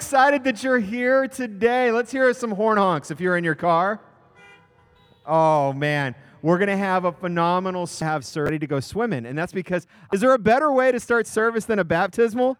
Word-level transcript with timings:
Excited 0.00 0.42
that 0.44 0.62
you're 0.64 0.78
here 0.78 1.28
today. 1.28 1.92
Let's 1.92 2.10
hear 2.10 2.32
some 2.32 2.52
horn 2.52 2.78
honks 2.78 3.10
if 3.10 3.20
you're 3.20 3.36
in 3.36 3.44
your 3.44 3.54
car. 3.54 4.00
Oh, 5.26 5.74
man. 5.74 6.14
We're 6.40 6.56
going 6.56 6.70
to 6.70 6.76
have 6.78 7.04
a 7.04 7.12
phenomenal 7.12 7.86
have 7.98 8.26
ready 8.34 8.58
to 8.58 8.66
go 8.66 8.80
swimming. 8.80 9.26
And 9.26 9.36
that's 9.36 9.52
because, 9.52 9.86
is 10.10 10.22
there 10.22 10.32
a 10.32 10.38
better 10.38 10.72
way 10.72 10.90
to 10.90 10.98
start 10.98 11.26
service 11.26 11.66
than 11.66 11.78
a 11.78 11.84
baptismal? 11.84 12.56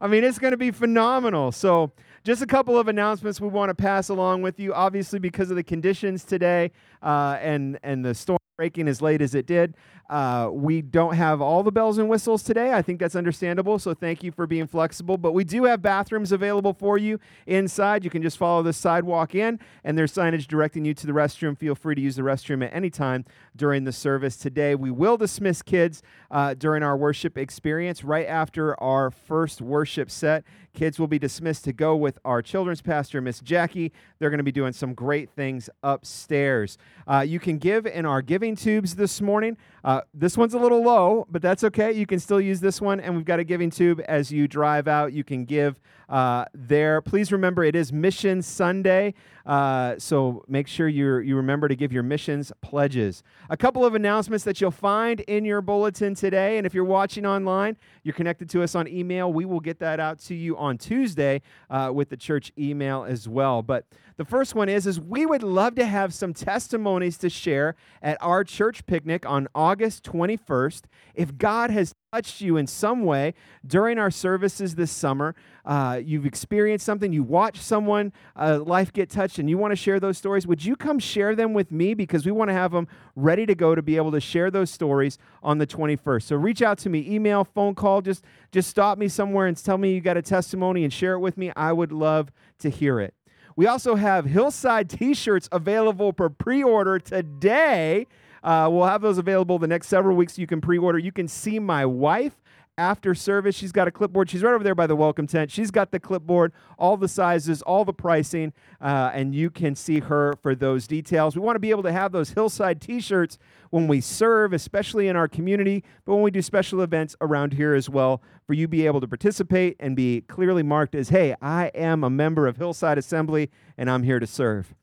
I 0.00 0.06
mean, 0.06 0.22
it's 0.22 0.38
going 0.38 0.52
to 0.52 0.56
be 0.56 0.70
phenomenal. 0.70 1.50
So, 1.50 1.90
just 2.22 2.42
a 2.42 2.46
couple 2.46 2.78
of 2.78 2.86
announcements 2.86 3.40
we 3.40 3.48
want 3.48 3.70
to 3.70 3.74
pass 3.74 4.08
along 4.08 4.42
with 4.42 4.60
you. 4.60 4.72
Obviously, 4.72 5.18
because 5.18 5.50
of 5.50 5.56
the 5.56 5.64
conditions 5.64 6.22
today 6.22 6.70
uh, 7.02 7.38
and, 7.40 7.78
and 7.82 8.04
the 8.04 8.14
storm 8.14 8.38
breaking 8.56 8.86
as 8.86 9.02
late 9.02 9.20
as 9.20 9.34
it 9.34 9.46
did, 9.46 9.74
uh, 10.10 10.50
we 10.52 10.82
don't 10.82 11.14
have 11.14 11.40
all 11.40 11.62
the 11.62 11.72
bells 11.72 11.96
and 11.96 12.08
whistles 12.08 12.42
today. 12.42 12.72
I 12.72 12.82
think 12.82 13.00
that's 13.00 13.16
understandable. 13.16 13.78
So 13.78 13.94
thank 13.94 14.22
you 14.22 14.30
for 14.30 14.46
being 14.46 14.66
flexible. 14.66 15.16
But 15.16 15.32
we 15.32 15.42
do 15.42 15.64
have 15.64 15.80
bathrooms 15.80 16.32
available 16.32 16.74
for 16.74 16.98
you 16.98 17.18
inside. 17.46 18.04
You 18.04 18.10
can 18.10 18.22
just 18.22 18.36
follow 18.36 18.62
the 18.62 18.74
sidewalk 18.74 19.34
in, 19.34 19.58
and 19.84 19.96
there's 19.96 20.12
signage 20.12 20.46
directing 20.46 20.84
you 20.84 20.92
to 20.94 21.06
the 21.06 21.12
restroom. 21.12 21.56
Feel 21.56 21.74
free 21.74 21.94
to 21.94 22.00
use 22.00 22.16
the 22.16 22.22
restroom 22.22 22.62
at 22.62 22.74
any 22.74 22.90
time 22.90 23.24
during 23.56 23.84
the 23.84 23.92
service 23.92 24.36
today. 24.36 24.74
We 24.74 24.90
will 24.90 25.16
dismiss 25.16 25.62
kids 25.62 26.02
uh, 26.30 26.54
during 26.54 26.82
our 26.82 26.96
worship 26.96 27.38
experience 27.38 28.04
right 28.04 28.26
after 28.26 28.78
our 28.82 29.10
first 29.10 29.62
worship 29.62 30.10
set. 30.10 30.44
Kids 30.74 30.98
will 30.98 31.06
be 31.06 31.18
dismissed 31.18 31.64
to 31.64 31.72
go 31.72 31.96
with 31.96 32.18
our 32.24 32.42
children's 32.42 32.80
pastor, 32.80 33.20
Miss 33.20 33.40
Jackie. 33.40 33.92
They're 34.18 34.30
going 34.30 34.38
to 34.38 34.44
be 34.44 34.52
doing 34.52 34.72
some 34.72 34.94
great 34.94 35.30
things 35.30 35.68
upstairs. 35.82 36.78
Uh, 37.06 37.20
you 37.20 37.40
can 37.40 37.58
give 37.58 37.86
in 37.86 38.06
our 38.06 38.22
giving 38.22 38.56
tubes 38.56 38.94
this 38.94 39.20
morning. 39.20 39.56
Uh, 39.84 40.02
this 40.14 40.36
one's 40.36 40.54
a 40.54 40.58
little 40.58 40.82
low, 40.82 41.26
but 41.30 41.42
that's 41.42 41.64
okay. 41.64 41.92
You 41.92 42.06
can 42.06 42.20
still 42.20 42.40
use 42.40 42.60
this 42.60 42.80
one, 42.80 43.00
and 43.00 43.16
we've 43.16 43.24
got 43.24 43.40
a 43.40 43.44
giving 43.44 43.70
tube 43.70 44.00
as 44.06 44.30
you 44.30 44.46
drive 44.46 44.86
out. 44.86 45.12
You 45.12 45.24
can 45.24 45.44
give 45.44 45.80
uh, 46.08 46.44
there. 46.54 47.00
Please 47.00 47.32
remember 47.32 47.64
it 47.64 47.74
is 47.74 47.92
Mission 47.92 48.42
Sunday, 48.42 49.14
uh, 49.44 49.94
so 49.98 50.44
make 50.46 50.68
sure 50.68 50.86
you 50.86 51.18
you 51.18 51.36
remember 51.36 51.66
to 51.66 51.74
give 51.74 51.92
your 51.92 52.02
missions 52.02 52.52
pledges. 52.60 53.22
A 53.50 53.56
couple 53.56 53.84
of 53.84 53.94
announcements 53.94 54.44
that 54.44 54.60
you'll 54.60 54.70
find 54.70 55.20
in 55.20 55.44
your 55.44 55.60
bulletin 55.60 56.14
today, 56.14 56.58
and 56.58 56.66
if 56.66 56.74
you're 56.74 56.84
watching 56.84 57.26
online, 57.26 57.76
you're 58.04 58.14
connected 58.14 58.48
to 58.50 58.62
us 58.62 58.74
on 58.74 58.86
email. 58.86 59.32
We 59.32 59.44
will 59.44 59.60
get 59.60 59.80
that 59.80 59.98
out 59.98 60.18
to 60.20 60.34
you 60.34 60.56
on 60.56 60.78
Tuesday 60.78 61.42
uh, 61.70 61.90
with 61.92 62.08
the 62.10 62.16
church 62.16 62.52
email 62.56 63.04
as 63.04 63.28
well. 63.28 63.62
But 63.62 63.86
the 64.16 64.24
first 64.24 64.54
one 64.54 64.68
is 64.68 64.86
is 64.86 65.00
we 65.00 65.26
would 65.26 65.42
love 65.42 65.74
to 65.76 65.86
have 65.86 66.14
some 66.14 66.34
testimonies 66.34 67.18
to 67.18 67.30
share 67.30 67.74
at 68.02 68.16
our 68.20 68.44
church 68.44 68.86
picnic 68.86 69.26
on 69.26 69.48
August 69.54 69.71
21st. 69.78 70.82
If 71.14 71.36
God 71.36 71.70
has 71.70 71.94
touched 72.12 72.40
you 72.40 72.56
in 72.56 72.66
some 72.66 73.04
way 73.04 73.34
during 73.66 73.98
our 73.98 74.10
services 74.10 74.74
this 74.74 74.90
summer, 74.90 75.34
uh, 75.64 76.00
you've 76.02 76.26
experienced 76.26 76.84
something, 76.84 77.12
you 77.12 77.22
watched 77.22 77.62
someone 77.62 78.12
uh, 78.36 78.60
life 78.64 78.92
get 78.92 79.10
touched, 79.10 79.38
and 79.38 79.48
you 79.48 79.58
want 79.58 79.72
to 79.72 79.76
share 79.76 80.00
those 80.00 80.18
stories, 80.18 80.46
would 80.46 80.64
you 80.64 80.76
come 80.76 80.98
share 80.98 81.34
them 81.34 81.54
with 81.54 81.70
me? 81.70 81.94
Because 81.94 82.26
we 82.26 82.32
want 82.32 82.48
to 82.48 82.54
have 82.54 82.72
them 82.72 82.88
ready 83.16 83.46
to 83.46 83.54
go 83.54 83.74
to 83.74 83.82
be 83.82 83.96
able 83.96 84.12
to 84.12 84.20
share 84.20 84.50
those 84.50 84.70
stories 84.70 85.18
on 85.42 85.58
the 85.58 85.66
21st. 85.66 86.22
So 86.22 86.36
reach 86.36 86.62
out 86.62 86.78
to 86.78 86.90
me, 86.90 87.06
email, 87.08 87.44
phone 87.44 87.74
call, 87.74 88.02
just 88.02 88.24
just 88.50 88.68
stop 88.68 88.98
me 88.98 89.08
somewhere 89.08 89.46
and 89.46 89.56
tell 89.56 89.78
me 89.78 89.94
you 89.94 90.00
got 90.00 90.16
a 90.16 90.22
testimony 90.22 90.84
and 90.84 90.92
share 90.92 91.14
it 91.14 91.20
with 91.20 91.38
me. 91.38 91.52
I 91.56 91.72
would 91.72 91.92
love 91.92 92.30
to 92.58 92.68
hear 92.68 93.00
it. 93.00 93.14
We 93.56 93.66
also 93.66 93.96
have 93.96 94.24
Hillside 94.24 94.88
t 94.88 95.14
shirts 95.14 95.48
available 95.52 96.12
for 96.12 96.30
pre 96.30 96.62
order 96.62 96.98
today. 96.98 98.06
Uh, 98.42 98.68
we'll 98.70 98.86
have 98.86 99.02
those 99.02 99.18
available 99.18 99.58
the 99.58 99.66
next 99.66 99.88
several 99.88 100.16
weeks. 100.16 100.38
You 100.38 100.46
can 100.46 100.60
pre 100.60 100.78
order. 100.78 100.98
You 100.98 101.12
can 101.12 101.28
see 101.28 101.58
my 101.58 101.86
wife 101.86 102.42
after 102.78 103.14
service. 103.14 103.54
She's 103.54 103.72
got 103.72 103.86
a 103.86 103.90
clipboard. 103.90 104.30
She's 104.30 104.42
right 104.42 104.54
over 104.54 104.64
there 104.64 104.74
by 104.74 104.86
the 104.86 104.96
welcome 104.96 105.26
tent. 105.26 105.50
She's 105.50 105.70
got 105.70 105.90
the 105.90 106.00
clipboard, 106.00 106.52
all 106.78 106.96
the 106.96 107.08
sizes, 107.08 107.62
all 107.62 107.84
the 107.84 107.92
pricing, 107.92 108.52
uh, 108.80 109.10
and 109.12 109.34
you 109.34 109.50
can 109.50 109.74
see 109.74 110.00
her 110.00 110.34
for 110.42 110.54
those 110.54 110.86
details. 110.86 111.36
We 111.36 111.42
want 111.42 111.56
to 111.56 111.60
be 111.60 111.70
able 111.70 111.82
to 111.82 111.92
have 111.92 112.12
those 112.12 112.30
Hillside 112.30 112.80
t 112.80 113.00
shirts 113.00 113.38
when 113.70 113.88
we 113.88 114.00
serve, 114.00 114.52
especially 114.52 115.08
in 115.08 115.16
our 115.16 115.28
community, 115.28 115.84
but 116.04 116.14
when 116.14 116.22
we 116.22 116.30
do 116.30 116.42
special 116.42 116.80
events 116.80 117.14
around 117.20 117.52
here 117.52 117.74
as 117.74 117.88
well, 117.88 118.22
for 118.46 118.54
you 118.54 118.66
be 118.68 118.86
able 118.86 119.00
to 119.00 119.08
participate 119.08 119.76
and 119.78 119.94
be 119.94 120.22
clearly 120.22 120.62
marked 120.62 120.94
as, 120.94 121.10
hey, 121.10 121.34
I 121.40 121.66
am 121.74 122.02
a 122.02 122.10
member 122.10 122.46
of 122.46 122.56
Hillside 122.56 122.98
Assembly 122.98 123.50
and 123.76 123.90
I'm 123.90 124.02
here 124.02 124.18
to 124.18 124.26
serve. 124.26 124.74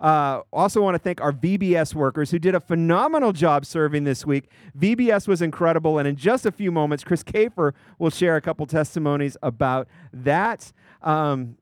Uh, 0.00 0.40
also, 0.52 0.82
want 0.82 0.94
to 0.94 0.98
thank 0.98 1.20
our 1.20 1.32
VBS 1.32 1.94
workers 1.94 2.30
who 2.30 2.38
did 2.38 2.54
a 2.54 2.60
phenomenal 2.60 3.32
job 3.32 3.64
serving 3.64 4.04
this 4.04 4.24
week. 4.26 4.50
VBS 4.78 5.26
was 5.28 5.42
incredible, 5.42 5.98
and 5.98 6.06
in 6.06 6.16
just 6.16 6.46
a 6.46 6.52
few 6.52 6.70
moments, 6.70 7.04
Chris 7.04 7.22
Kafer 7.22 7.72
will 7.98 8.10
share 8.10 8.36
a 8.36 8.40
couple 8.40 8.66
testimonies 8.66 9.36
about 9.42 9.88
that. 10.12 10.72
Um, 11.02 11.56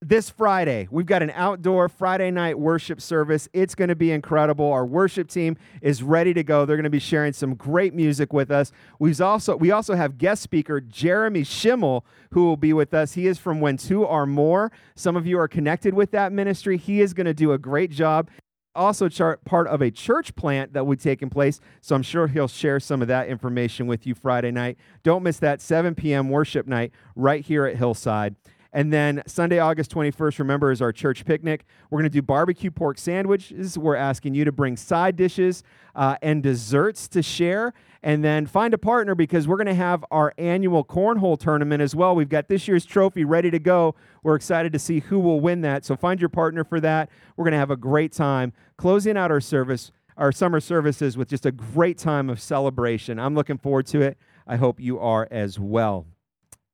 this 0.00 0.30
Friday, 0.30 0.86
we've 0.90 1.06
got 1.06 1.22
an 1.22 1.32
outdoor 1.34 1.88
Friday 1.88 2.30
night 2.30 2.58
worship 2.58 3.00
service. 3.00 3.48
It's 3.52 3.74
going 3.74 3.88
to 3.88 3.96
be 3.96 4.12
incredible. 4.12 4.70
Our 4.70 4.86
worship 4.86 5.28
team 5.28 5.56
is 5.82 6.02
ready 6.02 6.32
to 6.34 6.44
go. 6.44 6.64
They're 6.64 6.76
going 6.76 6.84
to 6.84 6.90
be 6.90 7.00
sharing 7.00 7.32
some 7.32 7.54
great 7.54 7.94
music 7.94 8.32
with 8.32 8.50
us. 8.50 8.70
We've 9.00 9.20
also 9.20 9.56
we 9.56 9.72
also 9.72 9.94
have 9.96 10.16
guest 10.16 10.42
speaker 10.42 10.80
Jeremy 10.80 11.42
Schimmel 11.42 12.06
who 12.30 12.44
will 12.44 12.56
be 12.56 12.72
with 12.72 12.94
us. 12.94 13.14
He 13.14 13.26
is 13.26 13.38
from 13.38 13.60
When 13.60 13.76
Two 13.76 14.06
Are 14.06 14.26
More. 14.26 14.70
Some 14.94 15.16
of 15.16 15.26
you 15.26 15.38
are 15.38 15.48
connected 15.48 15.94
with 15.94 16.12
that 16.12 16.32
ministry. 16.32 16.76
He 16.76 17.00
is 17.00 17.12
going 17.12 17.26
to 17.26 17.34
do 17.34 17.52
a 17.52 17.58
great 17.58 17.90
job 17.90 18.30
also 18.74 19.08
part 19.44 19.66
of 19.66 19.82
a 19.82 19.90
church 19.90 20.36
plant 20.36 20.72
that 20.72 20.86
would 20.86 21.00
take 21.00 21.20
in 21.20 21.28
place. 21.28 21.58
So 21.80 21.96
I'm 21.96 22.02
sure 22.02 22.28
he'll 22.28 22.46
share 22.46 22.78
some 22.78 23.02
of 23.02 23.08
that 23.08 23.26
information 23.26 23.88
with 23.88 24.06
you 24.06 24.14
Friday 24.14 24.52
night. 24.52 24.78
Don't 25.02 25.24
miss 25.24 25.40
that 25.40 25.60
7 25.60 25.96
p.m. 25.96 26.28
worship 26.28 26.64
night 26.68 26.92
right 27.16 27.44
here 27.44 27.66
at 27.66 27.76
Hillside. 27.76 28.36
And 28.72 28.92
then 28.92 29.22
Sunday, 29.26 29.58
August 29.58 29.90
21st, 29.92 30.38
remember, 30.38 30.70
is 30.70 30.82
our 30.82 30.92
church 30.92 31.24
picnic. 31.24 31.64
We're 31.90 31.98
going 31.98 32.10
to 32.10 32.10
do 32.10 32.22
barbecue 32.22 32.70
pork 32.70 32.98
sandwiches. 32.98 33.78
We're 33.78 33.96
asking 33.96 34.34
you 34.34 34.44
to 34.44 34.52
bring 34.52 34.76
side 34.76 35.16
dishes 35.16 35.62
uh, 35.94 36.16
and 36.20 36.42
desserts 36.42 37.08
to 37.08 37.22
share. 37.22 37.72
And 38.02 38.22
then 38.22 38.46
find 38.46 38.74
a 38.74 38.78
partner 38.78 39.14
because 39.14 39.48
we're 39.48 39.56
going 39.56 39.66
to 39.66 39.74
have 39.74 40.04
our 40.10 40.32
annual 40.38 40.84
cornhole 40.84 41.38
tournament 41.38 41.82
as 41.82 41.96
well. 41.96 42.14
We've 42.14 42.28
got 42.28 42.46
this 42.46 42.68
year's 42.68 42.84
trophy 42.84 43.24
ready 43.24 43.50
to 43.50 43.58
go. 43.58 43.96
We're 44.22 44.36
excited 44.36 44.72
to 44.72 44.78
see 44.78 45.00
who 45.00 45.18
will 45.18 45.40
win 45.40 45.62
that. 45.62 45.84
So 45.84 45.96
find 45.96 46.20
your 46.20 46.28
partner 46.28 46.62
for 46.62 46.78
that. 46.80 47.10
We're 47.36 47.44
going 47.44 47.52
to 47.52 47.58
have 47.58 47.72
a 47.72 47.76
great 47.76 48.12
time 48.12 48.52
closing 48.76 49.16
out 49.16 49.32
our 49.32 49.40
service, 49.40 49.90
our 50.16 50.30
summer 50.30 50.60
services 50.60 51.16
with 51.16 51.28
just 51.28 51.44
a 51.44 51.50
great 51.50 51.98
time 51.98 52.30
of 52.30 52.40
celebration. 52.40 53.18
I'm 53.18 53.34
looking 53.34 53.58
forward 53.58 53.86
to 53.86 54.02
it. 54.02 54.16
I 54.46 54.56
hope 54.56 54.78
you 54.78 55.00
are 55.00 55.26
as 55.30 55.58
well. 55.58 56.06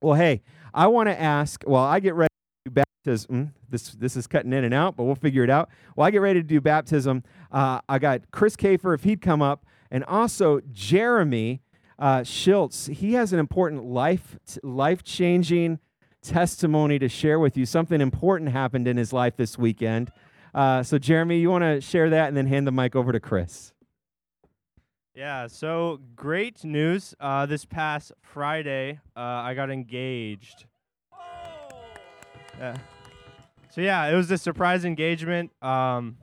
Well, 0.02 0.14
hey, 0.16 0.42
I 0.74 0.88
want 0.88 1.08
to 1.08 1.18
ask, 1.18 1.62
well, 1.66 1.84
I 1.84 2.00
get 2.00 2.14
ready 2.14 2.34
to 2.64 2.70
do 2.70 2.82
baptism. 2.82 3.54
This, 3.70 3.90
this 3.92 4.16
is 4.16 4.26
cutting 4.26 4.52
in 4.52 4.64
and 4.64 4.74
out, 4.74 4.96
but 4.96 5.04
we'll 5.04 5.14
figure 5.14 5.44
it 5.44 5.50
out. 5.50 5.68
Well, 5.94 6.04
I 6.04 6.10
get 6.10 6.20
ready 6.20 6.40
to 6.40 6.46
do 6.46 6.60
baptism. 6.60 7.22
Uh, 7.52 7.80
I 7.88 8.00
got 8.00 8.32
Chris 8.32 8.56
Kafer, 8.56 8.92
if 8.92 9.04
he'd 9.04 9.20
come 9.20 9.40
up, 9.40 9.64
and 9.92 10.02
also 10.04 10.60
Jeremy 10.72 11.62
uh, 11.96 12.24
Schultz. 12.24 12.86
He 12.86 13.12
has 13.12 13.32
an 13.32 13.38
important 13.38 13.84
life, 13.84 14.36
life 14.64 15.04
changing 15.04 15.78
testimony 16.22 16.98
to 16.98 17.08
share 17.08 17.38
with 17.38 17.56
you. 17.56 17.66
Something 17.66 18.00
important 18.00 18.50
happened 18.50 18.88
in 18.88 18.96
his 18.96 19.12
life 19.12 19.36
this 19.36 19.56
weekend. 19.56 20.10
Uh, 20.52 20.82
so, 20.82 20.98
Jeremy, 20.98 21.38
you 21.38 21.50
want 21.50 21.62
to 21.62 21.80
share 21.80 22.10
that 22.10 22.28
and 22.28 22.36
then 22.36 22.46
hand 22.46 22.66
the 22.66 22.72
mic 22.72 22.96
over 22.96 23.12
to 23.12 23.20
Chris? 23.20 23.73
Yeah, 25.14 25.46
so 25.46 26.00
great 26.16 26.64
news. 26.64 27.14
Uh, 27.20 27.46
this 27.46 27.64
past 27.64 28.10
Friday, 28.20 28.98
uh, 29.16 29.20
I 29.20 29.54
got 29.54 29.70
engaged. 29.70 30.66
Yeah. 32.58 32.76
So 33.70 33.80
yeah, 33.80 34.06
it 34.06 34.16
was 34.16 34.28
a 34.32 34.38
surprise 34.38 34.84
engagement. 34.84 35.52
Um, 35.62 36.16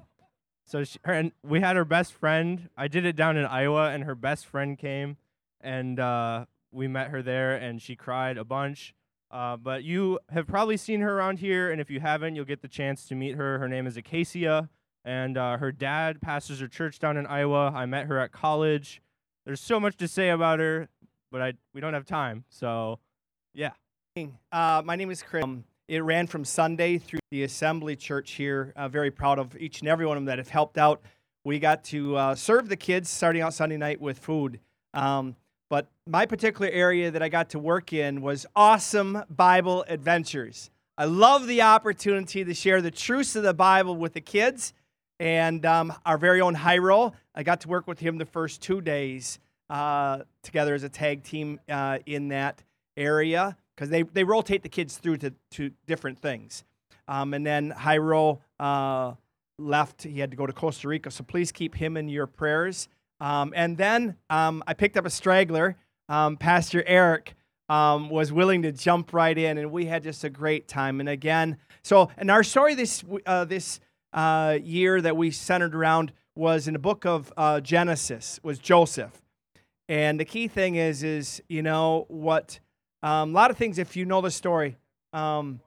so 0.66 0.84
she, 0.84 1.00
her 1.06 1.14
and 1.14 1.32
we 1.42 1.62
had 1.62 1.78
her 1.78 1.86
best 1.86 2.12
friend. 2.12 2.68
I 2.76 2.90
did 2.90 3.06
it 3.06 3.16
down 3.16 3.38
in 3.38 3.46
Iowa, 3.46 3.92
and 3.92 4.04
her 4.04 4.16
best 4.16 4.46
friend 4.46 4.78
came, 4.78 5.16
and 5.62 5.98
uh, 5.98 6.46
we 6.74 6.90
met 6.90 7.12
her 7.12 7.22
there, 7.22 7.56
and 7.56 7.82
she 7.82 7.96
cried 7.96 8.38
a 8.38 8.44
bunch. 8.44 8.94
Uh, 9.30 9.56
but 9.56 9.86
you 9.86 10.20
have 10.32 10.48
probably 10.48 10.76
seen 10.76 11.00
her 11.00 11.18
around 11.18 11.40
here, 11.40 11.72
and 11.72 11.80
if 11.80 11.90
you 11.90 12.02
haven't, 12.02 12.36
you'll 12.36 12.44
get 12.44 12.62
the 12.62 12.68
chance 12.68 13.06
to 13.08 13.16
meet 13.16 13.36
her. 13.36 13.58
Her 13.58 13.70
name 13.70 13.88
is 13.88 13.96
Acacia, 13.96 14.70
and 15.06 15.38
uh, 15.38 15.58
her 15.58 15.72
dad 15.72 16.22
pastors 16.22 16.60
her 16.60 16.68
church 16.68 17.00
down 17.00 17.18
in 17.18 17.26
Iowa. 17.26 17.72
I 17.74 17.86
met 17.86 18.08
her 18.08 18.20
at 18.20 18.32
college. 18.32 19.02
There's 19.46 19.62
so 19.62 19.80
much 19.80 19.98
to 19.98 20.08
say 20.08 20.30
about 20.30 20.60
her, 20.60 20.90
but 21.32 21.42
I 21.42 21.54
we 21.74 21.82
don't 21.82 21.94
have 21.94 22.06
time. 22.06 22.44
So, 22.50 23.00
yeah. 23.54 23.72
Uh, 24.52 24.82
my 24.84 24.96
name 24.96 25.10
is 25.10 25.24
Chris. 25.24 25.44
Um, 25.44 25.64
it 25.88 26.04
ran 26.04 26.28
from 26.28 26.46
Sunday 26.46 26.98
through 26.98 27.20
the 27.32 27.44
Assembly 27.44 27.96
Church 27.96 28.32
here. 28.32 28.74
Uh, 28.76 28.88
very 28.88 29.12
proud 29.12 29.40
of 29.40 29.58
each 29.58 29.80
and 29.80 29.90
every 29.90 30.06
one 30.06 30.18
of 30.18 30.22
them 30.22 30.26
that 30.28 30.38
have 30.38 30.50
helped 30.50 30.78
out. 30.78 31.02
We 31.44 31.60
got 31.60 31.84
to 31.86 32.16
uh, 32.16 32.36
serve 32.36 32.70
the 32.70 32.76
kids 32.76 33.10
starting 33.10 33.42
out 33.42 33.54
Sunday 33.54 33.78
night 33.78 34.00
with 34.00 34.20
food. 34.20 34.60
Um, 34.94 35.36
but 35.70 35.88
my 36.06 36.26
particular 36.26 36.70
area 36.70 37.12
that 37.12 37.24
I 37.24 37.30
got 37.30 37.50
to 37.52 37.60
work 37.60 37.94
in 37.94 38.22
was 38.22 38.46
awesome 38.56 39.24
Bible 39.30 39.86
adventures. 39.88 40.70
I 40.98 41.06
love 41.06 41.48
the 41.48 41.62
opportunity 41.62 42.44
to 42.44 42.54
share 42.54 42.82
the 42.82 42.92
truths 42.92 43.36
of 43.36 43.44
the 43.44 43.54
Bible 43.54 43.96
with 43.96 44.14
the 44.14 44.22
kids. 44.22 44.74
And 45.22 45.68
um, 45.68 45.94
our 46.04 46.18
very 46.18 46.42
own 46.42 46.56
Hyro, 46.56 47.14
I 47.36 47.44
got 47.44 47.62
to 47.62 47.68
work 47.68 47.86
with 47.86 48.00
him 48.00 48.18
the 48.18 48.26
first 48.26 48.60
two 48.60 48.82
days 48.82 49.38
uh, 49.70 50.24
together 50.42 50.74
as 50.74 50.82
a 50.82 50.90
tag 50.90 51.24
team 51.24 51.60
uh, 51.70 52.00
in 52.08 52.30
that 52.30 52.64
area 52.98 53.56
because 53.76 53.90
they, 53.90 54.02
they 54.02 54.24
rotate 54.24 54.64
the 54.64 54.70
kids 54.70 54.98
through 54.98 55.18
to, 55.18 55.32
to 55.52 55.70
different 55.86 56.18
things. 56.18 56.64
Um, 57.08 57.36
and 57.36 57.46
then 57.46 57.72
Hyro 57.72 58.40
uh, 58.60 59.14
left. 59.60 60.02
He 60.02 60.20
had 60.20 60.32
to 60.32 60.38
go 60.38 60.48
to 60.48 60.54
Costa 60.54 60.88
Rica. 60.88 61.12
So 61.12 61.24
please 61.24 61.52
keep 61.52 61.76
him 61.76 61.98
in 61.98 62.10
your 62.10 62.26
prayers. 62.26 62.88
Um, 63.20 63.54
and 63.56 63.78
then 63.78 64.18
um, 64.32 64.64
I 64.66 64.74
picked 64.74 64.98
up 64.98 65.06
a 65.06 65.12
straggler. 65.12 65.78
Um, 66.10 66.36
Pastor 66.36 66.84
Eric 66.88 67.36
um, 67.70 68.10
was 68.10 68.34
willing 68.34 68.64
to 68.64 68.72
jump 68.72 69.14
right 69.14 69.38
in, 69.38 69.60
and 69.60 69.72
we 69.72 69.86
had 69.86 70.02
just 70.02 70.24
a 70.24 70.32
great 70.32 70.68
time. 70.68 71.00
And 71.00 71.08
again, 71.08 71.58
so 71.84 72.10
and 72.18 72.32
our 72.32 72.42
story 72.42 72.74
this 72.74 73.04
uh, 73.28 73.46
this 73.46 73.80
uh, 74.14 74.58
year 74.64 75.02
that 75.02 75.16
we 75.18 75.32
centered 75.32 75.76
around 75.76 76.12
was 76.36 76.68
in 76.68 76.74
the 76.74 76.80
book 76.80 77.06
of 77.06 77.32
uh, 77.38 77.60
Genesis 77.60 78.40
was 78.44 78.60
Joseph. 78.60 79.22
And 79.90 80.20
the 80.20 80.26
key 80.26 80.48
thing 80.48 80.76
is, 80.76 81.04
is 81.04 81.42
you 81.50 81.62
know 81.62 82.06
what? 82.08 82.60
Um, 83.04 83.32
a 83.32 83.34
lot 83.34 83.52
of 83.52 83.58
things, 83.58 83.78
if 83.78 83.96
you 83.96 84.06
know 84.06 84.22
the 84.22 84.32
story, 84.32 84.78
um, 85.12 85.60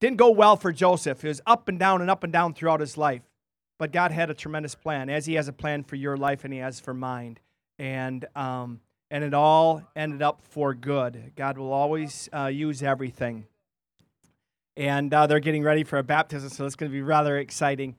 didn't 0.00 0.16
go 0.16 0.30
well 0.30 0.56
for 0.56 0.72
Joseph. 0.72 1.24
It 1.24 1.28
was 1.28 1.40
up 1.46 1.68
and 1.68 1.78
down 1.78 2.00
and 2.00 2.10
up 2.10 2.24
and 2.24 2.32
down 2.32 2.54
throughout 2.54 2.80
his 2.80 2.96
life. 2.96 3.22
But 3.80 3.92
God 3.92 4.12
had 4.12 4.28
a 4.28 4.34
tremendous 4.34 4.74
plan, 4.74 5.08
as 5.08 5.24
He 5.24 5.34
has 5.34 5.48
a 5.48 5.54
plan 5.54 5.84
for 5.84 5.96
your 5.96 6.16
life 6.16 6.44
and 6.44 6.52
He 6.52 6.60
has 6.60 6.78
for 6.78 6.92
mine. 6.92 7.38
And, 7.78 8.26
um, 8.36 8.80
and 9.10 9.24
it 9.24 9.32
all 9.32 9.82
ended 9.96 10.20
up 10.20 10.42
for 10.42 10.74
good. 10.74 11.32
God 11.34 11.56
will 11.56 11.72
always 11.72 12.28
uh, 12.30 12.46
use 12.46 12.82
everything. 12.82 13.46
And 14.76 15.12
uh, 15.12 15.26
they're 15.26 15.40
getting 15.40 15.62
ready 15.62 15.84
for 15.84 15.98
a 15.98 16.02
baptism, 16.02 16.48
so 16.48 16.64
it's 16.64 16.76
going 16.76 16.90
to 16.90 16.94
be 16.94 17.02
rather 17.02 17.38
exciting. 17.38 17.96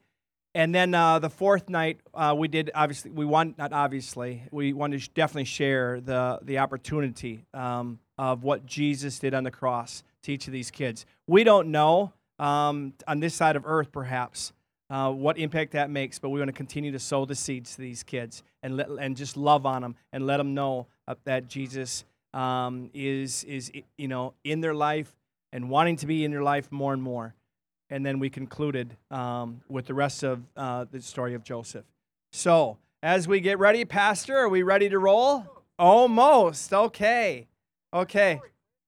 And 0.54 0.74
then 0.74 0.94
uh, 0.94 1.18
the 1.18 1.30
fourth 1.30 1.70
night, 1.70 2.00
uh, 2.12 2.34
we 2.36 2.46
did 2.48 2.70
obviously, 2.74 3.10
we 3.10 3.24
want, 3.24 3.56
not 3.56 3.72
obviously, 3.72 4.42
we 4.50 4.72
wanted 4.72 5.00
to 5.00 5.10
definitely 5.10 5.44
share 5.44 6.00
the, 6.00 6.38
the 6.42 6.58
opportunity 6.58 7.46
um, 7.54 7.98
of 8.18 8.42
what 8.42 8.66
Jesus 8.66 9.18
did 9.18 9.32
on 9.32 9.44
the 9.44 9.50
cross 9.50 10.02
to 10.24 10.32
each 10.32 10.46
of 10.46 10.52
these 10.52 10.70
kids. 10.70 11.06
We 11.26 11.42
don't 11.42 11.68
know 11.68 12.12
um, 12.38 12.92
on 13.08 13.20
this 13.20 13.34
side 13.34 13.56
of 13.56 13.64
earth, 13.64 13.92
perhaps, 13.92 14.52
uh, 14.90 15.10
what 15.10 15.38
impact 15.38 15.72
that 15.72 15.88
makes, 15.88 16.18
but 16.18 16.28
we 16.28 16.38
want 16.38 16.50
to 16.50 16.52
continue 16.52 16.92
to 16.92 16.98
sow 16.98 17.24
the 17.24 17.34
seeds 17.34 17.76
to 17.76 17.80
these 17.80 18.02
kids 18.02 18.42
and, 18.62 18.76
let, 18.76 18.90
and 18.90 19.16
just 19.16 19.38
love 19.38 19.64
on 19.64 19.80
them 19.80 19.96
and 20.12 20.26
let 20.26 20.36
them 20.36 20.52
know 20.52 20.86
uh, 21.08 21.14
that 21.24 21.48
Jesus 21.48 22.04
um, 22.34 22.90
is, 22.92 23.44
is, 23.44 23.72
you 23.96 24.08
know, 24.08 24.34
in 24.44 24.60
their 24.60 24.74
life 24.74 25.14
and 25.52 25.68
wanting 25.68 25.96
to 25.96 26.06
be 26.06 26.24
in 26.24 26.32
your 26.32 26.42
life 26.42 26.70
more 26.72 26.92
and 26.92 27.02
more. 27.02 27.34
And 27.90 28.04
then 28.06 28.18
we 28.18 28.30
concluded 28.30 28.96
um, 29.10 29.60
with 29.68 29.86
the 29.86 29.94
rest 29.94 30.22
of 30.22 30.42
uh, 30.56 30.86
the 30.90 31.02
story 31.02 31.34
of 31.34 31.44
Joseph. 31.44 31.84
So, 32.32 32.78
as 33.02 33.28
we 33.28 33.40
get 33.40 33.58
ready, 33.58 33.84
Pastor, 33.84 34.36
are 34.38 34.48
we 34.48 34.62
ready 34.62 34.88
to 34.88 34.98
roll? 34.98 35.46
Almost. 35.78 36.72
Okay. 36.72 37.48
Okay. 37.92 38.40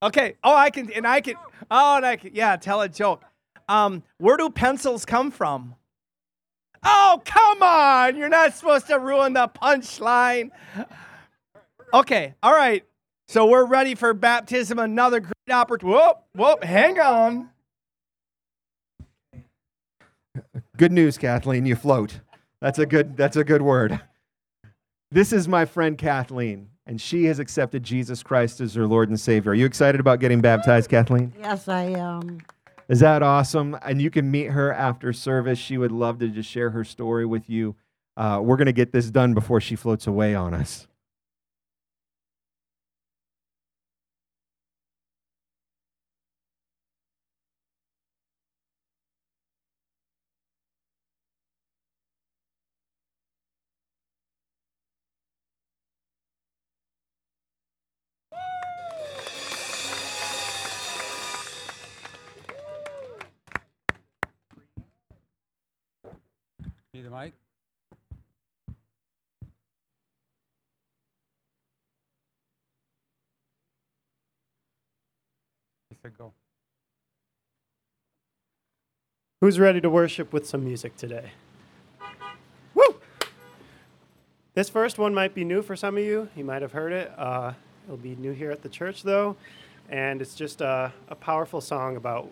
Okay. 0.03 0.37
Oh, 0.43 0.55
I 0.55 0.71
can, 0.71 0.91
and 0.93 1.07
I 1.07 1.21
can, 1.21 1.35
oh, 1.71 1.97
and 1.97 2.07
I 2.07 2.17
can, 2.17 2.31
yeah, 2.35 2.57
tell 2.57 2.81
a 2.81 2.89
joke. 2.89 3.23
Um, 3.69 4.03
where 4.19 4.37
do 4.37 4.49
pencils 4.49 5.05
come 5.05 5.31
from? 5.31 5.75
Oh, 6.83 7.21
come 7.25 7.63
on. 7.63 8.17
You're 8.17 8.29
not 8.29 8.55
supposed 8.55 8.87
to 8.87 8.99
ruin 8.99 9.33
the 9.33 9.49
punchline. 9.49 10.51
Okay, 11.93 12.35
all 12.43 12.53
right. 12.53 12.85
So 13.29 13.47
we're 13.47 13.65
ready 13.65 13.95
for 13.95 14.13
baptism. 14.15 14.79
Another 14.79 15.21
great 15.21 15.51
opportunity. 15.51 15.99
Whoop, 15.99 16.17
whoop, 16.35 16.65
hang 16.65 17.01
on. 17.01 17.51
Good 20.77 20.93
news, 20.93 21.17
Kathleen. 21.17 21.67
You 21.67 21.77
float. 21.77 22.21
That's 22.61 22.79
a 22.79 22.87
good. 22.87 23.17
That's 23.17 23.37
a 23.37 23.45
good 23.45 23.63
word. 23.63 24.01
This 25.11 25.33
is 25.33 25.47
my 25.47 25.65
friend 25.65 25.97
Kathleen, 25.97 26.71
and 26.87 27.01
she 27.01 27.27
has 27.27 27.39
accepted 27.39 27.85
Jesus 27.85 28.23
Christ 28.23 28.61
as 28.61 28.75
her 28.75 28.87
Lord 28.87 29.09
and 29.09 29.21
Savior. 29.21 29.53
Are 29.53 29.55
you 29.55 29.67
excited 29.67 30.01
about 30.01 30.19
getting 30.19 30.41
baptized, 30.41 30.91
Kathleen? 30.91 31.33
Yes, 31.39 31.69
I 31.69 31.85
am. 31.85 32.41
Is 32.89 33.01
that 33.01 33.23
awesome? 33.23 33.79
And 33.83 34.03
you 34.03 34.11
can 34.11 34.31
meet 34.31 34.47
her 34.47 34.73
after 34.73 35.13
service. 35.13 35.59
She 35.59 35.79
would 35.79 35.93
love 35.93 36.19
to 36.19 36.29
just 36.29 36.51
share 36.51 36.71
her 36.71 36.85
story 36.85 37.25
with 37.25 37.49
you. 37.49 37.77
Uh, 38.17 38.41
we're 38.43 38.57
going 38.57 38.67
to 38.67 38.73
get 38.73 38.93
this 38.93 39.11
done 39.11 39.35
before 39.35 39.61
she 39.61 39.77
floats 39.77 40.07
away 40.07 40.35
on 40.35 40.53
us. 40.53 40.87
Mic? 67.15 67.33
He 75.91 75.97
said 76.03 76.19
go. 76.19 76.33
Who's 79.41 79.61
ready 79.61 79.81
to 79.81 79.89
worship 79.89 80.33
with 80.33 80.45
some 80.45 80.65
music 80.65 80.97
today? 80.97 81.31
Woo! 82.75 82.97
This 84.55 84.69
first 84.69 84.99
one 84.99 85.15
might 85.15 85.35
be 85.35 85.45
new 85.45 85.63
for 85.63 85.77
some 85.77 85.97
of 85.97 86.03
you. 86.03 86.29
You 86.35 86.43
might 86.43 86.63
have 86.63 86.73
heard 86.73 86.93
it. 86.93 87.13
Uh, 87.17 87.53
it'll 87.85 87.97
be 87.97 88.17
new 88.17 88.33
here 88.33 88.51
at 88.51 88.63
the 88.63 88.69
church, 88.69 89.05
though. 89.05 89.37
And 89.89 90.21
it's 90.21 90.35
just 90.35 90.61
a, 90.61 90.93
a 91.09 91.15
powerful 91.15 91.61
song 91.61 91.97
about 91.97 92.29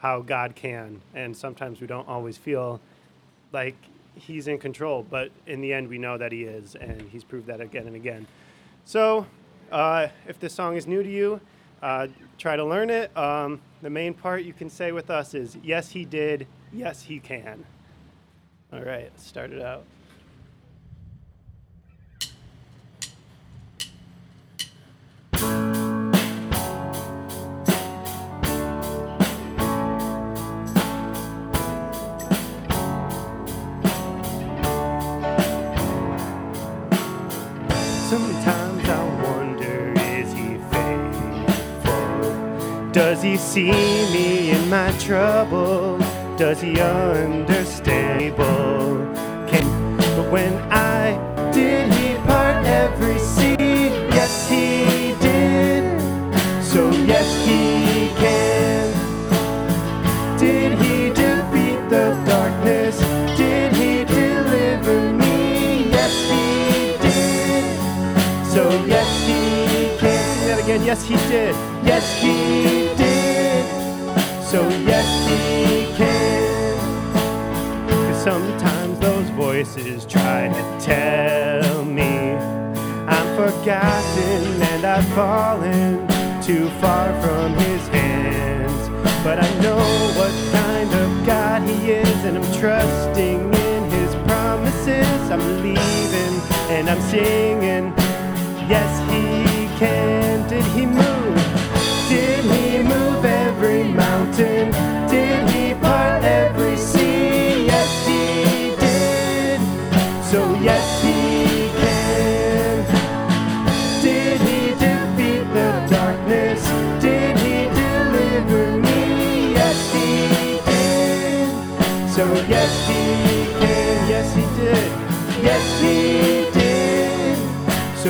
how 0.00 0.20
God 0.20 0.54
can. 0.56 1.00
And 1.14 1.34
sometimes 1.34 1.80
we 1.80 1.86
don't 1.86 2.06
always 2.06 2.36
feel 2.36 2.80
like 3.52 3.76
He's 4.14 4.48
in 4.48 4.58
control, 4.58 5.06
but 5.08 5.30
in 5.46 5.60
the 5.60 5.72
end, 5.72 5.88
we 5.88 5.98
know 5.98 6.18
that 6.18 6.32
He 6.32 6.44
is. 6.44 6.74
And 6.74 7.02
He's 7.10 7.24
proved 7.24 7.46
that 7.46 7.60
again 7.60 7.86
and 7.86 7.96
again. 7.96 8.26
So 8.84 9.26
uh, 9.70 10.08
if 10.26 10.38
this 10.40 10.54
song 10.54 10.76
is 10.76 10.86
new 10.86 11.02
to 11.02 11.10
you, 11.10 11.40
uh, 11.82 12.08
try 12.38 12.56
to 12.56 12.64
learn 12.64 12.90
it. 12.90 13.16
Um, 13.16 13.60
the 13.82 13.90
main 13.90 14.14
part 14.14 14.42
you 14.42 14.52
can 14.52 14.68
say 14.68 14.92
with 14.92 15.10
us 15.10 15.34
is 15.34 15.56
yes, 15.62 15.90
he 15.90 16.04
did, 16.04 16.46
yes, 16.72 17.02
he 17.02 17.18
can. 17.18 17.64
All 18.72 18.82
right, 18.82 19.10
start 19.18 19.52
it 19.52 19.62
out. 19.62 19.84
trouble? 45.10 45.98
Does 46.36 46.60
he 46.60 46.78
understand? 46.78 48.36
Can, 49.50 49.96
but 49.96 50.30
when 50.30 50.54
I 50.70 51.50
did, 51.52 51.92
he 51.94 52.14
part 52.28 52.64
every 52.64 53.18
sea. 53.18 53.56
Yes, 54.14 54.48
he 54.48 55.16
did. 55.20 56.00
So 56.62 56.90
yes, 57.12 57.26
he 57.44 58.06
can. 58.22 58.86
Did 60.38 60.78
he 60.78 61.08
defeat 61.08 61.80
the 61.90 62.06
darkness? 62.24 62.96
Did 63.36 63.72
he 63.72 64.04
deliver 64.04 65.12
me? 65.12 65.90
Yes, 65.90 66.14
he 66.30 66.94
did. 67.02 67.64
So 68.46 68.62
yes, 68.86 69.10
he 69.26 69.98
can. 69.98 70.50
And 70.50 70.60
again, 70.60 70.84
yes, 70.84 71.02
he 71.02 71.16
did. 71.16 71.56
Yes, 71.84 72.22
he. 72.22 72.79
is 80.00 80.06
trying 80.10 80.52
to 80.52 80.86
tell 80.86 81.84
me 81.84 82.32
I'm 83.16 83.28
forgotten 83.36 84.62
and 84.72 84.84
I've 84.84 85.06
fallen 85.14 86.06
too 86.42 86.68
far 86.80 87.08
from 87.20 87.52
his 87.54 87.86
hands. 87.88 88.88
But 89.24 89.38
I 89.44 89.50
know 89.60 89.82
what 90.18 90.34
kind 90.52 90.90
of 90.94 91.26
God 91.26 91.62
he 91.68 91.90
is, 91.90 92.24
and 92.24 92.38
I'm 92.38 92.52
trusting 92.60 93.40
in 93.52 93.90
his 93.90 94.14
promises. 94.26 95.30
I'm 95.30 95.62
leaving 95.62 96.34
and 96.74 96.88
I'm 96.88 97.02
singing, 97.02 97.92
Yes, 98.72 98.92
he 99.10 99.66
can. 99.78 100.48
Did 100.48 100.64
he 100.76 100.86
move? 100.86 101.19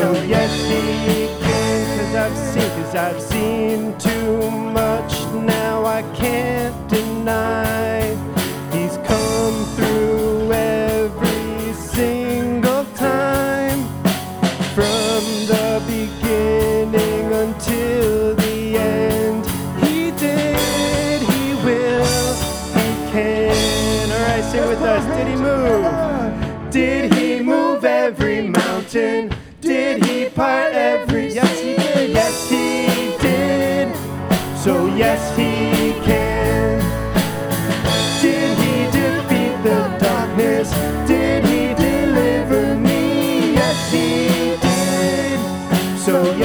So 0.01 0.13
yes, 0.23 0.51
he 0.65 1.27
can, 1.45 1.99
cause 1.99 2.15
I've 2.15 2.39
seen, 2.39 2.71
cause 2.71 2.95
I've 2.95 3.21
seen 3.21 3.99
too 3.99 4.51
much. 4.51 5.13
Now 5.35 5.85
I 5.85 6.01
can't 6.15 6.89
deny. 6.89 8.00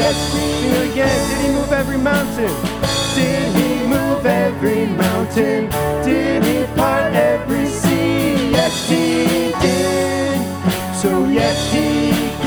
yes, 0.06 0.92
again. 0.92 1.30
Did 1.30 1.46
he 1.46 1.52
move 1.54 1.72
every 1.72 1.98
mountain? 1.98 2.54
Did 3.16 3.56
he 3.56 3.88
move 3.88 4.26
every 4.26 4.86
mountain? 4.88 5.70
Did 6.04 6.44
he 6.44 6.66
part 6.76 7.14
every 7.14 7.68
sea? 7.68 8.52
Yes, 8.52 8.90
he 8.90 9.52
did. 9.62 10.96
So 10.96 11.26
yes, 11.26 11.58
he 11.74 12.45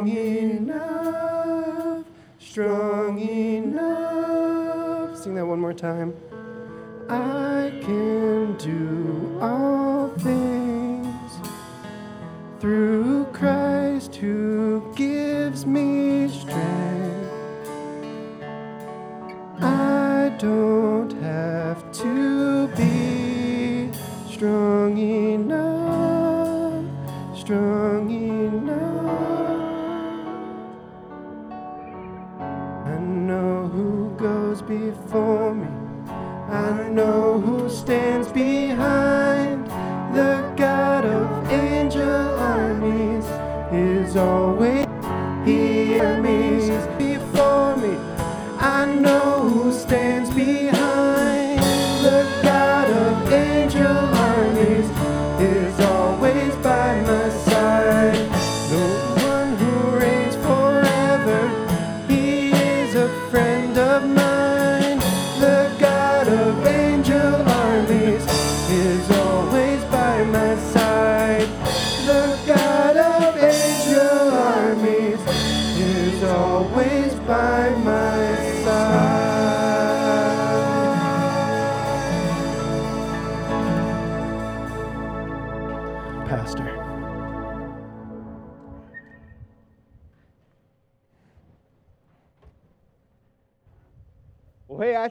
strong 0.00 0.16
enough, 0.16 2.04
strong 2.38 3.18
enough. 3.18 5.16
Sing 5.18 5.34
that 5.34 5.44
one 5.44 5.60
more 5.60 5.74
time. 5.74 6.14
I 7.10 7.70
can 7.82 8.56
do 8.56 9.38
all 9.42 10.08
things 10.18 11.32
through 12.60 13.26
Christ 13.26 14.14
who 14.14 14.82
gives 14.96 15.66
me 15.66 16.28
strength. 16.28 17.30
I 19.60 20.34
don't 20.38 20.89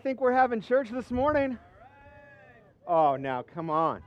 think 0.09 0.21
we're 0.21 0.33
having 0.33 0.59
church 0.59 0.89
this 0.89 1.11
morning. 1.11 1.55
Oh, 2.87 3.15
now 3.15 3.43
come 3.43 3.69
on. 3.69 4.01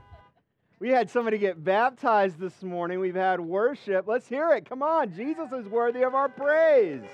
We 0.80 0.88
had 0.88 1.08
somebody 1.08 1.38
get 1.38 1.62
baptized 1.62 2.40
this 2.40 2.60
morning. 2.64 2.98
We've 2.98 3.14
had 3.14 3.38
worship. 3.38 4.08
Let's 4.08 4.26
hear 4.26 4.50
it. 4.50 4.68
Come 4.68 4.82
on. 4.82 5.14
Jesus 5.14 5.52
is 5.52 5.64
worthy 5.68 6.02
of 6.02 6.16
our 6.16 6.28
praise. 6.28 7.04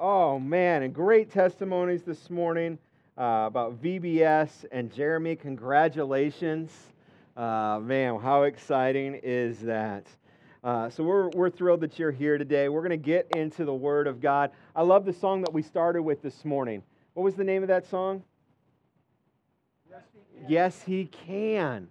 Oh, 0.00 0.36
man. 0.40 0.82
And 0.82 0.92
great 0.92 1.30
testimonies 1.30 2.02
this 2.02 2.28
morning 2.28 2.76
uh, 3.16 3.44
about 3.46 3.80
VBS 3.80 4.64
and 4.72 4.92
Jeremy. 4.92 5.36
Congratulations. 5.36 6.72
Uh, 7.36 7.78
man, 7.80 8.18
how 8.18 8.42
exciting 8.42 9.20
is 9.22 9.60
that? 9.60 10.08
Uh, 10.64 10.90
so 10.90 11.04
we're, 11.04 11.28
we're 11.36 11.50
thrilled 11.50 11.82
that 11.82 12.00
you're 12.00 12.10
here 12.10 12.36
today. 12.36 12.68
We're 12.68 12.82
going 12.82 12.90
to 12.90 12.96
get 12.96 13.28
into 13.36 13.64
the 13.64 13.72
Word 13.72 14.08
of 14.08 14.20
God. 14.20 14.50
I 14.74 14.82
love 14.82 15.04
the 15.04 15.12
song 15.12 15.42
that 15.42 15.52
we 15.52 15.62
started 15.62 16.02
with 16.02 16.20
this 16.20 16.44
morning. 16.44 16.82
What 17.16 17.22
was 17.22 17.34
the 17.34 17.44
name 17.44 17.62
of 17.62 17.68
that 17.68 17.88
song? 17.88 18.22
Yes, 20.46 20.82
he 20.84 21.06
can. 21.06 21.88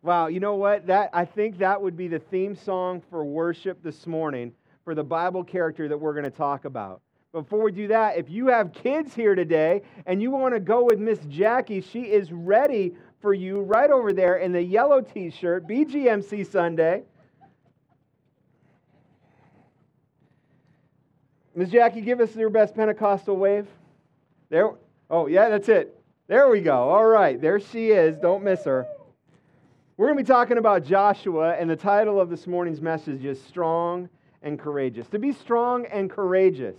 Wow, 0.00 0.28
you 0.28 0.40
know 0.40 0.54
what? 0.54 0.86
That 0.86 1.10
I 1.12 1.26
think 1.26 1.58
that 1.58 1.82
would 1.82 1.94
be 1.94 2.08
the 2.08 2.20
theme 2.20 2.56
song 2.56 3.02
for 3.10 3.22
worship 3.22 3.82
this 3.82 4.06
morning 4.06 4.50
for 4.82 4.94
the 4.94 5.04
Bible 5.04 5.44
character 5.44 5.88
that 5.88 5.98
we're 5.98 6.14
going 6.14 6.24
to 6.24 6.30
talk 6.30 6.64
about. 6.64 7.02
Before 7.32 7.62
we 7.62 7.70
do 7.70 7.86
that, 7.88 8.16
if 8.16 8.30
you 8.30 8.46
have 8.46 8.72
kids 8.72 9.14
here 9.14 9.34
today 9.34 9.82
and 10.06 10.22
you 10.22 10.30
want 10.30 10.54
to 10.54 10.60
go 10.60 10.84
with 10.84 10.98
Miss 10.98 11.18
Jackie, 11.28 11.82
she 11.82 12.04
is 12.04 12.32
ready 12.32 12.94
for 13.20 13.34
you 13.34 13.60
right 13.60 13.90
over 13.90 14.10
there 14.10 14.38
in 14.38 14.52
the 14.52 14.62
yellow 14.62 15.02
t-shirt, 15.02 15.68
BGMC 15.68 16.50
Sunday. 16.50 17.02
Miss 21.54 21.68
Jackie, 21.68 22.00
give 22.00 22.20
us 22.20 22.34
your 22.34 22.48
best 22.48 22.74
Pentecostal 22.74 23.36
wave. 23.36 23.66
There. 24.52 24.72
Oh, 25.08 25.28
yeah, 25.28 25.48
that's 25.48 25.70
it. 25.70 25.98
There 26.26 26.50
we 26.50 26.60
go. 26.60 26.74
All 26.74 27.06
right, 27.06 27.40
there 27.40 27.58
she 27.58 27.88
is. 27.88 28.18
Don't 28.18 28.44
miss 28.44 28.66
her. 28.66 28.86
We're 29.96 30.08
going 30.08 30.18
to 30.18 30.24
be 30.24 30.28
talking 30.28 30.58
about 30.58 30.84
Joshua, 30.84 31.54
and 31.54 31.70
the 31.70 31.74
title 31.74 32.20
of 32.20 32.28
this 32.28 32.46
morning's 32.46 32.82
message 32.82 33.24
is 33.24 33.42
Strong 33.42 34.10
and 34.42 34.58
Courageous. 34.58 35.08
To 35.08 35.18
be 35.18 35.32
strong 35.32 35.86
and 35.86 36.10
courageous, 36.10 36.76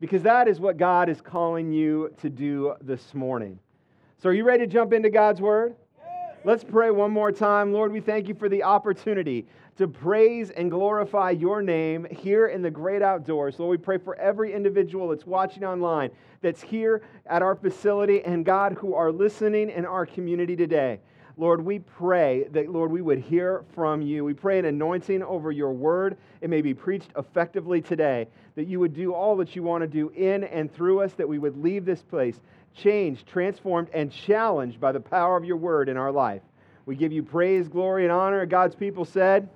because 0.00 0.24
that 0.24 0.48
is 0.48 0.58
what 0.58 0.78
God 0.78 1.08
is 1.08 1.20
calling 1.20 1.72
you 1.72 2.12
to 2.22 2.28
do 2.28 2.74
this 2.80 3.14
morning. 3.14 3.60
So, 4.20 4.28
are 4.28 4.32
you 4.32 4.42
ready 4.42 4.66
to 4.66 4.72
jump 4.72 4.92
into 4.92 5.10
God's 5.10 5.40
Word? 5.40 5.76
Let's 6.42 6.64
pray 6.64 6.90
one 6.90 7.12
more 7.12 7.30
time. 7.30 7.72
Lord, 7.72 7.92
we 7.92 8.00
thank 8.00 8.26
you 8.26 8.34
for 8.34 8.48
the 8.48 8.64
opportunity 8.64 9.46
to 9.80 9.88
praise 9.88 10.50
and 10.50 10.70
glorify 10.70 11.30
your 11.30 11.62
name 11.62 12.06
here 12.10 12.48
in 12.48 12.60
the 12.60 12.70
great 12.70 13.00
outdoors. 13.00 13.58
Lord, 13.58 13.70
we 13.70 13.82
pray 13.82 13.96
for 13.96 14.14
every 14.16 14.52
individual 14.52 15.08
that's 15.08 15.24
watching 15.24 15.64
online, 15.64 16.10
that's 16.42 16.60
here 16.60 17.00
at 17.24 17.40
our 17.40 17.56
facility, 17.56 18.22
and 18.22 18.44
God, 18.44 18.74
who 18.74 18.92
are 18.92 19.10
listening 19.10 19.70
in 19.70 19.86
our 19.86 20.04
community 20.04 20.54
today. 20.54 21.00
Lord, 21.38 21.64
we 21.64 21.78
pray 21.78 22.46
that, 22.52 22.68
Lord, 22.68 22.92
we 22.92 23.00
would 23.00 23.20
hear 23.20 23.64
from 23.74 24.02
you. 24.02 24.22
We 24.22 24.34
pray 24.34 24.58
an 24.58 24.66
anointing 24.66 25.22
over 25.22 25.50
your 25.50 25.72
word. 25.72 26.18
It 26.42 26.50
may 26.50 26.60
be 26.60 26.74
preached 26.74 27.12
effectively 27.16 27.80
today, 27.80 28.28
that 28.56 28.66
you 28.66 28.80
would 28.80 28.92
do 28.92 29.14
all 29.14 29.34
that 29.36 29.56
you 29.56 29.62
want 29.62 29.80
to 29.80 29.88
do 29.88 30.10
in 30.10 30.44
and 30.44 30.70
through 30.70 31.00
us, 31.00 31.14
that 31.14 31.26
we 31.26 31.38
would 31.38 31.56
leave 31.56 31.86
this 31.86 32.02
place 32.02 32.38
changed, 32.74 33.26
transformed, 33.26 33.88
and 33.94 34.12
challenged 34.12 34.78
by 34.78 34.92
the 34.92 35.00
power 35.00 35.38
of 35.38 35.44
your 35.46 35.56
word 35.56 35.88
in 35.88 35.96
our 35.96 36.12
life. 36.12 36.42
We 36.84 36.96
give 36.96 37.12
you 37.12 37.22
praise, 37.22 37.66
glory, 37.66 38.04
and 38.04 38.12
honor. 38.12 38.44
God's 38.44 38.74
people 38.74 39.06
said, 39.06 39.48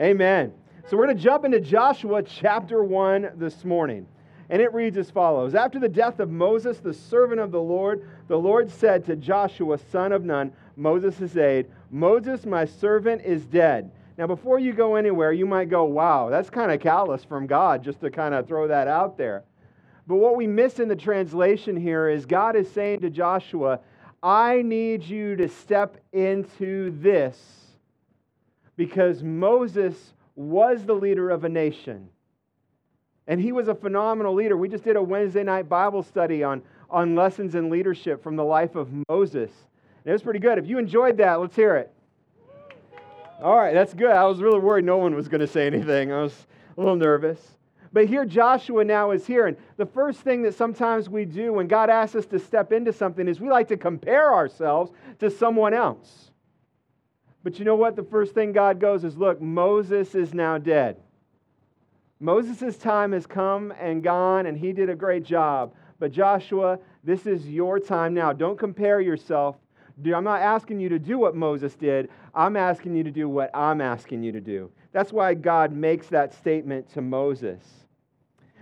Amen. 0.00 0.52
So 0.88 0.96
we're 0.96 1.06
going 1.06 1.16
to 1.16 1.22
jump 1.22 1.44
into 1.44 1.58
Joshua 1.58 2.22
chapter 2.22 2.84
1 2.84 3.32
this 3.34 3.64
morning. 3.64 4.06
And 4.48 4.62
it 4.62 4.72
reads 4.72 4.96
as 4.96 5.10
follows 5.10 5.56
After 5.56 5.80
the 5.80 5.88
death 5.88 6.20
of 6.20 6.30
Moses, 6.30 6.78
the 6.78 6.94
servant 6.94 7.40
of 7.40 7.50
the 7.50 7.60
Lord, 7.60 8.08
the 8.28 8.38
Lord 8.38 8.70
said 8.70 9.04
to 9.06 9.16
Joshua, 9.16 9.76
son 9.90 10.12
of 10.12 10.24
Nun, 10.24 10.52
Moses' 10.76 11.36
aide, 11.36 11.66
Moses, 11.90 12.46
my 12.46 12.64
servant, 12.64 13.22
is 13.24 13.44
dead. 13.44 13.90
Now, 14.16 14.28
before 14.28 14.60
you 14.60 14.72
go 14.72 14.94
anywhere, 14.94 15.32
you 15.32 15.46
might 15.46 15.68
go, 15.68 15.84
wow, 15.84 16.28
that's 16.28 16.48
kind 16.48 16.70
of 16.70 16.80
callous 16.80 17.24
from 17.24 17.48
God 17.48 17.82
just 17.82 18.00
to 18.00 18.10
kind 18.10 18.34
of 18.34 18.46
throw 18.46 18.68
that 18.68 18.86
out 18.86 19.18
there. 19.18 19.42
But 20.06 20.16
what 20.16 20.36
we 20.36 20.46
miss 20.46 20.78
in 20.78 20.88
the 20.88 20.96
translation 20.96 21.76
here 21.76 22.08
is 22.08 22.24
God 22.24 22.54
is 22.54 22.70
saying 22.70 23.00
to 23.00 23.10
Joshua, 23.10 23.80
I 24.22 24.62
need 24.62 25.02
you 25.02 25.34
to 25.36 25.48
step 25.48 25.98
into 26.12 26.96
this 27.00 27.67
because 28.78 29.24
Moses 29.24 30.14
was 30.36 30.84
the 30.86 30.94
leader 30.94 31.28
of 31.30 31.42
a 31.42 31.48
nation. 31.48 32.08
And 33.26 33.40
he 33.40 33.50
was 33.50 33.66
a 33.66 33.74
phenomenal 33.74 34.32
leader. 34.32 34.56
We 34.56 34.68
just 34.68 34.84
did 34.84 34.94
a 34.94 35.02
Wednesday 35.02 35.42
night 35.42 35.68
Bible 35.68 36.02
study 36.02 36.44
on, 36.44 36.62
on 36.88 37.16
lessons 37.16 37.56
in 37.56 37.68
leadership 37.68 38.22
from 38.22 38.36
the 38.36 38.44
life 38.44 38.76
of 38.76 38.88
Moses. 39.10 39.50
And 40.04 40.10
it 40.10 40.12
was 40.12 40.22
pretty 40.22 40.38
good. 40.38 40.58
If 40.58 40.68
you 40.68 40.78
enjoyed 40.78 41.16
that, 41.18 41.40
let's 41.40 41.56
hear 41.56 41.74
it. 41.74 41.92
All 43.42 43.56
right, 43.56 43.74
that's 43.74 43.94
good. 43.94 44.12
I 44.12 44.24
was 44.24 44.40
really 44.40 44.60
worried 44.60 44.84
no 44.84 44.96
one 44.96 45.14
was 45.14 45.28
going 45.28 45.40
to 45.40 45.46
say 45.46 45.66
anything. 45.66 46.12
I 46.12 46.22
was 46.22 46.46
a 46.76 46.80
little 46.80 46.96
nervous. 46.96 47.40
But 47.92 48.06
here, 48.06 48.24
Joshua 48.24 48.84
now 48.84 49.10
is 49.10 49.26
here. 49.26 49.48
And 49.48 49.56
the 49.76 49.86
first 49.86 50.20
thing 50.20 50.42
that 50.42 50.54
sometimes 50.54 51.08
we 51.08 51.24
do 51.24 51.52
when 51.52 51.66
God 51.66 51.90
asks 51.90 52.14
us 52.14 52.26
to 52.26 52.38
step 52.38 52.72
into 52.72 52.92
something 52.92 53.26
is 53.26 53.40
we 53.40 53.50
like 53.50 53.68
to 53.68 53.76
compare 53.76 54.32
ourselves 54.32 54.92
to 55.18 55.30
someone 55.30 55.74
else. 55.74 56.27
But 57.48 57.58
you 57.58 57.64
know 57.64 57.76
what? 57.76 57.96
The 57.96 58.02
first 58.02 58.34
thing 58.34 58.52
God 58.52 58.78
goes 58.78 59.04
is 59.04 59.16
look, 59.16 59.40
Moses 59.40 60.14
is 60.14 60.34
now 60.34 60.58
dead. 60.58 60.98
Moses' 62.20 62.76
time 62.76 63.12
has 63.12 63.24
come 63.24 63.72
and 63.80 64.02
gone, 64.02 64.44
and 64.44 64.58
he 64.58 64.74
did 64.74 64.90
a 64.90 64.94
great 64.94 65.24
job. 65.24 65.72
But 65.98 66.12
Joshua, 66.12 66.78
this 67.04 67.26
is 67.26 67.48
your 67.48 67.80
time 67.80 68.12
now. 68.12 68.34
Don't 68.34 68.58
compare 68.58 69.00
yourself. 69.00 69.56
I'm 70.04 70.24
not 70.24 70.42
asking 70.42 70.78
you 70.78 70.90
to 70.90 70.98
do 70.98 71.18
what 71.18 71.34
Moses 71.34 71.74
did. 71.74 72.10
I'm 72.34 72.54
asking 72.54 72.94
you 72.94 73.02
to 73.02 73.10
do 73.10 73.30
what 73.30 73.50
I'm 73.54 73.80
asking 73.80 74.22
you 74.22 74.32
to 74.32 74.42
do. 74.42 74.70
That's 74.92 75.10
why 75.10 75.32
God 75.32 75.72
makes 75.72 76.08
that 76.08 76.34
statement 76.34 76.92
to 76.92 77.00
Moses. 77.00 77.62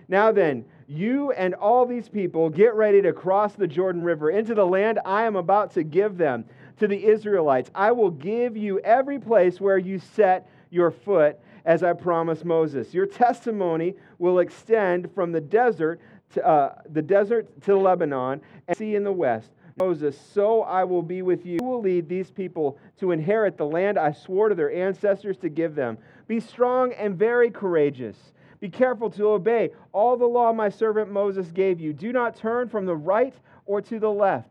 Now 0.06 0.30
then, 0.30 0.64
you 0.86 1.32
and 1.32 1.54
all 1.54 1.86
these 1.86 2.08
people 2.08 2.48
get 2.50 2.74
ready 2.74 3.02
to 3.02 3.12
cross 3.12 3.54
the 3.54 3.66
Jordan 3.66 4.04
River 4.04 4.30
into 4.30 4.54
the 4.54 4.64
land 4.64 5.00
I 5.04 5.24
am 5.24 5.34
about 5.34 5.72
to 5.72 5.82
give 5.82 6.16
them 6.16 6.44
to 6.78 6.88
the 6.88 7.06
Israelites. 7.06 7.70
I 7.74 7.92
will 7.92 8.10
give 8.10 8.56
you 8.56 8.78
every 8.80 9.18
place 9.18 9.60
where 9.60 9.78
you 9.78 9.98
set 9.98 10.48
your 10.70 10.90
foot, 10.90 11.38
as 11.64 11.82
I 11.82 11.92
promised 11.92 12.44
Moses. 12.44 12.94
Your 12.94 13.06
testimony 13.06 13.94
will 14.18 14.38
extend 14.38 15.12
from 15.14 15.32
the 15.32 15.40
desert 15.40 16.00
to 16.34 16.46
uh, 16.46 16.78
the 16.92 17.02
desert 17.02 17.48
to 17.62 17.76
Lebanon 17.76 18.40
and 18.68 18.76
sea 18.76 18.94
in 18.94 19.04
the 19.04 19.12
west. 19.12 19.50
Moses, 19.78 20.18
so 20.32 20.62
I 20.62 20.84
will 20.84 21.02
be 21.02 21.20
with 21.20 21.44
you. 21.44 21.58
You 21.60 21.66
will 21.66 21.82
lead 21.82 22.08
these 22.08 22.30
people 22.30 22.78
to 22.98 23.10
inherit 23.10 23.58
the 23.58 23.66
land 23.66 23.98
I 23.98 24.12
swore 24.12 24.48
to 24.48 24.54
their 24.54 24.72
ancestors 24.72 25.36
to 25.38 25.50
give 25.50 25.74
them. 25.74 25.98
Be 26.26 26.40
strong 26.40 26.92
and 26.94 27.14
very 27.14 27.50
courageous. 27.50 28.16
Be 28.58 28.70
careful 28.70 29.10
to 29.10 29.28
obey 29.28 29.70
all 29.92 30.16
the 30.16 30.24
law 30.24 30.52
my 30.52 30.70
servant 30.70 31.12
Moses 31.12 31.50
gave 31.52 31.78
you. 31.78 31.92
Do 31.92 32.10
not 32.10 32.36
turn 32.36 32.70
from 32.70 32.86
the 32.86 32.96
right 32.96 33.34
or 33.66 33.82
to 33.82 33.98
the 33.98 34.10
left, 34.10 34.50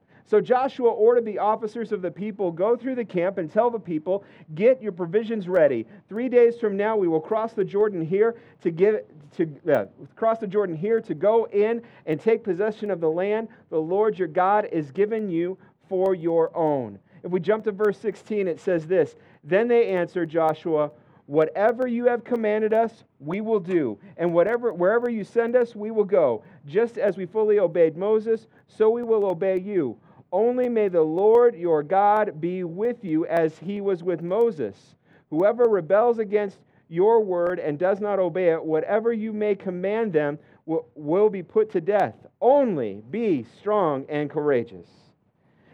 So 0.31 0.39
Joshua 0.39 0.89
ordered 0.89 1.25
the 1.25 1.39
officers 1.39 1.91
of 1.91 2.01
the 2.01 2.09
people, 2.09 2.53
Go 2.53 2.77
through 2.77 2.95
the 2.95 3.03
camp 3.03 3.37
and 3.37 3.51
tell 3.51 3.69
the 3.69 3.77
people, 3.77 4.23
Get 4.55 4.81
your 4.81 4.93
provisions 4.93 5.49
ready. 5.49 5.85
Three 6.07 6.29
days 6.29 6.57
from 6.57 6.77
now, 6.77 6.95
we 6.95 7.09
will 7.09 7.19
cross 7.19 7.51
the 7.51 7.65
Jordan 7.65 8.01
here 8.01 8.37
to 8.61 8.71
give. 8.71 9.01
To 9.35 9.49
uh, 9.69 9.85
cross 10.15 10.39
the 10.39 10.47
Jordan 10.47 10.73
here 10.73 11.01
to 11.01 11.13
go 11.13 11.49
in 11.51 11.81
and 12.05 12.17
take 12.17 12.45
possession 12.45 12.91
of 12.91 13.01
the 13.01 13.09
land 13.09 13.49
the 13.69 13.77
Lord 13.77 14.17
your 14.17 14.29
God 14.29 14.69
is 14.71 14.89
giving 14.91 15.29
you 15.29 15.57
for 15.89 16.15
your 16.15 16.55
own. 16.55 16.97
If 17.23 17.31
we 17.31 17.41
jump 17.41 17.65
to 17.65 17.73
verse 17.73 17.97
16, 17.97 18.47
it 18.47 18.57
says 18.57 18.87
this 18.87 19.17
Then 19.43 19.67
they 19.67 19.89
answered 19.89 20.29
Joshua, 20.29 20.91
Whatever 21.25 21.87
you 21.87 22.05
have 22.05 22.23
commanded 22.23 22.73
us, 22.73 23.03
we 23.19 23.41
will 23.41 23.59
do, 23.59 23.99
and 24.15 24.33
whatever 24.33 24.71
wherever 24.71 25.09
you 25.09 25.25
send 25.25 25.57
us, 25.57 25.75
we 25.75 25.91
will 25.91 26.05
go. 26.05 26.41
Just 26.65 26.97
as 26.97 27.17
we 27.17 27.25
fully 27.25 27.59
obeyed 27.59 27.97
Moses, 27.97 28.47
so 28.69 28.89
we 28.89 29.03
will 29.03 29.25
obey 29.25 29.59
you. 29.59 29.97
Only 30.31 30.69
may 30.69 30.87
the 30.87 31.01
Lord 31.01 31.55
your 31.55 31.83
God 31.83 32.39
be 32.39 32.63
with 32.63 33.03
you 33.03 33.25
as 33.25 33.57
he 33.59 33.81
was 33.81 34.03
with 34.03 34.21
Moses. 34.21 34.95
Whoever 35.29 35.65
rebels 35.65 36.19
against 36.19 36.57
your 36.87 37.21
word 37.21 37.59
and 37.59 37.77
does 37.77 37.99
not 37.99 38.19
obey 38.19 38.51
it, 38.51 38.63
whatever 38.63 39.13
you 39.13 39.33
may 39.33 39.55
command 39.55 40.13
them 40.13 40.39
will, 40.65 41.29
be 41.29 41.43
put 41.43 41.71
to 41.71 41.81
death. 41.81 42.15
Only 42.39 43.01
be 43.09 43.45
strong 43.59 44.05
and 44.09 44.29
courageous. 44.29 44.87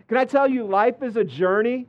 Can 0.08 0.18
I 0.18 0.26
tell 0.26 0.48
you, 0.48 0.64
life 0.64 1.04
is 1.04 1.18
a 1.18 1.24
journey? 1.24 1.88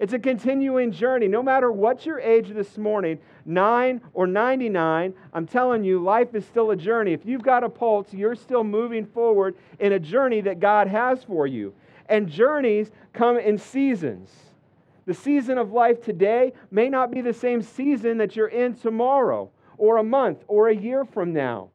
It's 0.00 0.14
a 0.14 0.18
continuing 0.18 0.92
journey. 0.92 1.28
No 1.28 1.42
matter 1.42 1.70
what 1.70 2.06
your 2.06 2.18
age 2.20 2.48
this 2.48 2.78
morning, 2.78 3.18
nine 3.44 4.00
or 4.14 4.26
99, 4.26 5.12
I'm 5.34 5.46
telling 5.46 5.84
you, 5.84 6.02
life 6.02 6.34
is 6.34 6.46
still 6.46 6.70
a 6.70 6.76
journey. 6.76 7.12
If 7.12 7.26
you've 7.26 7.42
got 7.42 7.64
a 7.64 7.68
pulse, 7.68 8.10
you're 8.14 8.34
still 8.34 8.64
moving 8.64 9.04
forward 9.04 9.56
in 9.78 9.92
a 9.92 9.98
journey 9.98 10.40
that 10.40 10.58
God 10.58 10.88
has 10.88 11.22
for 11.22 11.46
you. 11.46 11.74
And 12.06 12.30
journeys 12.30 12.90
come 13.12 13.38
in 13.38 13.58
seasons. 13.58 14.30
The 15.04 15.12
season 15.12 15.58
of 15.58 15.70
life 15.70 16.02
today 16.02 16.54
may 16.70 16.88
not 16.88 17.10
be 17.10 17.20
the 17.20 17.34
same 17.34 17.60
season 17.60 18.16
that 18.18 18.34
you're 18.34 18.48
in 18.48 18.76
tomorrow, 18.76 19.50
or 19.76 19.98
a 19.98 20.02
month, 20.02 20.44
or 20.48 20.68
a 20.68 20.74
year 20.74 21.04
from 21.04 21.34
now. 21.34 21.72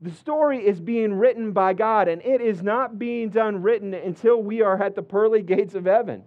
The 0.00 0.12
story 0.12 0.64
is 0.64 0.78
being 0.78 1.14
written 1.14 1.50
by 1.50 1.72
God, 1.72 2.06
and 2.06 2.22
it 2.22 2.40
is 2.40 2.62
not 2.62 2.96
being 2.96 3.30
done 3.30 3.60
written 3.60 3.92
until 3.92 4.40
we 4.40 4.62
are 4.62 4.80
at 4.80 4.94
the 4.94 5.02
pearly 5.02 5.42
gates 5.42 5.74
of 5.74 5.86
heaven 5.86 6.22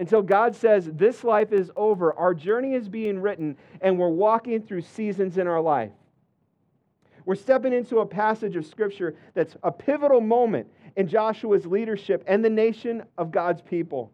until 0.00 0.22
God 0.22 0.56
says, 0.56 0.86
This 0.86 1.22
life 1.22 1.52
is 1.52 1.70
over. 1.76 2.14
Our 2.14 2.32
journey 2.32 2.72
is 2.72 2.88
being 2.88 3.20
written, 3.20 3.56
and 3.82 3.98
we're 3.98 4.08
walking 4.08 4.62
through 4.62 4.80
seasons 4.80 5.36
in 5.36 5.46
our 5.46 5.60
life. 5.60 5.92
We're 7.26 7.34
stepping 7.34 7.74
into 7.74 7.98
a 7.98 8.06
passage 8.06 8.56
of 8.56 8.64
Scripture 8.64 9.14
that's 9.34 9.56
a 9.62 9.70
pivotal 9.70 10.22
moment 10.22 10.68
in 10.96 11.06
Joshua's 11.06 11.66
leadership 11.66 12.24
and 12.26 12.42
the 12.42 12.50
nation 12.50 13.04
of 13.18 13.30
God's 13.30 13.60
people. 13.60 14.10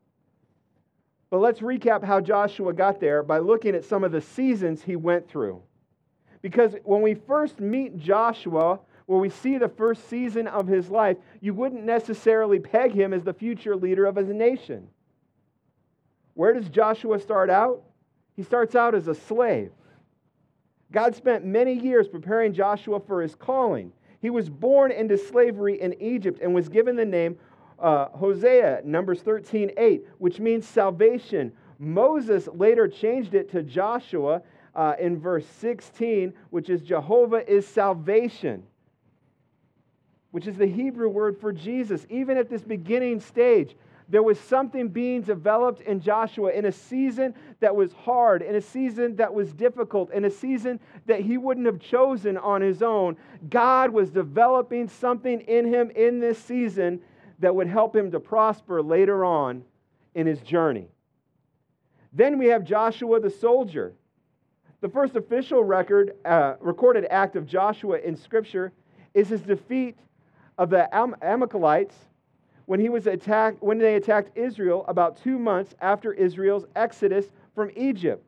But 1.30 1.38
let's 1.38 1.60
recap 1.60 2.04
how 2.04 2.20
Joshua 2.20 2.72
got 2.72 3.00
there 3.00 3.22
by 3.22 3.38
looking 3.38 3.76
at 3.76 3.84
some 3.84 4.02
of 4.02 4.10
the 4.10 4.20
seasons 4.20 4.82
he 4.82 4.96
went 4.96 5.28
through. 5.28 5.62
Because 6.42 6.74
when 6.82 7.00
we 7.00 7.14
first 7.14 7.60
meet 7.60 7.96
Joshua, 7.96 8.80
where 9.06 9.20
we 9.20 9.30
see 9.30 9.56
the 9.56 9.68
first 9.68 10.08
season 10.08 10.48
of 10.48 10.66
his 10.66 10.90
life, 10.90 11.16
you 11.40 11.54
wouldn't 11.54 11.84
necessarily 11.84 12.58
peg 12.58 12.92
him 12.92 13.12
as 13.12 13.22
the 13.22 13.32
future 13.32 13.76
leader 13.76 14.04
of 14.04 14.16
his 14.16 14.28
nation. 14.28 14.88
Where 16.36 16.52
does 16.52 16.68
Joshua 16.68 17.18
start 17.18 17.48
out? 17.48 17.82
He 18.36 18.42
starts 18.42 18.74
out 18.74 18.94
as 18.94 19.08
a 19.08 19.14
slave. 19.14 19.72
God 20.92 21.16
spent 21.16 21.46
many 21.46 21.72
years 21.72 22.06
preparing 22.06 22.52
Joshua 22.52 23.00
for 23.00 23.22
his 23.22 23.34
calling. 23.34 23.90
He 24.20 24.28
was 24.28 24.50
born 24.50 24.92
into 24.92 25.16
slavery 25.16 25.80
in 25.80 25.94
Egypt 26.00 26.40
and 26.42 26.54
was 26.54 26.68
given 26.68 26.94
the 26.94 27.06
name 27.06 27.38
uh, 27.78 28.08
Hosea, 28.10 28.82
Numbers 28.84 29.22
13 29.22 29.72
8, 29.78 30.06
which 30.18 30.38
means 30.38 30.68
salvation. 30.68 31.52
Moses 31.78 32.48
later 32.52 32.86
changed 32.86 33.34
it 33.34 33.50
to 33.52 33.62
Joshua 33.62 34.42
uh, 34.74 34.94
in 35.00 35.18
verse 35.18 35.46
16, 35.60 36.34
which 36.50 36.68
is 36.68 36.82
Jehovah 36.82 37.50
is 37.50 37.66
salvation, 37.66 38.62
which 40.32 40.46
is 40.46 40.56
the 40.56 40.66
Hebrew 40.66 41.08
word 41.08 41.38
for 41.40 41.50
Jesus. 41.50 42.06
Even 42.10 42.36
at 42.36 42.50
this 42.50 42.62
beginning 42.62 43.20
stage, 43.20 43.74
there 44.08 44.22
was 44.22 44.38
something 44.38 44.88
being 44.88 45.22
developed 45.22 45.80
in 45.80 46.00
Joshua 46.00 46.52
in 46.52 46.66
a 46.66 46.72
season 46.72 47.34
that 47.60 47.74
was 47.74 47.92
hard, 47.92 48.42
in 48.42 48.54
a 48.54 48.60
season 48.60 49.16
that 49.16 49.32
was 49.32 49.52
difficult, 49.52 50.12
in 50.12 50.24
a 50.24 50.30
season 50.30 50.78
that 51.06 51.20
he 51.20 51.38
wouldn't 51.38 51.66
have 51.66 51.80
chosen 51.80 52.36
on 52.36 52.60
his 52.60 52.82
own. 52.82 53.16
God 53.50 53.90
was 53.90 54.10
developing 54.10 54.88
something 54.88 55.40
in 55.40 55.66
him 55.66 55.90
in 55.90 56.20
this 56.20 56.38
season 56.38 57.00
that 57.40 57.54
would 57.54 57.66
help 57.66 57.96
him 57.96 58.10
to 58.12 58.20
prosper 58.20 58.80
later 58.80 59.24
on 59.24 59.64
in 60.14 60.26
his 60.26 60.40
journey. 60.40 60.88
Then 62.12 62.38
we 62.38 62.46
have 62.46 62.64
Joshua 62.64 63.20
the 63.20 63.30
soldier. 63.30 63.92
The 64.80 64.88
first 64.88 65.16
official 65.16 65.64
record, 65.64 66.14
uh, 66.24 66.54
recorded 66.60 67.06
act 67.10 67.34
of 67.34 67.46
Joshua 67.46 67.98
in 67.98 68.16
Scripture 68.16 68.72
is 69.14 69.28
his 69.28 69.40
defeat 69.40 69.98
of 70.58 70.70
the 70.70 70.94
Am- 70.94 71.16
Amalekites 71.20 71.96
when 72.66 72.80
he 72.80 72.88
was 72.88 73.06
attacked 73.06 73.62
when 73.62 73.78
they 73.78 73.94
attacked 73.94 74.36
Israel 74.36 74.84
about 74.86 75.16
2 75.22 75.38
months 75.38 75.74
after 75.80 76.12
Israel's 76.12 76.66
exodus 76.76 77.26
from 77.54 77.70
Egypt. 77.76 78.24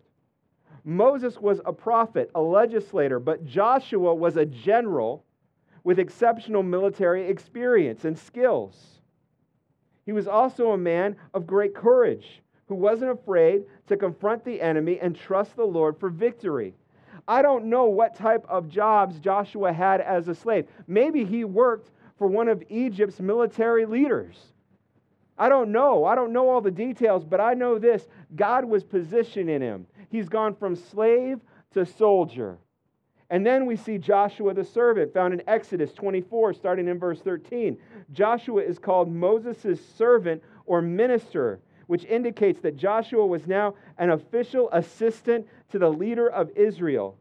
Moses 0.85 1.39
was 1.39 1.61
a 1.67 1.73
prophet, 1.73 2.31
a 2.35 2.41
legislator, 2.41 3.21
but 3.21 3.45
Joshua 3.45 4.15
was 4.15 4.37
a 4.37 4.47
general 4.47 5.25
with 5.85 5.99
exceptional 5.99 6.63
military 6.63 7.29
experience 7.29 8.05
and 8.05 8.19
skills. 8.19 9.01
He 10.07 10.13
was 10.13 10.27
also 10.27 10.71
a 10.73 10.79
man 10.79 11.17
of 11.35 11.47
great 11.47 11.75
courage 11.75 12.43
who 12.67 12.75
wasn't 12.75 13.11
afraid 13.11 13.65
to 13.89 13.97
confront 13.97 14.45
the 14.45 14.61
enemy 14.61 14.99
and 15.01 15.15
trust 15.15 15.57
the 15.57 15.65
Lord 15.65 15.99
for 15.99 16.11
victory. 16.11 16.75
I 17.27 17.43
don't 17.43 17.67
know 17.67 17.85
what 17.85 18.15
type 18.15 18.45
of 18.49 18.69
jobs 18.69 19.19
Joshua 19.19 19.73
had 19.73 20.01
as 20.01 20.29
a 20.29 20.35
slave. 20.35 20.67
Maybe 20.87 21.25
he 21.25 21.45
worked 21.45 21.91
for 22.19 22.27
one 22.27 22.49
of 22.49 22.63
Egypt's 22.69 23.21
military 23.21 23.87
leaders. 23.87 24.37
I 25.39 25.49
don't 25.49 25.71
know. 25.71 26.05
I 26.05 26.15
don't 26.15 26.33
know 26.33 26.51
all 26.51 26.61
the 26.61 26.71
details, 26.71 27.25
but 27.25 27.41
I 27.41 27.55
know 27.55 27.79
this 27.79 28.07
God 28.35 28.65
was 28.65 28.83
positioning 28.83 29.61
him. 29.61 29.87
He's 30.11 30.29
gone 30.29 30.55
from 30.55 30.75
slave 30.75 31.41
to 31.75 31.87
soldier. 31.87 32.59
And 33.31 33.47
then 33.47 33.67
we 33.67 33.77
see 33.77 33.99
Joshua 33.99 34.55
the 34.55 34.65
servant, 34.65 35.13
found 35.13 35.35
in 35.35 35.43
Exodus 35.47 35.93
24, 35.93 36.55
starting 36.55 36.89
in 36.89 36.99
verse 36.99 37.21
13. 37.21 37.77
Joshua 38.13 38.63
is 38.63 38.79
called 38.79 39.13
Moses' 39.13 39.79
servant 39.97 40.43
or 40.65 40.81
minister, 40.81 41.61
which 41.89 42.05
indicates 42.07 42.61
that 42.61 42.77
Joshua 42.77 43.27
was 43.27 43.47
now 43.47 43.75
an 43.99 44.11
official 44.11 44.71
assistant 44.73 45.47
to 45.71 45.79
the 45.79 45.91
leader 45.91 46.29
of 46.29 46.51
Israel. 46.57 47.19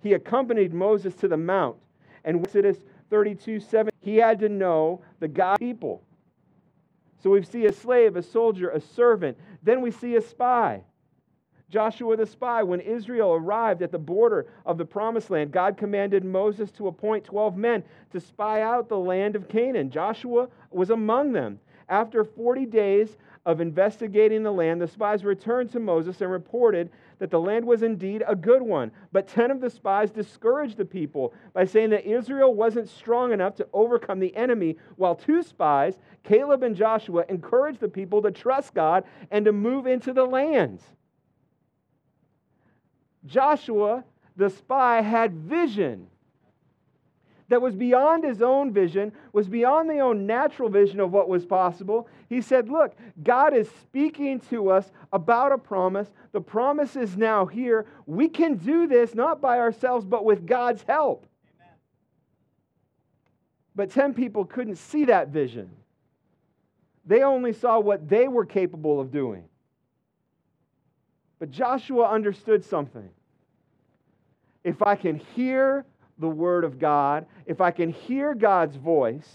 He 0.00 0.12
accompanied 0.12 0.72
Moses 0.72 1.14
to 1.16 1.28
the 1.28 1.36
mount. 1.36 1.76
And 2.24 2.40
Exodus 2.40 2.78
32 3.10 3.58
7, 3.60 3.91
he 4.02 4.16
had 4.16 4.38
to 4.40 4.48
know 4.48 5.00
the 5.20 5.28
God 5.28 5.58
people. 5.58 6.02
So 7.22 7.30
we 7.30 7.42
see 7.44 7.66
a 7.66 7.72
slave, 7.72 8.16
a 8.16 8.22
soldier, 8.22 8.70
a 8.70 8.80
servant. 8.80 9.38
Then 9.62 9.80
we 9.80 9.90
see 9.92 10.16
a 10.16 10.20
spy. 10.20 10.82
Joshua 11.70 12.16
the 12.16 12.26
spy, 12.26 12.62
when 12.62 12.80
Israel 12.80 13.32
arrived 13.32 13.80
at 13.80 13.92
the 13.92 13.98
border 13.98 14.46
of 14.66 14.76
the 14.76 14.84
promised 14.84 15.30
land, 15.30 15.52
God 15.52 15.78
commanded 15.78 16.22
Moses 16.22 16.70
to 16.72 16.88
appoint 16.88 17.24
12 17.24 17.56
men 17.56 17.82
to 18.10 18.20
spy 18.20 18.60
out 18.60 18.90
the 18.90 18.98
land 18.98 19.36
of 19.36 19.48
Canaan. 19.48 19.90
Joshua 19.90 20.48
was 20.70 20.90
among 20.90 21.32
them. 21.32 21.58
After 21.88 22.24
40 22.24 22.66
days 22.66 23.16
of 23.44 23.60
investigating 23.60 24.42
the 24.42 24.52
land, 24.52 24.80
the 24.80 24.86
spies 24.86 25.24
returned 25.24 25.70
to 25.72 25.80
Moses 25.80 26.20
and 26.20 26.30
reported 26.30 26.90
that 27.18 27.30
the 27.30 27.40
land 27.40 27.64
was 27.64 27.82
indeed 27.82 28.22
a 28.26 28.36
good 28.36 28.62
one. 28.62 28.92
But 29.10 29.26
10 29.26 29.50
of 29.50 29.60
the 29.60 29.70
spies 29.70 30.10
discouraged 30.10 30.76
the 30.76 30.84
people 30.84 31.34
by 31.52 31.64
saying 31.64 31.90
that 31.90 32.06
Israel 32.06 32.54
wasn't 32.54 32.88
strong 32.88 33.32
enough 33.32 33.56
to 33.56 33.66
overcome 33.72 34.20
the 34.20 34.34
enemy, 34.36 34.76
while 34.96 35.16
two 35.16 35.42
spies, 35.42 35.98
Caleb 36.22 36.62
and 36.62 36.76
Joshua, 36.76 37.24
encouraged 37.28 37.80
the 37.80 37.88
people 37.88 38.22
to 38.22 38.30
trust 38.30 38.74
God 38.74 39.04
and 39.30 39.44
to 39.44 39.52
move 39.52 39.86
into 39.86 40.12
the 40.12 40.24
land. 40.24 40.80
Joshua, 43.26 44.04
the 44.36 44.50
spy, 44.50 45.00
had 45.00 45.34
vision 45.34 46.06
that 47.52 47.60
was 47.60 47.74
beyond 47.74 48.24
his 48.24 48.40
own 48.40 48.72
vision, 48.72 49.12
was 49.34 49.46
beyond 49.46 49.90
the 49.90 49.98
own 49.98 50.26
natural 50.26 50.70
vision 50.70 51.00
of 51.00 51.12
what 51.12 51.28
was 51.28 51.44
possible. 51.44 52.08
He 52.30 52.40
said, 52.40 52.70
Look, 52.70 52.96
God 53.22 53.54
is 53.54 53.68
speaking 53.82 54.40
to 54.48 54.70
us 54.70 54.90
about 55.12 55.52
a 55.52 55.58
promise. 55.58 56.10
The 56.32 56.40
promise 56.40 56.96
is 56.96 57.14
now 57.14 57.44
here. 57.44 57.84
We 58.06 58.30
can 58.30 58.54
do 58.54 58.86
this 58.86 59.14
not 59.14 59.42
by 59.42 59.58
ourselves, 59.58 60.06
but 60.06 60.24
with 60.24 60.46
God's 60.46 60.82
help. 60.84 61.26
Amen. 61.60 61.74
But 63.76 63.90
10 63.90 64.14
people 64.14 64.46
couldn't 64.46 64.76
see 64.76 65.04
that 65.04 65.28
vision, 65.28 65.68
they 67.04 67.22
only 67.22 67.52
saw 67.52 67.78
what 67.80 68.08
they 68.08 68.28
were 68.28 68.46
capable 68.46 68.98
of 68.98 69.12
doing. 69.12 69.44
But 71.38 71.50
Joshua 71.50 72.08
understood 72.08 72.64
something. 72.64 73.10
If 74.64 74.80
I 74.80 74.96
can 74.96 75.16
hear 75.34 75.84
the 76.18 76.28
Word 76.28 76.64
of 76.64 76.78
God, 76.78 77.26
if 77.46 77.60
I 77.60 77.70
can 77.70 77.90
hear 77.90 78.34
God's 78.34 78.76
voice, 78.76 79.28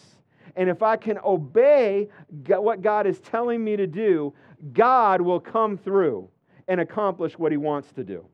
and 0.55 0.69
if 0.69 0.81
I 0.81 0.97
can 0.97 1.19
obey 1.23 2.09
what 2.47 2.81
God 2.81 3.05
is 3.05 3.19
telling 3.19 3.63
me 3.63 3.75
to 3.75 3.87
do, 3.87 4.33
God 4.73 5.21
will 5.21 5.39
come 5.39 5.77
through 5.77 6.29
and 6.67 6.81
accomplish 6.81 7.37
what 7.37 7.51
He 7.51 7.57
wants 7.57 7.91
to 7.93 8.03
do. 8.03 8.25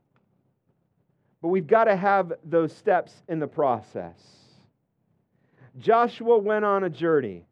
But 1.42 1.48
we've 1.48 1.66
got 1.66 1.84
to 1.84 1.96
have 1.96 2.32
those 2.44 2.74
steps 2.74 3.12
in 3.28 3.38
the 3.38 3.46
process. 3.46 4.18
Joshua 5.78 6.38
went 6.38 6.64
on 6.64 6.84
a 6.84 6.90
journey. 6.90 7.44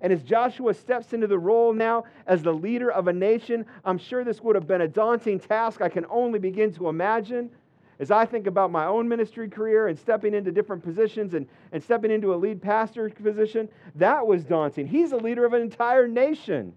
And 0.00 0.12
as 0.12 0.22
Joshua 0.22 0.74
steps 0.74 1.12
into 1.12 1.26
the 1.26 1.38
role 1.38 1.72
now 1.72 2.04
as 2.26 2.42
the 2.42 2.52
leader 2.52 2.90
of 2.90 3.08
a 3.08 3.12
nation, 3.12 3.66
I'm 3.84 3.98
sure 3.98 4.24
this 4.24 4.40
would 4.40 4.54
have 4.54 4.66
been 4.66 4.82
a 4.82 4.88
daunting 4.88 5.40
task. 5.40 5.82
I 5.82 5.88
can 5.88 6.06
only 6.08 6.38
begin 6.38 6.72
to 6.74 6.88
imagine 6.88 7.50
as 7.98 8.10
I 8.10 8.26
think 8.26 8.46
about 8.46 8.70
my 8.70 8.86
own 8.86 9.08
ministry 9.08 9.48
career 9.48 9.88
and 9.88 9.98
stepping 9.98 10.34
into 10.34 10.52
different 10.52 10.82
positions 10.82 11.34
and, 11.34 11.46
and 11.72 11.82
stepping 11.82 12.10
into 12.10 12.34
a 12.34 12.36
lead 12.36 12.60
pastor 12.60 13.08
position, 13.08 13.68
that 13.94 14.26
was 14.26 14.44
daunting. 14.44 14.86
He's 14.86 15.12
a 15.12 15.16
leader 15.16 15.46
of 15.46 15.54
an 15.54 15.62
entire 15.62 16.06
nation, 16.06 16.74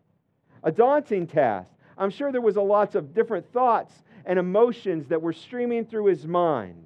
a 0.63 0.71
daunting 0.71 1.27
task. 1.27 1.69
I'm 1.97 2.09
sure 2.09 2.31
there 2.31 2.41
was 2.41 2.55
a 2.55 2.61
lots 2.61 2.95
of 2.95 3.13
different 3.13 3.51
thoughts 3.51 3.93
and 4.25 4.39
emotions 4.39 5.07
that 5.07 5.21
were 5.21 5.33
streaming 5.33 5.85
through 5.85 6.05
his 6.05 6.25
mind. 6.25 6.85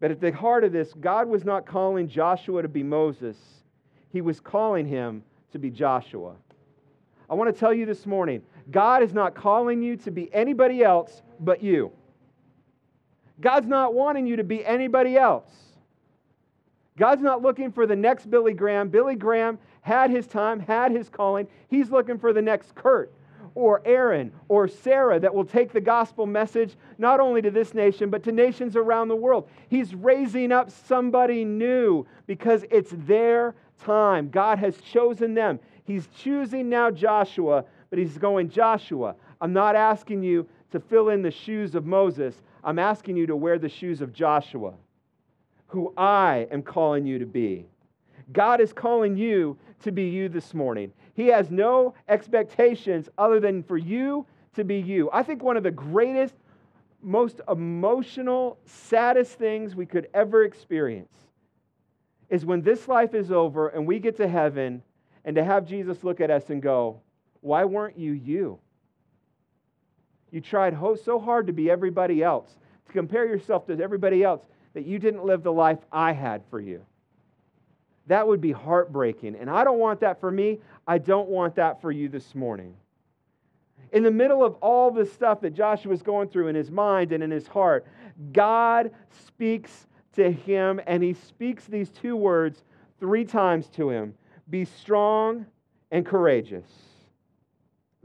But 0.00 0.10
at 0.10 0.20
the 0.20 0.32
heart 0.32 0.64
of 0.64 0.72
this, 0.72 0.92
God 0.94 1.28
was 1.28 1.44
not 1.44 1.66
calling 1.66 2.08
Joshua 2.08 2.62
to 2.62 2.68
be 2.68 2.82
Moses, 2.82 3.36
he 4.10 4.20
was 4.22 4.40
calling 4.40 4.86
him 4.86 5.22
to 5.52 5.58
be 5.58 5.70
Joshua. 5.70 6.34
I 7.30 7.34
want 7.34 7.54
to 7.54 7.58
tell 7.58 7.74
you 7.74 7.84
this 7.84 8.06
morning 8.06 8.42
God 8.70 9.02
is 9.02 9.12
not 9.12 9.34
calling 9.34 9.82
you 9.82 9.96
to 9.98 10.10
be 10.10 10.32
anybody 10.32 10.82
else 10.82 11.22
but 11.40 11.62
you. 11.62 11.90
God's 13.40 13.66
not 13.66 13.94
wanting 13.94 14.26
you 14.26 14.36
to 14.36 14.44
be 14.44 14.64
anybody 14.64 15.16
else. 15.16 15.50
God's 16.96 17.22
not 17.22 17.40
looking 17.40 17.70
for 17.70 17.86
the 17.86 17.94
next 17.94 18.28
Billy 18.28 18.52
Graham. 18.52 18.88
Billy 18.88 19.14
Graham 19.14 19.58
had 19.82 20.10
his 20.10 20.26
time, 20.26 20.58
had 20.58 20.90
his 20.90 21.08
calling. 21.08 21.46
He's 21.68 21.90
looking 21.90 22.18
for 22.18 22.32
the 22.32 22.42
next 22.42 22.74
Kurt 22.74 23.12
or 23.54 23.80
Aaron 23.84 24.32
or 24.48 24.68
Sarah 24.68 25.20
that 25.20 25.32
will 25.32 25.44
take 25.44 25.72
the 25.72 25.80
gospel 25.80 26.26
message 26.26 26.76
not 26.98 27.20
only 27.20 27.40
to 27.42 27.50
this 27.50 27.72
nation, 27.72 28.10
but 28.10 28.24
to 28.24 28.32
nations 28.32 28.76
around 28.76 29.08
the 29.08 29.16
world. 29.16 29.48
He's 29.68 29.94
raising 29.94 30.50
up 30.50 30.70
somebody 30.70 31.44
new 31.44 32.06
because 32.26 32.64
it's 32.70 32.92
their 32.92 33.54
time. 33.84 34.28
God 34.28 34.58
has 34.58 34.80
chosen 34.80 35.34
them. 35.34 35.60
He's 35.84 36.08
choosing 36.18 36.68
now 36.68 36.90
Joshua 36.90 37.64
but 37.90 37.98
he's 37.98 38.18
going, 38.18 38.50
Joshua, 38.50 39.14
I'm 39.40 39.52
not 39.52 39.76
asking 39.76 40.22
you 40.22 40.46
to 40.72 40.80
fill 40.80 41.08
in 41.08 41.22
the 41.22 41.30
shoes 41.30 41.74
of 41.74 41.86
Moses. 41.86 42.42
I'm 42.62 42.78
asking 42.78 43.16
you 43.16 43.26
to 43.26 43.36
wear 43.36 43.58
the 43.58 43.68
shoes 43.68 44.00
of 44.00 44.12
Joshua, 44.12 44.74
who 45.68 45.92
I 45.96 46.46
am 46.50 46.62
calling 46.62 47.06
you 47.06 47.18
to 47.18 47.26
be. 47.26 47.66
God 48.32 48.60
is 48.60 48.72
calling 48.72 49.16
you 49.16 49.56
to 49.82 49.92
be 49.92 50.04
you 50.04 50.28
this 50.28 50.52
morning. 50.52 50.92
He 51.14 51.28
has 51.28 51.50
no 51.50 51.94
expectations 52.08 53.08
other 53.16 53.40
than 53.40 53.62
for 53.62 53.78
you 53.78 54.26
to 54.54 54.64
be 54.64 54.78
you. 54.78 55.08
I 55.12 55.22
think 55.22 55.42
one 55.42 55.56
of 55.56 55.62
the 55.62 55.70
greatest, 55.70 56.34
most 57.02 57.40
emotional, 57.48 58.58
saddest 58.66 59.38
things 59.38 59.74
we 59.74 59.86
could 59.86 60.08
ever 60.12 60.44
experience 60.44 61.14
is 62.28 62.44
when 62.44 62.60
this 62.60 62.88
life 62.88 63.14
is 63.14 63.30
over 63.30 63.68
and 63.68 63.86
we 63.86 63.98
get 63.98 64.16
to 64.18 64.28
heaven 64.28 64.82
and 65.24 65.34
to 65.36 65.44
have 65.44 65.66
Jesus 65.66 66.04
look 66.04 66.20
at 66.20 66.30
us 66.30 66.50
and 66.50 66.60
go, 66.60 67.00
why 67.40 67.64
weren't 67.64 67.98
you 67.98 68.12
you? 68.12 68.58
You 70.30 70.40
tried 70.40 70.76
so 71.04 71.18
hard 71.18 71.46
to 71.46 71.52
be 71.52 71.70
everybody 71.70 72.22
else, 72.22 72.56
to 72.86 72.92
compare 72.92 73.26
yourself 73.26 73.66
to 73.66 73.80
everybody 73.80 74.22
else, 74.22 74.42
that 74.74 74.86
you 74.86 74.98
didn't 74.98 75.24
live 75.24 75.42
the 75.42 75.52
life 75.52 75.78
I 75.90 76.12
had 76.12 76.42
for 76.50 76.60
you. 76.60 76.84
That 78.06 78.26
would 78.26 78.40
be 78.40 78.52
heartbreaking. 78.52 79.36
And 79.36 79.50
I 79.50 79.64
don't 79.64 79.78
want 79.78 80.00
that 80.00 80.20
for 80.20 80.30
me. 80.30 80.58
I 80.86 80.98
don't 80.98 81.28
want 81.28 81.56
that 81.56 81.80
for 81.80 81.90
you 81.90 82.08
this 82.08 82.34
morning. 82.34 82.74
In 83.92 84.02
the 84.02 84.10
middle 84.10 84.44
of 84.44 84.54
all 84.56 84.90
the 84.90 85.06
stuff 85.06 85.40
that 85.42 85.54
Joshua 85.54 85.90
was 85.90 86.02
going 86.02 86.28
through 86.28 86.48
in 86.48 86.54
his 86.54 86.70
mind 86.70 87.12
and 87.12 87.22
in 87.22 87.30
his 87.30 87.46
heart, 87.46 87.86
God 88.32 88.90
speaks 89.26 89.86
to 90.14 90.30
him 90.30 90.80
and 90.86 91.02
he 91.02 91.14
speaks 91.14 91.64
these 91.64 91.90
two 91.90 92.16
words 92.16 92.64
three 92.98 93.24
times 93.24 93.68
to 93.68 93.90
him 93.90 94.14
Be 94.50 94.64
strong 94.64 95.46
and 95.90 96.04
courageous. 96.04 96.66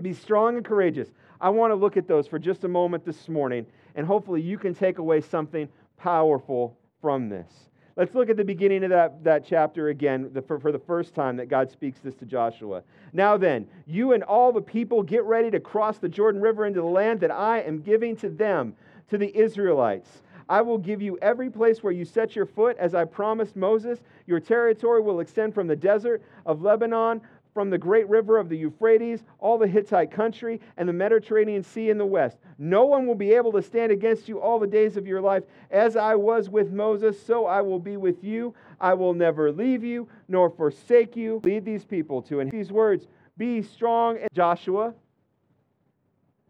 Be 0.02 0.14
strong 0.14 0.58
and 0.58 0.66
courageous. 0.66 1.10
I 1.40 1.50
want 1.50 1.72
to 1.72 1.76
look 1.76 1.98
at 1.98 2.08
those 2.08 2.28
for 2.28 2.40
just 2.40 2.64
a 2.64 2.68
moment 2.68 3.06
this 3.06 3.30
morning, 3.30 3.66
and 3.96 4.08
hopefully 4.08 4.42
you 4.42 4.58
can 4.58 4.74
take 4.74 4.98
away 4.98 5.22
something 5.22 5.70
powerful 5.98 6.78
from 7.02 7.30
this. 7.30 7.70
Let's 7.96 8.16
look 8.16 8.30
at 8.30 8.38
the 8.38 8.44
beginning 8.44 8.84
of 8.86 8.90
that, 8.90 9.24
that 9.24 9.46
chapter 9.46 9.90
again 9.90 10.32
the, 10.34 10.42
for, 10.42 10.60
for 10.60 10.72
the 10.72 10.80
first 10.80 11.14
time 11.14 11.38
that 11.38 11.48
God 11.48 11.70
speaks 11.70 12.00
this 12.00 12.16
to 12.16 12.26
Joshua. 12.26 12.82
Now 13.14 13.38
then, 13.38 13.68
you 13.86 14.14
and 14.14 14.24
all 14.24 14.52
the 14.52 14.62
people 14.62 15.04
get 15.04 15.24
ready 15.26 15.52
to 15.52 15.60
cross 15.60 16.00
the 16.00 16.10
Jordan 16.10 16.42
River 16.42 16.66
into 16.66 16.82
the 16.82 16.88
land 16.88 17.20
that 17.20 17.30
I 17.30 17.62
am 17.62 17.82
giving 17.82 18.16
to 18.18 18.30
them, 18.30 18.76
to 19.10 19.20
the 19.20 19.36
Israelites. 19.38 20.24
I 20.50 20.62
will 20.62 20.80
give 20.80 21.02
you 21.02 21.18
every 21.22 21.50
place 21.50 21.84
where 21.84 21.94
you 21.94 22.04
set 22.04 22.36
your 22.36 22.46
foot, 22.46 22.78
as 22.78 22.96
I 22.96 23.06
promised 23.06 23.56
Moses. 23.56 24.00
Your 24.26 24.40
territory 24.40 25.02
will 25.02 25.20
extend 25.20 25.54
from 25.54 25.68
the 25.68 25.76
desert 25.76 26.22
of 26.46 26.62
Lebanon 26.62 27.22
from 27.54 27.70
the 27.70 27.78
great 27.78 28.08
river 28.10 28.38
of 28.38 28.50
the 28.50 28.58
Euphrates, 28.58 29.24
all 29.40 29.58
the 29.58 29.68
Hittite 29.68 30.12
country, 30.12 30.60
and 30.78 30.90
the 30.90 30.94
Mediterranean 30.94 31.64
Sea 31.64 31.90
in 31.90 31.98
the 31.98 32.06
west. 32.06 32.38
No 32.58 32.86
one 32.86 33.06
will 33.06 33.16
be 33.16 33.34
able 33.34 33.52
to 33.54 33.62
stand 33.62 33.92
against 33.92 34.28
you 34.28 34.40
all 34.42 34.60
the 34.60 34.68
days 34.68 34.98
of 34.98 35.06
your 35.06 35.22
life. 35.22 35.44
As 35.72 35.96
I 35.96 36.16
was 36.16 36.50
with 36.50 36.72
Moses, 36.72 37.22
so 37.24 37.46
I 37.46 37.62
will 37.62 37.80
be 37.80 37.98
with 37.98 38.24
you. 38.24 38.54
I 38.80 38.94
will 38.94 39.14
never 39.14 39.52
leave 39.52 39.84
you 39.84 40.08
nor 40.28 40.50
forsake 40.50 41.16
you. 41.16 41.42
Lead 41.44 41.66
these 41.66 41.86
people 41.86 42.22
to. 42.24 42.40
And 42.40 42.52
these 42.52 42.72
words, 42.72 43.08
be 43.38 43.62
strong, 43.62 44.20
Joshua. 44.34 44.94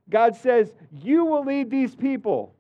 God 0.10 0.36
says, 0.36 0.74
You 0.92 1.26
will 1.26 1.46
lead 1.46 1.70
these 1.70 1.96
people, 1.96 2.54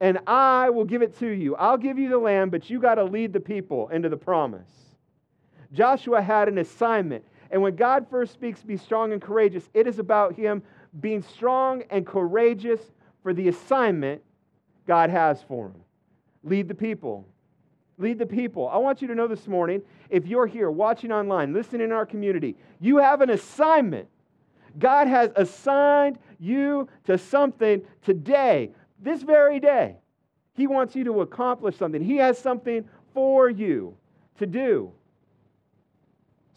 and 0.00 0.18
I 0.26 0.70
will 0.70 0.84
give 0.84 1.02
it 1.02 1.18
to 1.20 1.28
you. 1.28 1.56
I'll 1.56 1.78
give 1.78 1.98
you 1.98 2.08
the 2.08 2.18
land, 2.18 2.50
but 2.50 2.68
you 2.68 2.80
got 2.80 2.96
to 2.96 3.04
lead 3.04 3.32
the 3.32 3.40
people 3.40 3.88
into 3.88 4.08
the 4.08 4.16
promise. 4.16 4.70
Joshua 5.76 6.22
had 6.22 6.48
an 6.48 6.58
assignment. 6.58 7.24
And 7.50 7.62
when 7.62 7.76
God 7.76 8.06
first 8.10 8.32
speaks, 8.32 8.62
be 8.62 8.76
strong 8.76 9.12
and 9.12 9.20
courageous, 9.20 9.68
it 9.74 9.86
is 9.86 9.98
about 9.98 10.34
him 10.34 10.62
being 11.00 11.22
strong 11.22 11.82
and 11.90 12.06
courageous 12.06 12.80
for 13.22 13.34
the 13.34 13.48
assignment 13.48 14.22
God 14.86 15.10
has 15.10 15.42
for 15.42 15.66
him. 15.66 15.74
Lead 16.42 16.68
the 16.68 16.74
people. 16.74 17.26
Lead 17.98 18.18
the 18.18 18.26
people. 18.26 18.68
I 18.68 18.78
want 18.78 19.02
you 19.02 19.08
to 19.08 19.14
know 19.14 19.26
this 19.26 19.46
morning 19.46 19.82
if 20.10 20.26
you're 20.26 20.46
here 20.46 20.70
watching 20.70 21.12
online, 21.12 21.52
listening 21.52 21.82
in 21.82 21.92
our 21.92 22.06
community, 22.06 22.56
you 22.80 22.98
have 22.98 23.20
an 23.20 23.30
assignment. 23.30 24.08
God 24.78 25.08
has 25.08 25.30
assigned 25.36 26.18
you 26.38 26.88
to 27.04 27.16
something 27.18 27.82
today, 28.02 28.70
this 29.00 29.22
very 29.22 29.60
day. 29.60 29.96
He 30.54 30.66
wants 30.66 30.94
you 30.94 31.04
to 31.04 31.20
accomplish 31.20 31.76
something, 31.76 32.02
He 32.02 32.16
has 32.16 32.38
something 32.38 32.88
for 33.12 33.50
you 33.50 33.96
to 34.38 34.46
do. 34.46 34.92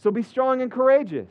So 0.02 0.12
be 0.12 0.24
strong 0.24 0.62
and 0.62 0.72
courageous. 0.72 1.28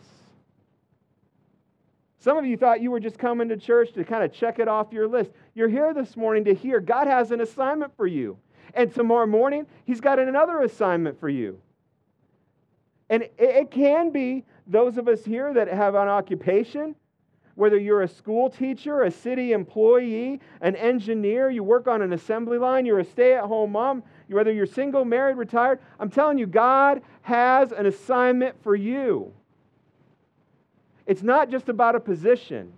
Some 2.20 2.36
of 2.36 2.44
you 2.44 2.56
thought 2.56 2.82
you 2.82 2.90
were 2.90 3.00
just 3.00 3.18
coming 3.18 3.48
to 3.48 3.56
church 3.56 3.92
to 3.94 4.04
kind 4.04 4.22
of 4.22 4.32
check 4.32 4.58
it 4.58 4.68
off 4.68 4.92
your 4.92 5.08
list. 5.08 5.30
You're 5.54 5.68
here 5.68 5.94
this 5.94 6.16
morning 6.16 6.44
to 6.44 6.54
hear 6.54 6.80
God 6.80 7.06
has 7.06 7.30
an 7.30 7.40
assignment 7.40 7.96
for 7.96 8.06
you. 8.06 8.36
And 8.74 8.92
tomorrow 8.92 9.26
morning, 9.26 9.66
He's 9.84 10.00
got 10.00 10.18
another 10.18 10.60
assignment 10.60 11.18
for 11.18 11.28
you. 11.28 11.58
And 13.08 13.26
it 13.38 13.70
can 13.70 14.10
be 14.10 14.44
those 14.66 14.98
of 14.98 15.08
us 15.08 15.24
here 15.24 15.54
that 15.54 15.68
have 15.68 15.94
an 15.94 16.08
occupation, 16.08 16.94
whether 17.54 17.78
you're 17.78 18.02
a 18.02 18.08
school 18.08 18.50
teacher, 18.50 19.04
a 19.04 19.10
city 19.10 19.52
employee, 19.52 20.40
an 20.60 20.76
engineer, 20.76 21.48
you 21.48 21.62
work 21.62 21.88
on 21.88 22.02
an 22.02 22.12
assembly 22.12 22.58
line, 22.58 22.84
you're 22.84 22.98
a 22.98 23.04
stay 23.04 23.34
at 23.34 23.44
home 23.44 23.72
mom, 23.72 24.02
whether 24.28 24.52
you're 24.52 24.66
single, 24.66 25.04
married, 25.04 25.36
retired, 25.36 25.80
I'm 25.98 26.10
telling 26.10 26.38
you, 26.38 26.46
God 26.46 27.02
has 27.22 27.72
an 27.72 27.86
assignment 27.86 28.62
for 28.62 28.74
you. 28.74 29.32
It's 31.06 31.22
not 31.22 31.50
just 31.50 31.68
about 31.68 31.96
a 31.96 32.00
position. 32.00 32.72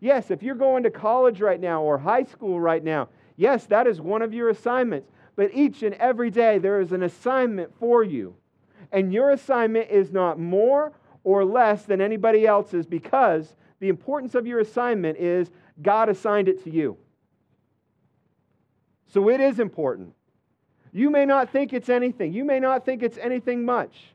Yes, 0.00 0.30
if 0.30 0.42
you're 0.42 0.54
going 0.54 0.82
to 0.82 0.90
college 0.90 1.40
right 1.40 1.60
now 1.60 1.82
or 1.82 1.98
high 1.98 2.24
school 2.24 2.58
right 2.58 2.82
now, 2.82 3.08
yes, 3.36 3.66
that 3.66 3.86
is 3.86 4.00
one 4.00 4.22
of 4.22 4.34
your 4.34 4.48
assignments. 4.48 5.08
But 5.36 5.54
each 5.54 5.82
and 5.82 5.94
every 5.94 6.30
day, 6.30 6.58
there 6.58 6.80
is 6.80 6.92
an 6.92 7.02
assignment 7.02 7.72
for 7.78 8.02
you. 8.02 8.34
And 8.92 9.12
your 9.12 9.30
assignment 9.30 9.90
is 9.90 10.10
not 10.10 10.38
more 10.38 10.92
or 11.22 11.44
less 11.44 11.84
than 11.84 12.00
anybody 12.00 12.46
else's 12.46 12.86
because 12.86 13.54
the 13.78 13.88
importance 13.88 14.34
of 14.34 14.46
your 14.46 14.60
assignment 14.60 15.18
is 15.18 15.50
God 15.82 16.08
assigned 16.08 16.48
it 16.48 16.64
to 16.64 16.70
you. 16.70 16.96
So 19.12 19.28
it 19.28 19.40
is 19.40 19.58
important. 19.58 20.14
You 20.92 21.10
may 21.10 21.24
not 21.24 21.50
think 21.50 21.72
it's 21.72 21.88
anything, 21.88 22.32
you 22.32 22.44
may 22.44 22.60
not 22.60 22.84
think 22.84 23.02
it's 23.02 23.18
anything 23.18 23.64
much. 23.64 24.14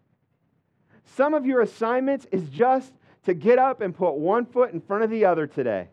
Some 1.05 1.33
of 1.33 1.45
your 1.45 1.61
assignments 1.61 2.25
is 2.31 2.49
just 2.49 2.91
to 3.25 3.33
get 3.33 3.59
up 3.59 3.81
and 3.81 3.95
put 3.95 4.15
one 4.15 4.45
foot 4.45 4.73
in 4.73 4.81
front 4.81 5.03
of 5.03 5.09
the 5.09 5.25
other 5.25 5.47
today. 5.47 5.87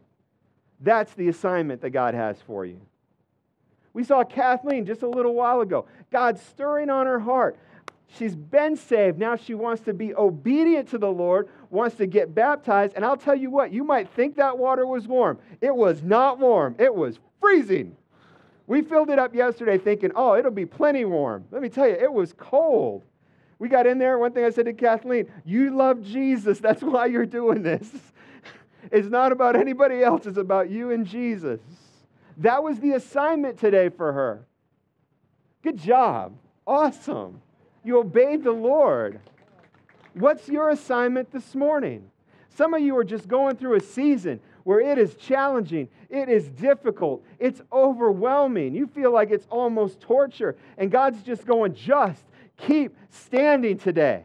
That's 0.80 1.12
the 1.14 1.28
assignment 1.28 1.80
that 1.82 1.90
God 1.90 2.14
has 2.14 2.40
for 2.42 2.64
you. 2.64 2.80
We 3.92 4.04
saw 4.04 4.24
Kathleen 4.24 4.86
just 4.86 5.02
a 5.02 5.08
little 5.08 5.34
while 5.34 5.60
ago. 5.60 5.86
God 6.10 6.38
stirring 6.38 6.90
on 6.90 7.06
her 7.06 7.20
heart. 7.20 7.58
She's 8.08 8.34
been 8.34 8.76
saved. 8.76 9.18
Now 9.18 9.36
she 9.36 9.54
wants 9.54 9.82
to 9.82 9.94
be 9.94 10.14
obedient 10.14 10.88
to 10.88 10.98
the 10.98 11.10
Lord, 11.10 11.48
wants 11.70 11.96
to 11.96 12.06
get 12.06 12.34
baptized. 12.34 12.94
And 12.96 13.04
I'll 13.04 13.16
tell 13.16 13.34
you 13.34 13.50
what, 13.50 13.72
you 13.72 13.84
might 13.84 14.08
think 14.10 14.36
that 14.36 14.58
water 14.58 14.86
was 14.86 15.06
warm. 15.06 15.38
It 15.60 15.74
was 15.74 16.02
not 16.02 16.38
warm, 16.38 16.74
it 16.78 16.94
was 16.94 17.18
freezing. 17.40 17.96
We 18.72 18.80
filled 18.80 19.10
it 19.10 19.18
up 19.18 19.34
yesterday 19.34 19.76
thinking, 19.76 20.12
oh, 20.16 20.34
it'll 20.34 20.50
be 20.50 20.64
plenty 20.64 21.04
warm. 21.04 21.44
Let 21.50 21.60
me 21.60 21.68
tell 21.68 21.86
you, 21.86 21.92
it 21.92 22.10
was 22.10 22.32
cold. 22.32 23.04
We 23.58 23.68
got 23.68 23.86
in 23.86 23.98
there. 23.98 24.18
One 24.18 24.32
thing 24.32 24.46
I 24.46 24.48
said 24.48 24.64
to 24.64 24.72
Kathleen, 24.72 25.30
you 25.44 25.76
love 25.76 26.02
Jesus. 26.02 26.58
That's 26.58 26.80
why 26.82 27.04
you're 27.04 27.26
doing 27.26 27.62
this. 27.62 27.86
It's 28.90 29.08
not 29.08 29.30
about 29.30 29.56
anybody 29.56 30.02
else, 30.02 30.26
it's 30.26 30.38
about 30.38 30.68
you 30.68 30.90
and 30.90 31.06
Jesus. 31.06 31.60
That 32.38 32.64
was 32.64 32.80
the 32.80 32.92
assignment 32.92 33.58
today 33.58 33.90
for 33.90 34.12
her. 34.12 34.44
Good 35.62 35.76
job. 35.76 36.34
Awesome. 36.66 37.42
You 37.84 37.98
obeyed 37.98 38.42
the 38.42 38.52
Lord. 38.52 39.20
What's 40.14 40.48
your 40.48 40.70
assignment 40.70 41.30
this 41.30 41.54
morning? 41.54 42.10
Some 42.48 42.74
of 42.74 42.80
you 42.80 42.96
are 42.96 43.04
just 43.04 43.28
going 43.28 43.56
through 43.56 43.76
a 43.76 43.80
season 43.80 44.40
where 44.64 44.80
it 44.80 44.98
is 44.98 45.14
challenging, 45.16 45.88
it 46.08 46.28
is 46.28 46.48
difficult, 46.48 47.24
it's 47.38 47.60
overwhelming. 47.72 48.74
You 48.74 48.86
feel 48.86 49.12
like 49.12 49.30
it's 49.30 49.46
almost 49.50 50.00
torture. 50.00 50.56
And 50.78 50.90
God's 50.90 51.22
just 51.22 51.46
going, 51.46 51.74
just 51.74 52.22
keep 52.56 52.96
standing 53.10 53.78
today. 53.78 54.24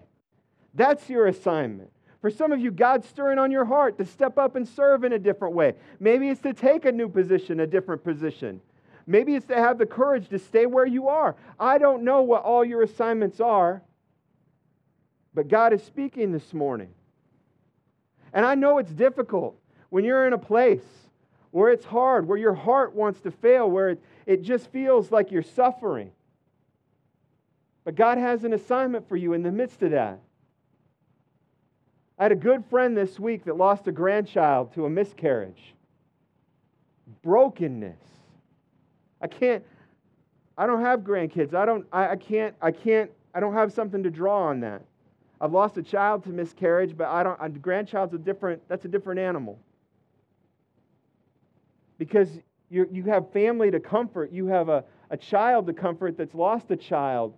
That's 0.74 1.10
your 1.10 1.28
assignment. 1.28 1.92
For 2.22 2.32
some 2.32 2.52
of 2.52 2.60
you, 2.60 2.72
God's 2.72 3.08
stirring 3.08 3.40
on 3.40 3.52
your 3.52 3.66
heart 3.66 3.98
to 4.00 4.06
step 4.06 4.38
up 4.38 4.56
and 4.56 4.68
serve 4.68 5.04
in 5.04 5.14
a 5.14 5.20
different 5.20 5.54
way. 5.54 5.74
Maybe 6.00 6.30
it's 6.30 6.42
to 6.42 6.54
take 6.54 6.86
a 6.86 6.92
new 6.92 7.10
position, 7.10 7.60
a 7.60 7.68
different 7.68 8.04
position. 8.04 8.62
Maybe 9.06 9.36
it's 9.36 9.46
to 9.48 9.56
have 9.56 9.78
the 9.78 9.86
courage 9.86 10.28
to 10.30 10.40
stay 10.40 10.66
where 10.66 10.86
you 10.86 11.08
are. 11.08 11.36
I 11.60 11.78
don't 11.78 12.04
know 12.04 12.22
what 12.22 12.44
all 12.44 12.66
your 12.66 12.82
assignments 12.82 13.40
are, 13.40 13.82
but 15.34 15.48
God 15.48 15.72
is 15.72 15.84
speaking 15.84 16.32
this 16.32 16.54
morning. 16.54 16.90
And 18.34 18.46
I 18.46 18.56
know 18.56 18.80
it's 18.80 18.92
difficult 18.92 19.58
when 19.90 20.04
you're 20.04 20.28
in 20.28 20.34
a 20.34 20.38
place 20.38 20.84
where 21.52 21.70
it's 21.70 21.86
hard, 21.86 22.28
where 22.28 22.38
your 22.38 22.54
heart 22.54 22.94
wants 22.94 23.22
to 23.22 23.32
fail, 23.32 23.70
where 23.70 23.90
it, 23.90 24.02
it 24.26 24.42
just 24.44 24.70
feels 24.72 25.12
like 25.12 25.32
you're 25.32 25.42
suffering. 25.42 26.12
But 27.84 27.96
God 27.96 28.18
has 28.18 28.44
an 28.44 28.54
assignment 28.54 29.08
for 29.08 29.16
you 29.16 29.34
in 29.34 29.44
the 29.44 29.52
midst 29.52 29.82
of 29.82 29.92
that. 29.92 30.20
I 32.20 32.24
had 32.24 32.32
a 32.32 32.36
good 32.36 32.66
friend 32.66 32.98
this 32.98 33.20
week 33.20 33.46
that 33.46 33.56
lost 33.56 33.88
a 33.88 33.92
grandchild 33.92 34.74
to 34.74 34.86
a 34.86 34.90
miscarriage. 34.90 35.74
Brokenness. 37.24 38.02
I 39.22 39.28
can't, 39.28 39.64
I 40.58 40.68
don't 40.68 40.82
have 40.82 41.02
grandkids. 41.02 41.54
I 41.54 41.66
don't, 41.66 41.86
I, 41.94 42.10
I 42.10 42.16
can't, 42.18 42.56
I 42.62 42.72
can't, 42.72 43.10
I 43.34 43.40
don't 43.40 43.54
have 43.54 43.72
something 43.72 44.04
to 44.04 44.10
draw 44.10 44.48
on 44.48 44.60
that. 44.62 44.82
I've 45.40 45.54
lost 45.54 45.78
a 45.78 45.84
child 45.84 46.24
to 46.26 46.30
miscarriage, 46.30 46.98
but 46.98 47.08
I 47.08 47.24
don't, 47.24 47.38
a 47.40 47.50
grandchild's 47.50 48.14
a 48.16 48.18
different, 48.18 48.62
that's 48.68 48.86
a 48.86 48.88
different 48.88 49.20
animal 49.20 49.60
because 51.98 52.30
you 52.70 52.88
you 52.92 53.04
have 53.04 53.32
family 53.32 53.72
to 53.72 53.80
comfort. 53.80 54.32
You 54.32 54.48
have 54.48 54.70
a, 54.70 54.84
a 55.10 55.18
child 55.18 55.68
to 55.68 55.74
comfort 55.74 56.18
that's 56.18 56.36
lost 56.36 56.72
a 56.72 56.78
child. 56.78 57.36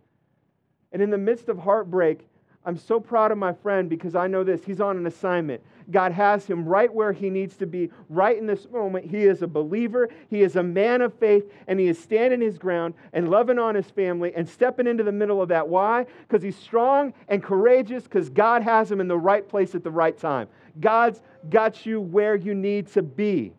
And 0.91 1.01
in 1.01 1.09
the 1.09 1.17
midst 1.17 1.49
of 1.49 1.59
heartbreak, 1.59 2.27
I'm 2.65 2.77
so 2.77 2.99
proud 2.99 3.31
of 3.31 3.37
my 3.37 3.53
friend 3.53 3.89
because 3.89 4.15
I 4.15 4.27
know 4.27 4.43
this. 4.43 4.63
He's 4.63 4.81
on 4.81 4.97
an 4.97 5.07
assignment. 5.07 5.61
God 5.91 6.11
has 6.11 6.45
him 6.45 6.65
right 6.65 6.93
where 6.93 7.13
he 7.13 7.29
needs 7.29 7.55
to 7.57 7.65
be, 7.65 7.89
right 8.09 8.37
in 8.37 8.45
this 8.45 8.69
moment. 8.69 9.09
He 9.09 9.23
is 9.23 9.41
a 9.41 9.47
believer, 9.47 10.09
he 10.29 10.41
is 10.41 10.55
a 10.55 10.63
man 10.63 11.01
of 11.01 11.13
faith, 11.15 11.49
and 11.67 11.79
he 11.79 11.87
is 11.87 11.97
standing 11.97 12.41
his 12.41 12.57
ground 12.57 12.93
and 13.13 13.29
loving 13.29 13.57
on 13.57 13.75
his 13.75 13.89
family 13.89 14.33
and 14.35 14.47
stepping 14.47 14.87
into 14.87 15.03
the 15.03 15.11
middle 15.11 15.41
of 15.41 15.49
that. 15.49 15.67
Why? 15.67 16.05
Because 16.27 16.43
he's 16.43 16.57
strong 16.57 17.13
and 17.27 17.41
courageous, 17.41 18.03
because 18.03 18.29
God 18.29 18.61
has 18.61 18.91
him 18.91 18.99
in 18.99 19.07
the 19.07 19.17
right 19.17 19.47
place 19.47 19.73
at 19.73 19.83
the 19.83 19.91
right 19.91 20.17
time. 20.17 20.47
God's 20.79 21.21
got 21.49 21.85
you 21.85 22.01
where 22.01 22.35
you 22.35 22.53
need 22.53 22.87
to 22.93 23.01
be. 23.01 23.53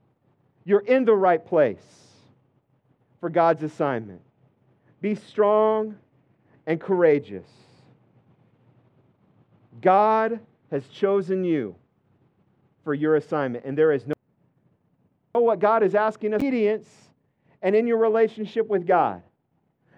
You're 0.64 0.80
in 0.80 1.04
the 1.04 1.14
right 1.14 1.44
place 1.44 1.78
for 3.20 3.30
God's 3.30 3.62
assignment. 3.62 4.20
Be 5.00 5.14
strong 5.14 5.96
and 6.66 6.80
courageous. 6.80 7.48
God 9.80 10.40
has 10.70 10.86
chosen 10.88 11.44
you 11.44 11.74
for 12.84 12.94
your 12.94 13.16
assignment, 13.16 13.64
and 13.64 13.76
there 13.76 13.92
is 13.92 14.06
no 14.06 14.14
what 15.32 15.58
God 15.58 15.82
is 15.82 15.94
asking 15.94 16.34
us 16.34 16.38
obedience 16.38 16.88
and 17.62 17.74
in 17.74 17.86
your 17.86 17.98
relationship 17.98 18.68
with 18.68 18.86
God. 18.86 19.22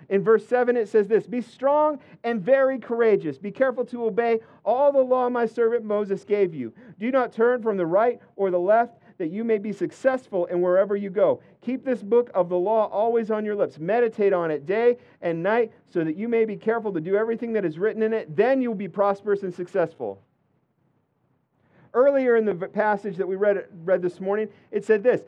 In 0.09 0.23
verse 0.23 0.47
7, 0.47 0.77
it 0.77 0.89
says 0.89 1.09
this 1.09 1.27
Be 1.27 1.41
strong 1.41 1.99
and 2.23 2.41
very 2.41 2.79
courageous. 2.79 3.39
Be 3.39 3.51
careful 3.51 3.85
to 3.87 4.05
obey 4.05 4.41
all 4.65 4.93
the 4.93 5.01
law 5.01 5.29
my 5.29 5.47
servant 5.47 5.85
Moses 5.85 6.25
gave 6.25 6.55
you. 6.55 6.73
Do 6.99 7.11
not 7.11 7.33
turn 7.33 7.63
from 7.63 7.77
the 7.77 7.87
right 7.87 8.21
or 8.37 8.51
the 8.51 8.59
left, 8.59 8.99
that 9.23 9.31
you 9.31 9.45
may 9.45 9.57
be 9.57 9.73
successful 9.73 10.47
in 10.47 10.61
wherever 10.61 10.97
you 10.97 11.09
go. 11.09 11.41
Keep 11.61 11.85
this 11.85 12.03
book 12.03 12.29
of 12.35 12.49
the 12.49 12.59
law 12.59 12.89
always 12.89 13.31
on 13.31 13.45
your 13.45 13.55
lips. 13.55 13.79
Meditate 13.79 14.33
on 14.33 14.51
it 14.51 14.67
day 14.67 14.99
and 15.21 15.41
night, 15.41 15.71
so 15.89 16.03
that 16.03 16.17
you 16.17 16.29
may 16.29 16.45
be 16.45 16.57
careful 16.57 16.93
to 16.93 17.01
do 17.01 17.15
everything 17.15 17.53
that 17.53 17.65
is 17.65 17.79
written 17.79 18.03
in 18.03 18.13
it. 18.13 18.35
Then 18.35 18.61
you'll 18.61 18.75
be 18.75 18.89
prosperous 18.89 19.45
and 19.45 19.55
successful. 19.55 20.21
Earlier 21.95 22.35
in 22.35 22.45
the 22.45 22.55
passage 22.55 23.17
that 23.19 23.29
we 23.29 23.37
read, 23.37 23.65
read 23.85 24.03
this 24.03 24.21
morning, 24.21 24.49
it 24.73 24.85
said 24.85 25.05
this 25.05 25.23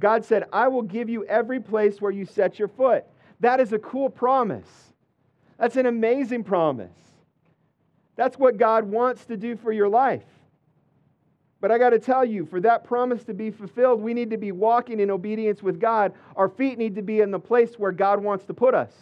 God 0.00 0.24
said, 0.24 0.46
I 0.52 0.66
will 0.66 0.82
give 0.82 1.08
you 1.08 1.24
every 1.26 1.60
place 1.60 2.00
where 2.00 2.10
you 2.10 2.24
set 2.24 2.58
your 2.58 2.68
foot. 2.68 3.04
That 3.38 3.60
is 3.60 3.72
a 3.72 3.78
cool 3.78 4.10
promise. 4.10 4.66
That's 5.60 5.76
an 5.76 5.86
amazing 5.86 6.42
promise. 6.42 6.90
That's 8.16 8.36
what 8.36 8.56
God 8.56 8.84
wants 8.84 9.26
to 9.26 9.36
do 9.36 9.56
for 9.56 9.70
your 9.70 9.88
life. 9.88 10.24
But 11.60 11.72
I 11.72 11.78
got 11.78 11.90
to 11.90 11.98
tell 11.98 12.24
you, 12.24 12.46
for 12.46 12.60
that 12.60 12.84
promise 12.84 13.24
to 13.24 13.34
be 13.34 13.50
fulfilled, 13.50 14.00
we 14.00 14.14
need 14.14 14.30
to 14.30 14.36
be 14.36 14.52
walking 14.52 15.00
in 15.00 15.10
obedience 15.10 15.62
with 15.62 15.80
God. 15.80 16.12
Our 16.36 16.48
feet 16.48 16.78
need 16.78 16.94
to 16.94 17.02
be 17.02 17.20
in 17.20 17.30
the 17.30 17.40
place 17.40 17.74
where 17.78 17.90
God 17.90 18.22
wants 18.22 18.44
to 18.46 18.54
put 18.54 18.74
us. 18.74 18.92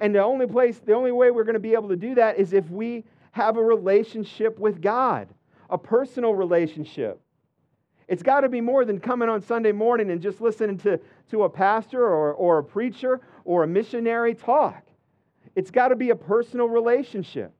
And 0.00 0.14
the 0.14 0.22
only 0.22 0.46
place, 0.46 0.78
the 0.78 0.94
only 0.94 1.12
way 1.12 1.30
we're 1.30 1.44
going 1.44 1.54
to 1.54 1.60
be 1.60 1.74
able 1.74 1.88
to 1.90 1.96
do 1.96 2.14
that 2.16 2.38
is 2.38 2.52
if 2.52 2.68
we 2.70 3.04
have 3.32 3.56
a 3.56 3.62
relationship 3.62 4.58
with 4.58 4.82
God, 4.82 5.28
a 5.70 5.78
personal 5.78 6.34
relationship. 6.34 7.20
It's 8.08 8.22
got 8.22 8.40
to 8.40 8.48
be 8.48 8.60
more 8.60 8.84
than 8.84 9.00
coming 9.00 9.28
on 9.28 9.42
Sunday 9.42 9.72
morning 9.72 10.10
and 10.10 10.20
just 10.20 10.40
listening 10.40 10.78
to, 10.78 10.98
to 11.30 11.44
a 11.44 11.50
pastor 11.50 12.02
or, 12.02 12.32
or 12.32 12.58
a 12.58 12.64
preacher 12.64 13.20
or 13.44 13.64
a 13.64 13.66
missionary 13.66 14.34
talk. 14.34 14.82
It's 15.54 15.70
got 15.70 15.88
to 15.88 15.96
be 15.96 16.10
a 16.10 16.16
personal 16.16 16.68
relationship. 16.68 17.52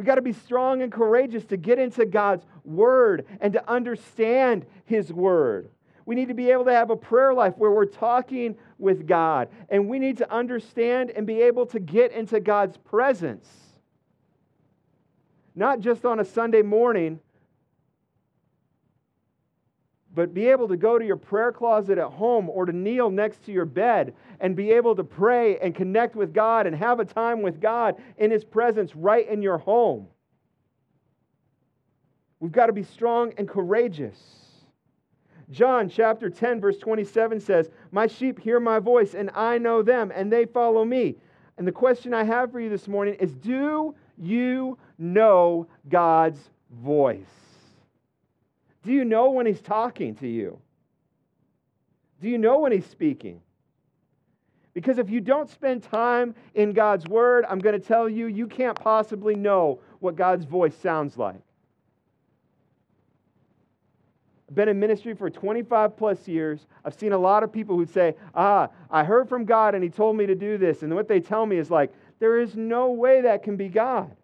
We've 0.00 0.06
got 0.06 0.14
to 0.14 0.22
be 0.22 0.32
strong 0.32 0.80
and 0.80 0.90
courageous 0.90 1.44
to 1.44 1.58
get 1.58 1.78
into 1.78 2.06
God's 2.06 2.46
Word 2.64 3.26
and 3.38 3.52
to 3.52 3.70
understand 3.70 4.64
His 4.86 5.12
Word. 5.12 5.68
We 6.06 6.14
need 6.14 6.28
to 6.28 6.34
be 6.34 6.50
able 6.50 6.64
to 6.64 6.72
have 6.72 6.88
a 6.88 6.96
prayer 6.96 7.34
life 7.34 7.52
where 7.58 7.70
we're 7.70 7.84
talking 7.84 8.56
with 8.78 9.06
God. 9.06 9.50
And 9.68 9.90
we 9.90 9.98
need 9.98 10.16
to 10.16 10.32
understand 10.32 11.10
and 11.10 11.26
be 11.26 11.42
able 11.42 11.66
to 11.66 11.78
get 11.78 12.12
into 12.12 12.40
God's 12.40 12.78
presence. 12.78 13.46
Not 15.54 15.80
just 15.80 16.06
on 16.06 16.18
a 16.18 16.24
Sunday 16.24 16.62
morning, 16.62 17.20
but 20.14 20.34
be 20.34 20.48
able 20.48 20.68
to 20.68 20.76
go 20.76 20.98
to 20.98 21.04
your 21.04 21.16
prayer 21.16 21.52
closet 21.52 21.98
at 21.98 22.10
home 22.10 22.50
or 22.50 22.66
to 22.66 22.72
kneel 22.72 23.10
next 23.10 23.44
to 23.44 23.52
your 23.52 23.64
bed 23.64 24.14
and 24.40 24.56
be 24.56 24.72
able 24.72 24.96
to 24.96 25.04
pray 25.04 25.58
and 25.58 25.74
connect 25.74 26.16
with 26.16 26.34
God 26.34 26.66
and 26.66 26.74
have 26.74 26.98
a 26.98 27.04
time 27.04 27.42
with 27.42 27.60
God 27.60 27.96
in 28.18 28.30
His 28.30 28.44
presence 28.44 28.96
right 28.96 29.28
in 29.28 29.40
your 29.40 29.58
home. 29.58 30.08
We've 32.40 32.50
got 32.50 32.66
to 32.66 32.72
be 32.72 32.82
strong 32.82 33.32
and 33.36 33.48
courageous. 33.48 34.18
John 35.50 35.88
chapter 35.88 36.30
10, 36.30 36.60
verse 36.60 36.78
27 36.78 37.40
says, 37.40 37.70
My 37.90 38.06
sheep 38.06 38.40
hear 38.40 38.60
my 38.60 38.78
voice, 38.78 39.14
and 39.14 39.30
I 39.34 39.58
know 39.58 39.82
them, 39.82 40.12
and 40.14 40.32
they 40.32 40.46
follow 40.46 40.84
me. 40.84 41.16
And 41.58 41.66
the 41.66 41.72
question 41.72 42.14
I 42.14 42.24
have 42.24 42.50
for 42.52 42.60
you 42.60 42.70
this 42.70 42.88
morning 42.88 43.14
is 43.14 43.34
Do 43.34 43.94
you 44.16 44.78
know 44.98 45.66
God's 45.88 46.40
voice? 46.82 47.49
Do 48.82 48.92
you 48.92 49.04
know 49.04 49.30
when 49.30 49.46
He's 49.46 49.60
talking 49.60 50.14
to 50.16 50.28
you? 50.28 50.58
Do 52.20 52.28
you 52.28 52.38
know 52.38 52.60
when 52.60 52.72
He's 52.72 52.86
speaking? 52.86 53.40
Because 54.72 54.98
if 54.98 55.10
you 55.10 55.20
don't 55.20 55.50
spend 55.50 55.82
time 55.82 56.34
in 56.54 56.72
God's 56.72 57.06
Word, 57.06 57.44
I'm 57.48 57.58
going 57.58 57.78
to 57.78 57.86
tell 57.86 58.08
you, 58.08 58.26
you 58.26 58.46
can't 58.46 58.78
possibly 58.78 59.34
know 59.34 59.80
what 59.98 60.16
God's 60.16 60.44
voice 60.44 60.76
sounds 60.76 61.16
like. 61.16 61.40
I've 64.48 64.54
been 64.54 64.68
in 64.68 64.80
ministry 64.80 65.14
for 65.14 65.30
25 65.30 65.96
plus 65.96 66.26
years. 66.26 66.66
I've 66.84 66.94
seen 66.94 67.12
a 67.12 67.18
lot 67.18 67.44
of 67.44 67.52
people 67.52 67.76
who 67.76 67.86
say, 67.86 68.16
Ah, 68.34 68.68
I 68.90 69.04
heard 69.04 69.28
from 69.28 69.44
God 69.44 69.74
and 69.74 69.84
He 69.84 69.90
told 69.90 70.16
me 70.16 70.26
to 70.26 70.34
do 70.34 70.58
this. 70.58 70.82
And 70.82 70.94
what 70.94 71.06
they 71.06 71.20
tell 71.20 71.46
me 71.46 71.56
is 71.56 71.70
like, 71.70 71.92
there 72.18 72.40
is 72.40 72.56
no 72.56 72.90
way 72.90 73.22
that 73.22 73.42
can 73.44 73.56
be 73.56 73.68
God. 73.68 74.14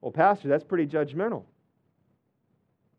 Well, 0.00 0.10
Pastor, 0.10 0.48
that's 0.48 0.64
pretty 0.64 0.86
judgmental. 0.86 1.44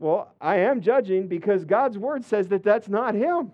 Well, 0.04 0.34
I 0.42 0.58
am 0.58 0.82
judging 0.82 1.30
because 1.30 1.64
God's 1.64 1.98
word 1.98 2.26
says 2.26 2.50
that 2.50 2.62
that's 2.62 2.90
not 2.90 3.16
Him. 3.16 3.54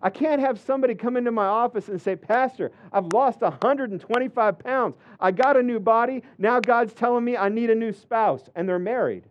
I 0.00 0.08
can't 0.08 0.40
have 0.40 0.60
somebody 0.60 0.94
come 0.94 1.16
into 1.16 1.32
my 1.32 1.46
office 1.46 1.88
and 1.88 2.00
say, 2.00 2.14
Pastor, 2.14 2.70
I've 2.92 3.12
lost 3.12 3.40
125 3.40 4.58
pounds. 4.60 4.94
I 5.18 5.32
got 5.32 5.56
a 5.56 5.62
new 5.62 5.80
body. 5.80 6.22
Now 6.38 6.60
God's 6.60 6.92
telling 6.92 7.24
me 7.24 7.36
I 7.36 7.48
need 7.48 7.70
a 7.70 7.74
new 7.74 7.92
spouse, 7.92 8.48
and 8.54 8.68
they're 8.68 8.78
married. 8.78 9.24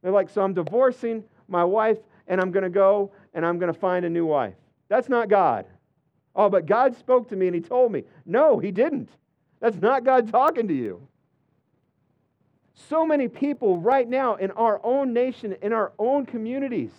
They're 0.00 0.12
like, 0.12 0.30
so 0.30 0.40
I'm 0.40 0.54
divorcing 0.54 1.24
my 1.46 1.64
wife, 1.64 1.98
and 2.26 2.40
I'm 2.40 2.52
going 2.52 2.64
to 2.64 2.70
go 2.70 3.12
and 3.34 3.44
I'm 3.44 3.58
going 3.58 3.70
to 3.72 3.78
find 3.78 4.06
a 4.06 4.10
new 4.10 4.24
wife. 4.24 4.54
That's 4.88 5.10
not 5.10 5.28
God. 5.28 5.66
Oh, 6.34 6.48
but 6.48 6.64
God 6.64 6.96
spoke 6.96 7.28
to 7.28 7.36
me 7.36 7.48
and 7.48 7.54
He 7.54 7.60
told 7.60 7.92
me. 7.92 8.04
No, 8.24 8.58
He 8.58 8.70
didn't. 8.70 9.10
That's 9.60 9.76
not 9.76 10.04
God 10.04 10.30
talking 10.30 10.68
to 10.68 10.74
you. 10.74 11.06
So 12.74 13.04
many 13.04 13.28
people 13.28 13.78
right 13.78 14.08
now 14.08 14.36
in 14.36 14.50
our 14.52 14.80
own 14.84 15.12
nation, 15.12 15.56
in 15.62 15.72
our 15.72 15.92
own 15.98 16.26
communities, 16.26 16.92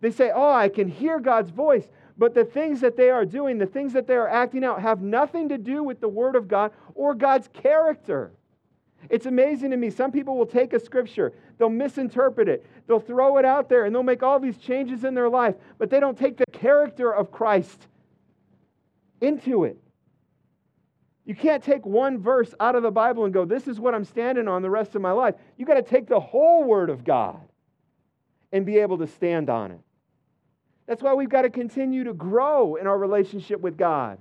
they 0.00 0.10
say, 0.10 0.30
Oh, 0.34 0.52
I 0.52 0.68
can 0.68 0.88
hear 0.88 1.18
God's 1.18 1.50
voice, 1.50 1.88
but 2.18 2.34
the 2.34 2.44
things 2.44 2.80
that 2.80 2.96
they 2.96 3.10
are 3.10 3.24
doing, 3.24 3.58
the 3.58 3.66
things 3.66 3.92
that 3.94 4.06
they 4.06 4.16
are 4.16 4.28
acting 4.28 4.64
out, 4.64 4.82
have 4.82 5.00
nothing 5.00 5.48
to 5.48 5.58
do 5.58 5.82
with 5.82 6.00
the 6.00 6.08
Word 6.08 6.36
of 6.36 6.48
God 6.48 6.72
or 6.94 7.14
God's 7.14 7.48
character. 7.48 8.32
It's 9.08 9.26
amazing 9.26 9.70
to 9.70 9.76
me. 9.76 9.90
Some 9.90 10.10
people 10.10 10.36
will 10.36 10.46
take 10.46 10.72
a 10.72 10.80
scripture, 10.80 11.32
they'll 11.58 11.68
misinterpret 11.68 12.48
it, 12.48 12.66
they'll 12.86 13.00
throw 13.00 13.38
it 13.38 13.44
out 13.44 13.68
there, 13.68 13.84
and 13.84 13.94
they'll 13.94 14.02
make 14.02 14.22
all 14.22 14.38
these 14.38 14.58
changes 14.58 15.04
in 15.04 15.14
their 15.14 15.28
life, 15.28 15.54
but 15.78 15.90
they 15.90 16.00
don't 16.00 16.18
take 16.18 16.36
the 16.36 16.46
character 16.52 17.12
of 17.12 17.30
Christ 17.30 17.86
into 19.20 19.64
it. 19.64 19.78
You 21.26 21.34
can't 21.34 21.62
take 21.62 21.84
one 21.84 22.18
verse 22.18 22.54
out 22.60 22.76
of 22.76 22.84
the 22.84 22.90
Bible 22.90 23.24
and 23.24 23.34
go, 23.34 23.44
This 23.44 23.66
is 23.66 23.80
what 23.80 23.94
I'm 23.94 24.04
standing 24.04 24.46
on 24.46 24.62
the 24.62 24.70
rest 24.70 24.94
of 24.94 25.02
my 25.02 25.10
life. 25.10 25.34
You 25.58 25.66
got 25.66 25.74
to 25.74 25.82
take 25.82 26.06
the 26.06 26.20
whole 26.20 26.62
Word 26.64 26.88
of 26.88 27.04
God 27.04 27.40
and 28.52 28.64
be 28.64 28.78
able 28.78 28.96
to 28.98 29.08
stand 29.08 29.50
on 29.50 29.72
it. 29.72 29.80
That's 30.86 31.02
why 31.02 31.14
we've 31.14 31.28
got 31.28 31.42
to 31.42 31.50
continue 31.50 32.04
to 32.04 32.14
grow 32.14 32.76
in 32.76 32.86
our 32.86 32.96
relationship 32.96 33.60
with 33.60 33.76
God 33.76 34.18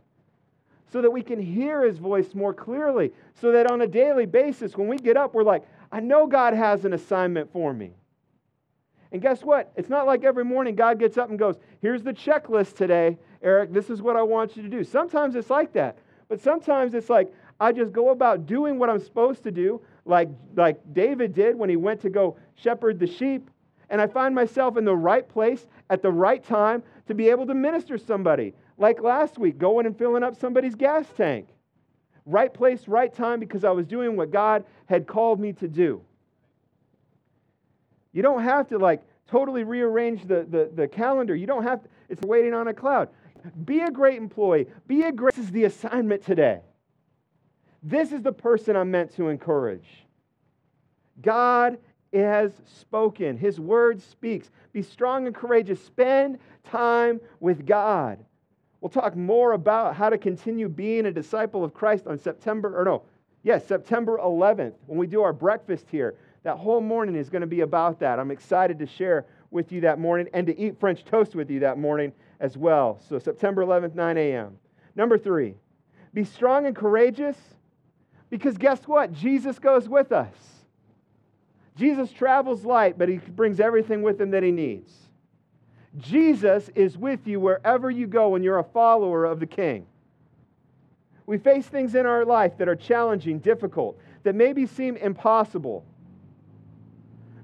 so 0.92 1.00
that 1.04 1.12
we 1.12 1.22
can 1.22 1.40
hear 1.40 1.84
His 1.84 2.00
voice 2.00 2.34
more 2.34 2.56
clearly. 2.56 3.12
So 3.36 3.52
that 3.52 3.70
on 3.70 3.82
a 3.82 3.88
daily 3.88 4.26
basis, 4.26 4.76
when 4.76 4.88
we 4.88 4.98
get 4.98 5.16
up, 5.16 5.36
we're 5.36 5.44
like, 5.44 5.64
I 5.92 6.00
know 6.00 6.26
God 6.26 6.56
has 6.56 6.86
an 6.86 6.94
assignment 6.94 7.54
for 7.54 7.72
me. 7.72 7.92
And 9.12 9.22
guess 9.22 9.44
what? 9.44 9.72
It's 9.76 9.90
not 9.90 10.08
like 10.08 10.24
every 10.24 10.44
morning 10.44 10.76
God 10.76 11.00
gets 11.00 11.20
up 11.20 11.30
and 11.30 11.38
goes, 11.38 11.58
Here's 11.84 12.02
the 12.02 12.14
checklist 12.14 12.76
today, 12.76 13.20
Eric. 13.44 13.72
This 13.72 13.92
is 13.92 14.02
what 14.02 14.16
I 14.16 14.24
want 14.24 14.58
you 14.58 14.64
to 14.64 14.70
do. 14.70 14.84
Sometimes 14.84 15.36
it's 15.36 15.52
like 15.52 15.72
that. 15.74 16.00
But 16.28 16.42
sometimes 16.42 16.94
it's 16.94 17.10
like 17.10 17.32
I 17.60 17.72
just 17.72 17.92
go 17.92 18.10
about 18.10 18.46
doing 18.46 18.78
what 18.78 18.90
I'm 18.90 19.00
supposed 19.00 19.44
to 19.44 19.52
do, 19.52 19.82
like, 20.06 20.30
like 20.56 20.80
David 20.94 21.34
did 21.34 21.56
when 21.56 21.70
he 21.70 21.76
went 21.76 22.02
to 22.02 22.10
go 22.10 22.38
shepherd 22.56 23.00
the 23.00 23.08
sheep. 23.08 23.50
And 23.90 24.02
I 24.02 24.08
find 24.08 24.34
myself 24.34 24.78
in 24.78 24.86
the 24.86 24.96
right 24.96 25.28
place 25.28 25.68
at 25.90 26.02
the 26.02 26.12
right 26.12 26.44
time 26.44 26.84
to 27.08 27.14
be 27.14 27.30
able 27.30 27.46
to 27.48 27.54
minister 27.54 27.98
somebody. 27.98 28.54
Like 28.78 29.02
last 29.02 29.38
week, 29.38 29.58
going 29.58 29.86
and 29.86 29.98
filling 29.98 30.24
up 30.24 30.36
somebody's 30.36 30.76
gas 30.76 31.06
tank. 31.16 31.48
Right 32.26 32.52
place, 32.52 32.88
right 32.88 33.14
time, 33.14 33.40
because 33.40 33.64
I 33.64 33.70
was 33.70 33.86
doing 33.86 34.18
what 34.18 34.32
God 34.32 34.66
had 34.88 35.06
called 35.06 35.40
me 35.40 35.54
to 35.54 35.68
do. 35.68 36.02
You 38.12 38.24
don't 38.24 38.42
have 38.42 38.68
to 38.70 38.80
like 38.80 39.04
totally 39.28 39.64
rearrange 39.64 40.26
the, 40.26 40.46
the, 40.50 40.72
the 40.74 40.88
calendar. 40.88 41.36
You 41.36 41.46
don't 41.46 41.64
have 41.64 41.84
to, 41.84 41.90
it's 42.10 42.22
waiting 42.22 42.54
on 42.54 42.68
a 42.68 42.74
cloud. 42.74 43.10
Be 43.66 43.82
a 43.82 43.92
great 43.92 44.18
employee. 44.18 44.68
Be 44.88 45.04
a 45.04 45.12
great. 45.12 45.36
This 45.36 45.46
is 45.46 45.52
the 45.52 45.66
assignment 45.66 46.24
today. 46.24 46.62
This 47.84 48.12
is 48.12 48.22
the 48.22 48.32
person 48.32 48.76
I'm 48.76 48.92
meant 48.92 49.16
to 49.16 49.30
encourage. 49.30 49.88
God 51.22 51.78
has 52.14 52.52
spoken, 52.66 53.38
His 53.38 53.60
word 53.60 54.02
speaks. 54.02 54.50
Be 54.74 54.82
strong 54.82 55.28
and 55.28 55.36
courageous. 55.36 55.84
Spend 55.84 56.40
time 56.64 57.20
with 57.40 57.66
God. 57.66 58.24
We'll 58.82 58.90
talk 58.90 59.16
more 59.16 59.54
about 59.54 59.96
how 59.96 60.10
to 60.10 60.18
continue 60.18 60.70
being 60.70 61.06
a 61.06 61.12
disciple 61.12 61.64
of 61.64 61.74
Christ 61.74 62.08
on 62.08 62.18
September, 62.18 62.80
or 62.80 62.86
no, 62.86 63.04
Yes, 63.46 63.68
September 63.68 64.18
11th, 64.18 64.74
when 64.88 64.98
we 64.98 65.06
do 65.06 65.22
our 65.22 65.32
breakfast 65.32 65.86
here, 65.92 66.16
that 66.42 66.58
whole 66.58 66.82
morning 66.82 67.16
is 67.16 67.30
going 67.30 67.42
to 67.42 67.48
be 67.48 67.62
about 67.62 68.00
that. 68.00 68.18
I'm 68.18 68.32
excited 68.32 68.80
to 68.80 68.88
share 68.88 69.28
with 69.52 69.72
you 69.72 69.82
that 69.82 70.00
morning 70.00 70.28
and 70.34 70.48
to 70.48 70.60
eat 70.60 70.80
French 70.80 71.06
toast 71.06 71.36
with 71.36 71.52
you 71.52 71.60
that 71.60 71.78
morning 71.78 72.12
as 72.40 72.58
well. 72.58 73.00
So, 73.08 73.20
September 73.20 73.66
11th, 73.66 73.96
9 73.96 74.18
a.m. 74.18 74.58
Number 74.96 75.18
three, 75.18 75.56
be 76.14 76.24
strong 76.24 76.66
and 76.66 76.76
courageous 76.76 77.38
because 78.30 78.58
guess 78.58 78.82
what? 78.88 79.12
Jesus 79.14 79.60
goes 79.60 79.88
with 79.88 80.12
us. 80.12 80.34
Jesus 81.76 82.12
travels 82.12 82.64
light, 82.64 82.98
but 82.98 83.10
he 83.10 83.18
brings 83.18 83.60
everything 83.60 84.02
with 84.02 84.20
him 84.20 84.32
that 84.32 84.44
he 84.44 84.52
needs. 84.52 84.94
Jesus 85.98 86.70
is 86.76 86.98
with 86.98 87.28
you 87.28 87.40
wherever 87.40 87.90
you 87.90 88.08
go 88.08 88.30
when 88.30 88.44
you're 88.44 88.60
a 88.60 88.64
follower 88.64 89.26
of 89.26 89.40
the 89.40 89.46
King. 89.46 89.86
We 91.26 91.38
face 91.38 91.66
things 91.66 91.96
in 91.96 92.06
our 92.06 92.24
life 92.24 92.58
that 92.58 92.70
are 92.70 92.76
challenging, 92.76 93.40
difficult, 93.40 93.98
that 94.24 94.36
maybe 94.36 94.66
seem 94.66 94.96
impossible. 94.98 95.86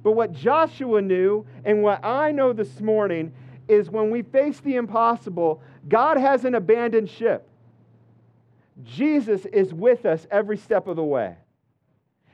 But 0.03 0.11
what 0.11 0.33
Joshua 0.33 1.01
knew 1.01 1.45
and 1.65 1.83
what 1.83 2.03
I 2.03 2.31
know 2.31 2.53
this 2.53 2.79
morning 2.79 3.33
is 3.67 3.89
when 3.89 4.09
we 4.09 4.21
face 4.21 4.59
the 4.59 4.75
impossible, 4.75 5.61
God 5.87 6.17
hasn't 6.17 6.55
abandoned 6.55 7.09
ship. 7.09 7.47
Jesus 8.83 9.45
is 9.45 9.73
with 9.73 10.05
us 10.05 10.25
every 10.31 10.57
step 10.57 10.87
of 10.87 10.95
the 10.95 11.03
way. 11.03 11.35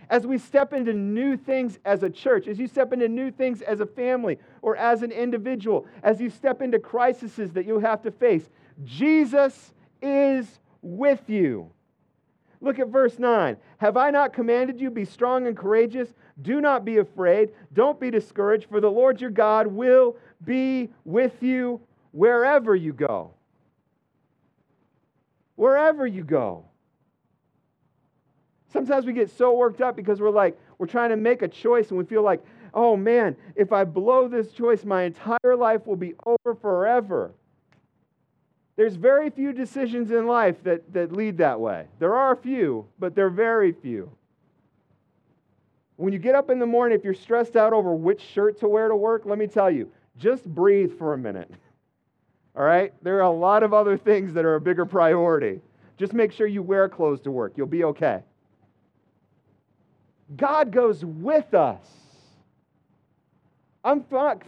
As 0.10 0.26
we 0.26 0.38
step 0.38 0.72
into 0.72 0.94
new 0.94 1.36
things 1.36 1.80
as 1.84 2.04
a 2.04 2.10
church, 2.10 2.48
as 2.48 2.58
you 2.58 2.68
step 2.68 2.94
into 2.94 3.10
new 3.10 3.30
things 3.30 3.62
as 3.62 3.82
a 3.82 3.86
family 3.86 4.40
or 4.62 4.78
as 4.78 5.04
an 5.04 5.12
individual, 5.12 5.86
as 6.02 6.22
you 6.22 6.30
step 6.30 6.62
into 6.62 6.80
crises 6.80 7.52
that 7.52 7.66
you 7.66 7.80
have 7.80 8.02
to 8.04 8.12
face, 8.12 8.50
Jesus 8.86 9.74
is 10.02 10.60
with 10.82 11.30
you. 11.30 11.70
Look 12.62 12.80
at 12.80 12.88
verse 12.88 13.20
9. 13.20 13.58
Have 13.78 13.98
I 13.98 14.10
not 14.10 14.34
commanded 14.34 14.80
you, 14.80 14.90
be 14.90 15.06
strong 15.06 15.46
and 15.46 15.56
courageous? 15.56 16.14
Do 16.42 16.62
not 16.62 16.86
be 16.86 16.98
afraid. 16.98 17.52
Don't 17.74 18.00
be 18.00 18.10
discouraged, 18.10 18.68
for 18.70 18.80
the 18.80 18.90
Lord 18.90 19.22
your 19.22 19.30
God 19.30 19.68
will 19.68 20.16
be 20.46 20.90
with 21.06 21.42
you 21.42 21.82
wherever 22.12 22.76
you 22.76 22.94
go. 22.94 23.32
Wherever 25.56 26.06
you 26.06 26.24
go. 26.24 26.66
Sometimes 28.72 29.06
we 29.06 29.14
get 29.14 29.30
so 29.30 29.56
worked 29.56 29.82
up 29.82 29.96
because 29.96 30.22
we're 30.22 30.30
like, 30.30 30.60
we're 30.78 30.88
trying 30.88 31.10
to 31.10 31.16
make 31.16 31.42
a 31.42 31.48
choice 31.48 31.90
and 31.90 31.98
we 31.98 32.04
feel 32.06 32.22
like, 32.22 32.44
oh 32.74 32.96
man, 32.96 33.36
if 33.56 33.72
I 33.72 33.84
blow 33.84 34.28
this 34.28 34.52
choice, 34.52 34.86
my 34.86 35.04
entire 35.04 35.56
life 35.58 35.88
will 35.88 35.96
be 35.96 36.14
over 36.26 36.56
forever. 36.56 37.32
There's 38.76 38.96
very 38.96 39.32
few 39.32 39.54
decisions 39.54 40.12
in 40.12 40.28
life 40.28 40.64
that, 40.64 40.94
that 40.94 41.12
lead 41.12 41.40
that 41.40 41.60
way. 41.60 41.88
There 41.98 42.16
are 42.16 42.34
a 42.34 42.38
few, 42.38 42.86
but 43.00 43.16
they're 43.16 43.32
very 43.32 43.72
few. 43.72 44.12
When 45.96 46.14
you 46.14 46.20
get 46.20 46.36
up 46.36 46.52
in 46.52 46.60
the 46.60 46.68
morning, 46.68 46.96
if 46.96 47.04
you're 47.04 47.16
stressed 47.16 47.56
out 47.56 47.74
over 47.74 47.96
which 47.96 48.22
shirt 48.22 48.60
to 48.60 48.68
wear 48.68 48.88
to 48.88 48.96
work, 48.96 49.24
let 49.26 49.40
me 49.40 49.48
tell 49.48 49.72
you, 49.72 49.92
just 50.18 50.45
breathe 50.45 50.97
for 50.97 51.13
a 51.13 51.18
minute. 51.18 51.51
All 52.55 52.63
right? 52.63 52.93
There 53.03 53.18
are 53.18 53.22
a 53.22 53.32
lot 53.32 53.63
of 53.63 53.74
other 53.74 53.97
things 53.97 54.34
that 54.34 54.45
are 54.45 54.55
a 54.55 54.61
bigger 54.61 54.86
priority. 54.86 55.61
Just 55.97 56.13
make 56.13 56.32
sure 56.32 56.47
you 56.47 56.63
wear 56.63 56.89
clothes 56.89 57.22
to 57.22 57.32
work. 57.32 57.53
You'll 57.55 57.68
be 57.68 57.84
okay. 57.84 58.24
God 60.36 60.72
goes 60.72 61.05
with 61.05 61.53
us. 61.53 61.86
I'm 63.84 64.03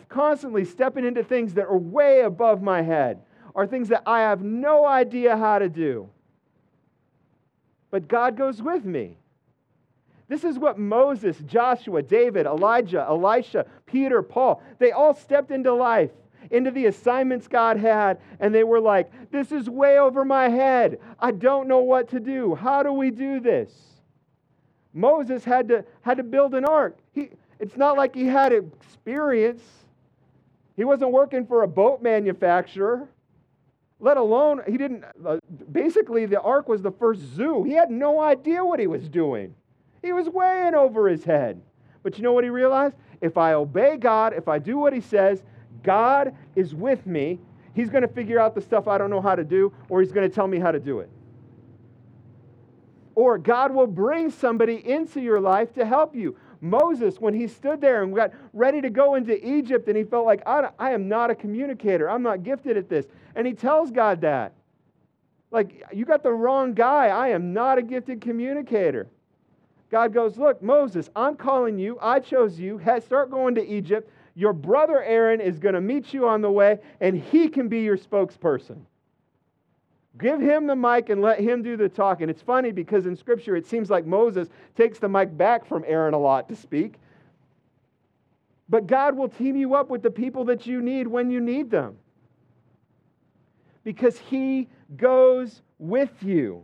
constantly 0.10 0.66
stepping 0.66 1.06
into 1.06 1.24
things 1.24 1.54
that 1.54 1.66
are 1.66 1.78
way 1.78 2.22
above 2.22 2.62
my 2.62 2.82
head 2.82 3.22
are 3.56 3.66
things 3.66 3.88
that 3.90 4.04
I 4.06 4.22
have 4.22 4.42
no 4.42 4.86
idea 4.86 5.38
how 5.38 5.60
to 5.60 5.70
do. 5.70 6.10
But 7.92 8.08
God 8.08 8.36
goes 8.36 8.62
with 8.62 8.84
me. 8.84 9.19
This 10.30 10.44
is 10.44 10.60
what 10.60 10.78
Moses, 10.78 11.38
Joshua, 11.40 12.04
David, 12.04 12.46
Elijah, 12.46 13.04
Elisha, 13.10 13.66
Peter, 13.88 14.22
Paul, 14.22 14.62
they 14.78 14.92
all 14.92 15.16
stepped 15.16 15.50
into 15.50 15.74
life, 15.74 16.12
into 16.52 16.70
the 16.70 16.86
assignments 16.86 17.48
God 17.48 17.78
had, 17.78 18.22
and 18.40 18.54
they 18.54 18.64
were 18.64 18.80
like, 18.80 19.12
This 19.32 19.52
is 19.52 19.68
way 19.68 19.98
over 19.98 20.24
my 20.24 20.48
head. 20.48 21.00
I 21.20 21.32
don't 21.32 21.68
know 21.68 21.80
what 21.80 22.10
to 22.10 22.20
do. 22.20 22.54
How 22.54 22.84
do 22.84 22.94
we 22.94 23.10
do 23.10 23.40
this? 23.40 23.74
Moses 24.94 25.44
had 25.44 25.68
to, 25.70 25.84
had 26.02 26.18
to 26.18 26.24
build 26.24 26.54
an 26.54 26.64
ark. 26.64 26.98
He, 27.12 27.30
it's 27.60 27.76
not 27.76 27.98
like 27.98 28.14
he 28.14 28.28
had 28.28 28.54
experience. 28.54 29.64
He 30.78 30.84
wasn't 30.84 31.12
working 31.12 31.46
for 31.46 31.64
a 31.64 31.68
boat 31.68 32.02
manufacturer 32.04 33.10
let 34.00 34.16
alone 34.16 34.62
he 34.66 34.78
didn't 34.78 35.04
uh, 35.26 35.38
basically 35.72 36.26
the 36.26 36.40
ark 36.40 36.70
was 36.70 36.82
the 36.82 36.92
first 36.92 37.20
zoo 37.20 37.64
he 37.64 37.74
had 37.74 37.92
no 37.92 38.22
idea 38.22 38.64
what 38.64 38.80
he 38.80 38.88
was 38.88 39.10
doing 39.10 39.54
he 40.02 40.14
was 40.14 40.28
way 40.30 40.68
in 40.68 40.76
over 40.76 41.08
his 41.08 41.24
head 41.24 41.62
but 42.04 42.18
you 42.18 42.24
know 42.24 42.34
what 42.34 42.44
he 42.44 42.50
realized 42.50 42.96
if 43.22 43.38
i 43.38 43.54
obey 43.54 43.98
god 43.98 44.34
if 44.34 44.48
i 44.48 44.58
do 44.58 44.78
what 44.78 44.94
he 44.94 45.02
says 45.02 45.44
god 45.84 46.36
is 46.56 46.74
with 46.74 47.06
me 47.06 47.40
he's 47.74 47.90
going 47.90 48.02
to 48.02 48.08
figure 48.08 48.40
out 48.40 48.56
the 48.56 48.62
stuff 48.62 48.88
i 48.88 48.98
don't 48.98 49.10
know 49.10 49.22
how 49.22 49.36
to 49.36 49.44
do 49.44 49.72
or 49.90 50.02
he's 50.02 50.12
going 50.12 50.28
to 50.28 50.34
tell 50.34 50.48
me 50.48 50.60
how 50.60 50.72
to 50.72 50.80
do 50.80 51.00
it 51.00 51.10
or 53.16 53.38
god 53.38 53.74
will 53.74 53.88
bring 53.88 54.30
somebody 54.30 54.88
into 54.88 55.20
your 55.22 55.40
life 55.40 55.74
to 55.74 55.86
help 55.86 56.16
you 56.16 56.36
Moses, 56.62 57.20
when 57.20 57.34
he 57.34 57.48
stood 57.48 57.80
there 57.80 58.04
and 58.04 58.14
got 58.14 58.32
ready 58.54 58.82
to 58.82 58.90
go 58.90 59.16
into 59.16 59.48
Egypt, 59.48 59.88
and 59.88 59.98
he 59.98 60.04
felt 60.04 60.26
like, 60.26 60.42
I, 60.46 60.70
I 60.78 60.92
am 60.92 61.08
not 61.08 61.30
a 61.30 61.36
communicator. 61.36 62.10
I'm 62.10 62.24
not 62.24 62.44
gifted 62.44 62.76
at 62.78 62.90
this. 62.90 63.06
And 63.36 63.48
he 63.48 63.54
tells 63.54 63.92
God 63.92 64.22
that. 64.22 64.54
Like, 65.52 65.84
you 65.94 66.06
got 66.06 66.22
the 66.22 66.32
wrong 66.32 66.74
guy. 66.74 67.08
I 67.08 67.30
am 67.30 67.54
not 67.54 67.78
a 67.78 67.82
gifted 67.82 68.22
communicator. 68.22 69.08
God 69.90 70.14
goes, 70.14 70.38
Look, 70.38 70.62
Moses, 70.62 71.10
I'm 71.16 71.36
calling 71.36 71.78
you. 71.78 71.98
I 72.02 72.20
chose 72.20 72.60
you. 72.60 72.80
Start 73.04 73.32
going 73.32 73.56
to 73.56 73.68
Egypt. 73.68 74.12
Your 74.36 74.54
brother 74.54 75.04
Aaron 75.04 75.42
is 75.42 75.60
going 75.60 75.76
to 75.76 75.82
meet 75.82 76.14
you 76.14 76.28
on 76.28 76.42
the 76.42 76.52
way, 76.52 76.80
and 77.02 77.18
he 77.18 77.50
can 77.50 77.68
be 77.68 77.82
your 77.82 77.98
spokesperson. 77.98 78.78
Give 80.18 80.40
him 80.40 80.68
the 80.68 80.76
mic 80.76 81.10
and 81.10 81.22
let 81.22 81.40
him 81.40 81.62
do 81.62 81.78
the 81.78 81.90
talking. 81.90 82.30
It's 82.30 82.42
funny 82.42 82.72
because 82.72 83.06
in 83.06 83.16
Scripture 83.16 83.56
it 83.56 83.66
seems 83.66 83.90
like 83.90 84.06
Moses 84.06 84.50
takes 84.76 85.00
the 85.00 85.10
mic 85.10 85.36
back 85.36 85.66
from 85.66 85.84
Aaron 85.88 86.14
a 86.14 86.18
lot 86.18 86.50
to 86.50 86.56
speak. 86.56 86.96
But 88.68 88.86
God 88.86 89.16
will 89.16 89.30
team 89.30 89.56
you 89.56 89.76
up 89.76 89.90
with 89.90 90.04
the 90.04 90.12
people 90.12 90.46
that 90.46 90.68
you 90.68 90.82
need 90.82 91.08
when 91.08 91.32
you 91.32 91.40
need 91.40 91.72
them. 91.72 91.98
Because 93.84 94.20
he 94.20 94.68
goes 94.98 95.62
with 95.80 96.12
you. 96.22 96.64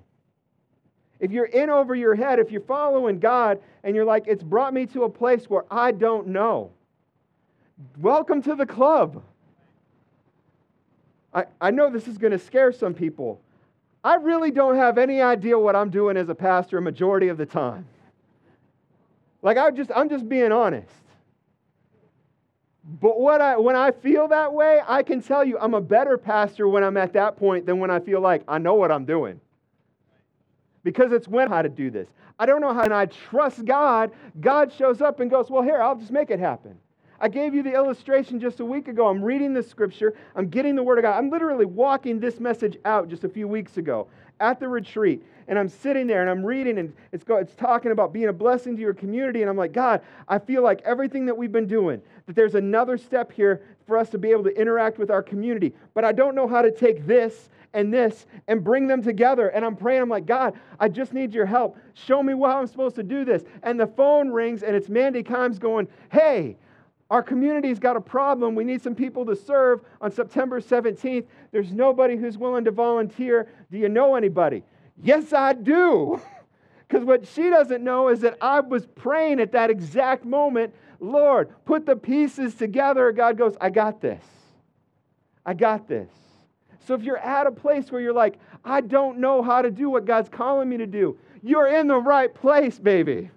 If 1.19 1.31
you're 1.31 1.45
in 1.45 1.69
over 1.69 1.95
your 1.95 2.15
head, 2.15 2.39
if 2.39 2.51
you're 2.51 2.61
following 2.61 3.19
God 3.19 3.59
and 3.83 3.95
you're 3.95 4.05
like, 4.05 4.25
it's 4.27 4.43
brought 4.43 4.73
me 4.73 4.85
to 4.87 5.03
a 5.03 5.09
place 5.09 5.49
where 5.49 5.65
I 5.71 5.91
don't 5.91 6.27
know, 6.27 6.71
welcome 7.99 8.41
to 8.43 8.55
the 8.55 8.65
club. 8.65 9.23
I, 11.33 11.45
I 11.59 11.71
know 11.71 11.89
this 11.89 12.07
is 12.07 12.17
going 12.17 12.31
to 12.31 12.39
scare 12.39 12.71
some 12.71 12.93
people. 12.93 13.41
I 14.03 14.15
really 14.15 14.51
don't 14.51 14.75
have 14.75 14.97
any 14.97 15.21
idea 15.21 15.57
what 15.57 15.75
I'm 15.75 15.89
doing 15.89 16.15
as 16.15 16.29
a 16.29 16.35
pastor 16.35 16.77
a 16.77 16.81
majority 16.81 17.27
of 17.29 17.37
the 17.37 17.45
time. 17.45 17.87
Like 19.41 19.57
I 19.57 19.71
just 19.71 19.91
I'm 19.95 20.09
just 20.09 20.27
being 20.27 20.51
honest. 20.51 20.89
But 22.83 23.19
what 23.19 23.41
I 23.41 23.57
when 23.57 23.75
I 23.75 23.91
feel 23.91 24.27
that 24.27 24.53
way, 24.53 24.79
I 24.87 25.01
can 25.01 25.21
tell 25.21 25.43
you 25.43 25.57
I'm 25.59 25.73
a 25.73 25.81
better 25.81 26.17
pastor 26.17 26.67
when 26.67 26.83
I'm 26.83 26.97
at 26.97 27.13
that 27.13 27.37
point 27.37 27.65
than 27.65 27.79
when 27.79 27.89
I 27.89 27.99
feel 27.99 28.21
like 28.21 28.43
I 28.47 28.59
know 28.59 28.75
what 28.75 28.91
I'm 28.91 29.05
doing. 29.05 29.41
Because 30.85 31.11
it's 31.11 31.27
when 31.27 31.49
how 31.49 31.61
to 31.61 31.67
do 31.67 31.89
this. 31.89 32.07
I 32.39 32.45
don't 32.45 32.61
know 32.61 32.73
how 32.73 32.83
and 32.83 32.93
I 32.93 33.07
trust 33.07 33.65
God, 33.65 34.11
God 34.39 34.71
shows 34.71 35.01
up 35.01 35.19
and 35.19 35.29
goes, 35.29 35.49
"Well, 35.49 35.63
here, 35.63 35.81
I'll 35.81 35.97
just 35.97 36.11
make 36.11 36.31
it 36.31 36.39
happen." 36.39 36.77
I 37.19 37.27
gave 37.27 37.53
you 37.53 37.63
the 37.63 37.73
illustration 37.73 38.39
just 38.39 38.59
a 38.59 38.65
week 38.65 38.87
ago. 38.87 39.07
I'm 39.07 39.23
reading 39.23 39.53
the 39.53 39.63
scripture, 39.63 40.13
I'm 40.35 40.47
getting 40.47 40.75
the 40.75 40.83
word 40.83 40.97
of 40.97 41.03
God. 41.03 41.17
I'm 41.17 41.29
literally 41.29 41.65
walking 41.65 42.19
this 42.19 42.39
message 42.39 42.77
out 42.85 43.09
just 43.09 43.23
a 43.23 43.29
few 43.29 43.47
weeks 43.47 43.77
ago 43.77 44.07
at 44.39 44.59
the 44.59 44.67
retreat. 44.67 45.23
And 45.47 45.59
I'm 45.59 45.69
sitting 45.69 46.07
there 46.07 46.21
and 46.21 46.29
I'm 46.29 46.43
reading, 46.43 46.79
and 46.79 46.93
it's, 47.11 47.23
go, 47.23 47.37
it's 47.37 47.55
talking 47.55 47.91
about 47.91 48.11
being 48.11 48.29
a 48.29 48.33
blessing 48.33 48.75
to 48.75 48.81
your 48.81 48.93
community. 48.93 49.41
And 49.41 49.49
I'm 49.49 49.57
like, 49.57 49.73
God, 49.73 50.01
I 50.27 50.39
feel 50.39 50.63
like 50.63 50.81
everything 50.81 51.25
that 51.27 51.37
we've 51.37 51.51
been 51.51 51.67
doing, 51.67 52.01
that 52.25 52.35
there's 52.35 52.55
another 52.55 52.97
step 52.97 53.31
here 53.31 53.61
for 53.85 53.97
us 53.97 54.09
to 54.09 54.17
be 54.17 54.31
able 54.31 54.43
to 54.43 54.59
interact 54.59 54.97
with 54.97 55.11
our 55.11 55.21
community. 55.21 55.73
But 55.93 56.03
I 56.03 56.11
don't 56.11 56.35
know 56.35 56.47
how 56.47 56.63
to 56.63 56.71
take 56.71 57.05
this 57.05 57.49
and 57.75 57.93
this 57.93 58.25
and 58.47 58.63
bring 58.63 58.87
them 58.87 59.03
together. 59.03 59.49
And 59.49 59.63
I'm 59.63 59.75
praying, 59.75 60.01
I'm 60.01 60.09
like, 60.09 60.25
God, 60.25 60.53
I 60.79 60.87
just 60.89 61.13
need 61.13 61.33
your 61.33 61.45
help. 61.45 61.77
Show 61.93 62.23
me 62.23 62.33
how 62.33 62.59
I'm 62.59 62.67
supposed 62.67 62.95
to 62.95 63.03
do 63.03 63.23
this. 63.23 63.43
And 63.61 63.79
the 63.79 63.85
phone 63.87 64.29
rings, 64.29 64.63
and 64.63 64.75
it's 64.75 64.89
Mandy 64.89 65.21
Kimes 65.21 65.59
going, 65.59 65.87
Hey, 66.11 66.57
our 67.11 67.21
community's 67.21 67.77
got 67.77 67.95
a 67.95 68.01
problem. 68.01 68.55
We 68.55 68.63
need 68.63 68.81
some 68.81 68.95
people 68.95 69.25
to 69.27 69.35
serve 69.35 69.81
on 70.01 70.11
September 70.11 70.59
17th. 70.59 71.25
There's 71.51 71.71
nobody 71.71 72.17
who's 72.17 72.37
willing 72.37 72.65
to 72.65 72.71
volunteer. 72.71 73.47
Do 73.71 73.77
you 73.77 73.89
know 73.89 74.15
anybody? 74.15 74.63
Yes, 75.03 75.33
I 75.33 75.53
do. 75.53 76.21
Because 76.87 77.03
what 77.03 77.27
she 77.27 77.49
doesn't 77.49 77.83
know 77.83 78.09
is 78.09 78.21
that 78.21 78.37
I 78.39 78.59
was 78.59 78.85
praying 78.85 79.39
at 79.39 79.53
that 79.53 79.71
exact 79.71 80.23
moment 80.23 80.71
Lord, 80.99 81.49
put 81.65 81.85
the 81.85 81.95
pieces 81.95 82.55
together. 82.55 83.11
God 83.11 83.37
goes, 83.37 83.55
I 83.59 83.69
got 83.69 84.01
this. 84.01 84.23
I 85.45 85.53
got 85.53 85.87
this. 85.87 86.09
So 86.85 86.93
if 86.93 87.01
you're 87.01 87.17
at 87.17 87.47
a 87.47 87.51
place 87.51 87.91
where 87.91 87.99
you're 87.99 88.13
like, 88.13 88.37
I 88.63 88.81
don't 88.81 89.17
know 89.19 89.41
how 89.41 89.61
to 89.61 89.71
do 89.71 89.89
what 89.89 90.05
God's 90.05 90.29
calling 90.29 90.69
me 90.69 90.77
to 90.77 90.87
do, 90.87 91.17
you're 91.41 91.67
in 91.67 91.87
the 91.87 91.97
right 91.97 92.33
place, 92.33 92.77
baby. 92.77 93.31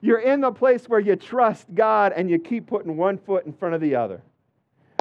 You're 0.00 0.20
in 0.20 0.40
the 0.40 0.52
place 0.52 0.88
where 0.88 1.00
you 1.00 1.16
trust 1.16 1.66
God 1.74 2.12
and 2.14 2.30
you 2.30 2.38
keep 2.38 2.66
putting 2.66 2.96
one 2.96 3.18
foot 3.18 3.46
in 3.46 3.52
front 3.52 3.74
of 3.74 3.80
the 3.80 3.96
other. 3.96 4.22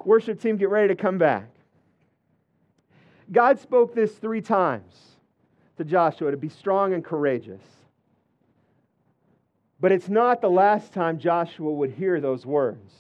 Worship 0.03 0.41
team, 0.41 0.57
get 0.57 0.69
ready 0.69 0.87
to 0.87 0.95
come 0.95 1.17
back. 1.17 1.49
God 3.31 3.59
spoke 3.59 3.93
this 3.93 4.13
three 4.13 4.41
times 4.41 4.95
to 5.77 5.83
Joshua 5.83 6.31
to 6.31 6.37
be 6.37 6.49
strong 6.49 6.93
and 6.93 7.03
courageous. 7.03 7.61
But 9.79 9.91
it's 9.91 10.09
not 10.09 10.41
the 10.41 10.49
last 10.49 10.91
time 10.93 11.19
Joshua 11.19 11.71
would 11.71 11.91
hear 11.91 12.19
those 12.19 12.45
words. 12.45 12.91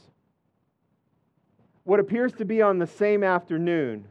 What 1.83 1.99
appears 1.99 2.33
to 2.33 2.45
be 2.45 2.61
on 2.61 2.77
the 2.77 2.85
same 2.85 3.23
afternoon, 3.23 4.05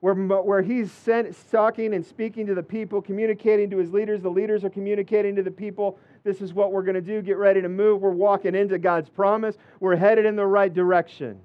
where, 0.00 0.14
where 0.14 0.62
he's 0.62 0.92
sent, 0.92 1.34
talking 1.50 1.94
and 1.94 2.04
speaking 2.04 2.46
to 2.46 2.54
the 2.54 2.62
people, 2.62 3.02
communicating 3.02 3.68
to 3.70 3.78
his 3.78 3.92
leaders. 3.92 4.22
The 4.22 4.30
leaders 4.30 4.64
are 4.64 4.70
communicating 4.70 5.34
to 5.36 5.42
the 5.42 5.50
people. 5.50 5.98
This 6.24 6.40
is 6.40 6.54
what 6.54 6.72
we're 6.72 6.82
going 6.82 6.94
to 6.94 7.00
do. 7.00 7.20
Get 7.20 7.36
ready 7.36 7.60
to 7.60 7.68
move. 7.68 8.00
We're 8.00 8.10
walking 8.10 8.54
into 8.54 8.78
God's 8.78 9.08
promise. 9.08 9.56
We're 9.80 9.96
headed 9.96 10.24
in 10.24 10.36
the 10.36 10.46
right 10.46 10.72
direction. 10.72 11.40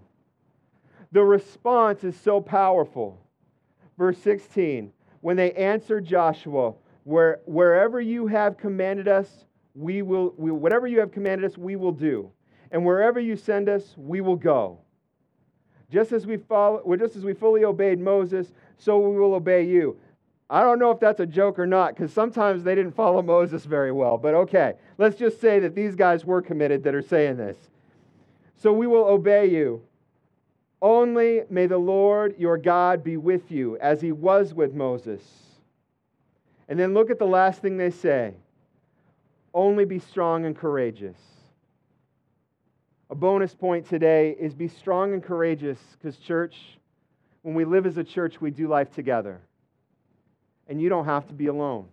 The 1.11 1.23
response 1.23 2.03
is 2.03 2.15
so 2.19 2.41
powerful. 2.41 3.19
Verse 3.97 4.17
16 4.19 4.91
When 5.21 5.35
they 5.35 5.51
answered 5.53 6.05
Joshua, 6.05 6.73
Where, 7.03 7.39
wherever 7.45 7.99
you 7.99 8.27
have 8.27 8.57
commanded 8.57 9.07
us, 9.07 9.45
we 9.73 10.03
will, 10.03 10.33
we, 10.37 10.51
whatever 10.51 10.85
you 10.85 10.99
have 10.99 11.11
commanded 11.11 11.49
us, 11.49 11.57
we 11.57 11.75
will 11.75 11.91
do. 11.91 12.31
And 12.71 12.85
wherever 12.85 13.19
you 13.19 13.35
send 13.35 13.69
us, 13.69 13.95
we 13.97 14.21
will 14.21 14.35
go. 14.35 14.79
Just 15.93 16.11
as 16.11 16.25
we 16.25 16.37
follow, 16.37 16.81
just 16.97 17.15
as 17.15 17.23
we 17.23 17.35
fully 17.35 17.63
obeyed 17.63 17.99
Moses, 17.99 18.51
so 18.79 18.97
we 18.97 19.15
will 19.15 19.35
obey 19.35 19.63
you. 19.63 19.95
I 20.49 20.61
don't 20.61 20.79
know 20.79 20.89
if 20.89 20.99
that's 20.99 21.19
a 21.19 21.25
joke 21.27 21.59
or 21.59 21.67
not, 21.67 21.95
because 21.95 22.11
sometimes 22.11 22.63
they 22.63 22.73
didn't 22.73 22.95
follow 22.95 23.21
Moses 23.21 23.65
very 23.65 23.91
well. 23.91 24.17
But 24.17 24.33
okay, 24.33 24.73
let's 24.97 25.15
just 25.15 25.39
say 25.39 25.59
that 25.59 25.75
these 25.75 25.93
guys 25.93 26.25
were 26.25 26.41
committed 26.41 26.83
that 26.83 26.95
are 26.95 27.03
saying 27.03 27.37
this. 27.37 27.57
So 28.55 28.73
we 28.73 28.87
will 28.87 29.03
obey 29.03 29.45
you. 29.45 29.83
Only 30.81 31.41
may 31.51 31.67
the 31.67 31.77
Lord 31.77 32.39
your 32.39 32.57
God 32.57 33.03
be 33.03 33.15
with 33.15 33.51
you, 33.51 33.77
as 33.77 34.01
he 34.01 34.11
was 34.11 34.51
with 34.51 34.73
Moses. 34.73 35.21
And 36.67 36.79
then 36.79 36.95
look 36.95 37.11
at 37.11 37.19
the 37.19 37.27
last 37.27 37.61
thing 37.61 37.77
they 37.77 37.91
say 37.91 38.33
only 39.53 39.85
be 39.85 39.99
strong 39.99 40.45
and 40.45 40.57
courageous. 40.57 41.32
A 43.13 43.15
bonus 43.15 43.53
point 43.53 43.87
today 43.87 44.35
is 44.39 44.55
be 44.55 44.67
strong 44.67 45.13
and 45.13 45.21
courageous 45.21 45.77
because, 45.91 46.17
church, 46.17 46.79
when 47.43 47.53
we 47.53 47.63
live 47.63 47.85
as 47.85 47.99
a 47.99 48.03
church, 48.03 48.41
we 48.41 48.49
do 48.49 48.67
life 48.67 48.89
together. 48.89 49.39
And 50.67 50.81
you 50.81 50.89
don't 50.89 51.05
have 51.05 51.27
to 51.27 51.33
be 51.35 51.45
alone. 51.45 51.85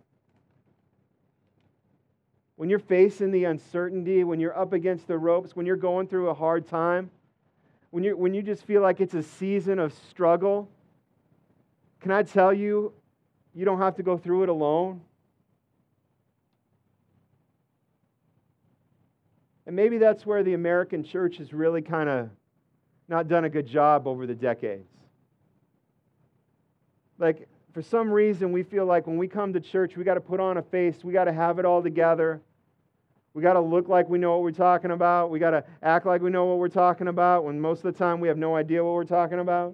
When 2.55 2.71
you're 2.71 2.79
facing 2.79 3.29
the 3.29 3.43
uncertainty, 3.43 4.23
when 4.23 4.39
you're 4.39 4.57
up 4.57 4.73
against 4.73 5.07
the 5.07 5.15
ropes, 5.15 5.55
when 5.55 5.67
you're 5.67 5.75
going 5.75 6.07
through 6.07 6.29
a 6.29 6.33
hard 6.33 6.67
time, 6.67 7.11
when, 7.91 8.03
you 8.03 8.17
when 8.17 8.33
you 8.33 8.41
just 8.41 8.63
feel 8.63 8.81
like 8.81 8.99
it's 8.99 9.13
a 9.13 9.21
season 9.21 9.77
of 9.77 9.93
struggle, 10.09 10.67
can 11.99 12.09
I 12.09 12.23
tell 12.23 12.51
you, 12.51 12.93
you 13.53 13.63
don't 13.63 13.77
have 13.77 13.95
to 13.97 14.01
go 14.01 14.17
through 14.17 14.41
it 14.41 14.49
alone? 14.49 15.01
And 19.65 19.75
maybe 19.75 19.97
that's 19.97 20.25
where 20.25 20.43
the 20.43 20.53
American 20.53 21.03
church 21.03 21.37
has 21.37 21.53
really 21.53 21.81
kind 21.81 22.09
of 22.09 22.29
not 23.07 23.27
done 23.27 23.45
a 23.45 23.49
good 23.49 23.67
job 23.67 24.07
over 24.07 24.25
the 24.25 24.35
decades. 24.35 24.87
Like, 27.19 27.47
for 27.73 27.81
some 27.81 28.11
reason, 28.11 28.51
we 28.51 28.63
feel 28.63 28.85
like 28.85 29.07
when 29.07 29.17
we 29.17 29.27
come 29.27 29.53
to 29.53 29.59
church, 29.59 29.95
we 29.95 30.03
got 30.03 30.15
to 30.15 30.21
put 30.21 30.39
on 30.39 30.57
a 30.57 30.61
face, 30.61 31.03
we 31.03 31.13
got 31.13 31.25
to 31.25 31.33
have 31.33 31.59
it 31.59 31.65
all 31.65 31.83
together. 31.83 32.41
We 33.33 33.41
got 33.41 33.53
to 33.53 33.61
look 33.61 33.87
like 33.87 34.09
we 34.09 34.17
know 34.17 34.31
what 34.31 34.41
we're 34.41 34.51
talking 34.51 34.91
about. 34.91 35.29
We 35.29 35.39
got 35.39 35.51
to 35.51 35.63
act 35.81 36.05
like 36.05 36.21
we 36.21 36.29
know 36.29 36.45
what 36.45 36.57
we're 36.57 36.67
talking 36.67 37.07
about 37.07 37.45
when 37.45 37.61
most 37.61 37.85
of 37.85 37.93
the 37.93 37.97
time 37.97 38.19
we 38.19 38.27
have 38.27 38.37
no 38.37 38.55
idea 38.55 38.83
what 38.83 38.93
we're 38.93 39.05
talking 39.05 39.39
about. 39.39 39.73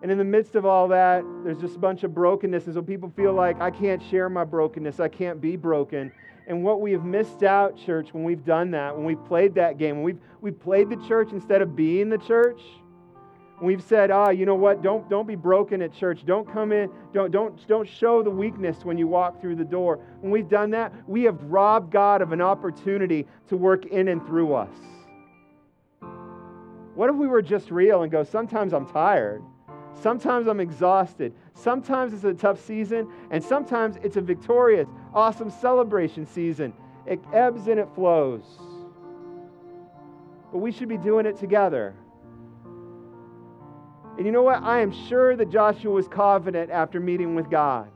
And 0.00 0.10
in 0.10 0.18
the 0.18 0.24
midst 0.24 0.54
of 0.54 0.64
all 0.64 0.88
that, 0.88 1.24
there's 1.44 1.58
just 1.58 1.76
a 1.76 1.78
bunch 1.78 2.04
of 2.04 2.14
brokenness. 2.14 2.66
And 2.66 2.74
so 2.74 2.82
people 2.82 3.12
feel 3.16 3.32
like, 3.32 3.60
I 3.60 3.70
can't 3.70 4.02
share 4.10 4.28
my 4.28 4.44
brokenness. 4.44 5.00
I 5.00 5.08
can't 5.08 5.40
be 5.40 5.56
broken. 5.56 6.12
And 6.46 6.64
what 6.64 6.80
we 6.80 6.92
have 6.92 7.04
missed 7.04 7.42
out, 7.42 7.76
church, 7.76 8.12
when 8.12 8.24
we've 8.24 8.44
done 8.44 8.72
that, 8.72 8.96
when 8.96 9.04
we've 9.04 9.24
played 9.24 9.54
that 9.54 9.78
game, 9.78 9.96
when 9.96 10.04
we've, 10.04 10.20
we've 10.40 10.58
played 10.58 10.90
the 10.90 10.96
church 11.08 11.30
instead 11.32 11.62
of 11.62 11.76
being 11.76 12.08
the 12.08 12.18
church, 12.18 12.60
we've 13.60 13.82
said, 13.82 14.10
ah, 14.10 14.30
you 14.30 14.44
know 14.44 14.56
what, 14.56 14.82
don't, 14.82 15.08
don't 15.08 15.26
be 15.26 15.36
broken 15.36 15.82
at 15.82 15.94
church. 15.94 16.26
Don't 16.26 16.52
come 16.52 16.72
in, 16.72 16.90
don't, 17.14 17.30
don't, 17.30 17.66
don't 17.68 17.88
show 17.88 18.22
the 18.22 18.30
weakness 18.30 18.84
when 18.84 18.98
you 18.98 19.06
walk 19.06 19.40
through 19.40 19.54
the 19.54 19.64
door. 19.64 20.00
When 20.20 20.32
we've 20.32 20.48
done 20.48 20.70
that, 20.70 20.92
we 21.08 21.22
have 21.22 21.40
robbed 21.44 21.92
God 21.92 22.22
of 22.22 22.32
an 22.32 22.40
opportunity 22.40 23.26
to 23.48 23.56
work 23.56 23.86
in 23.86 24.08
and 24.08 24.26
through 24.26 24.54
us. 24.54 24.74
What 26.94 27.08
if 27.08 27.16
we 27.16 27.28
were 27.28 27.40
just 27.40 27.70
real 27.70 28.02
and 28.02 28.10
go, 28.10 28.24
sometimes 28.24 28.74
I'm 28.74 28.86
tired? 28.86 29.42
Sometimes 30.00 30.48
I'm 30.48 30.58
exhausted. 30.60 31.32
Sometimes 31.54 32.12
it's 32.12 32.24
a 32.24 32.34
tough 32.34 32.60
season, 32.60 33.08
and 33.30 33.42
sometimes 33.42 33.96
it's 34.02 34.16
a 34.16 34.20
victorious, 34.20 34.88
awesome 35.14 35.50
celebration 35.50 36.26
season. 36.26 36.72
It 37.06 37.20
ebbs 37.32 37.68
and 37.68 37.78
it 37.78 37.88
flows. 37.94 38.42
But 40.52 40.58
we 40.58 40.72
should 40.72 40.88
be 40.88 40.98
doing 40.98 41.26
it 41.26 41.38
together. 41.38 41.94
And 44.16 44.26
you 44.26 44.32
know 44.32 44.42
what? 44.42 44.62
I 44.62 44.80
am 44.80 44.92
sure 45.08 45.36
that 45.36 45.50
Joshua 45.50 45.90
was 45.90 46.06
confident 46.06 46.70
after 46.70 47.00
meeting 47.00 47.34
with 47.34 47.50
God. 47.50 47.88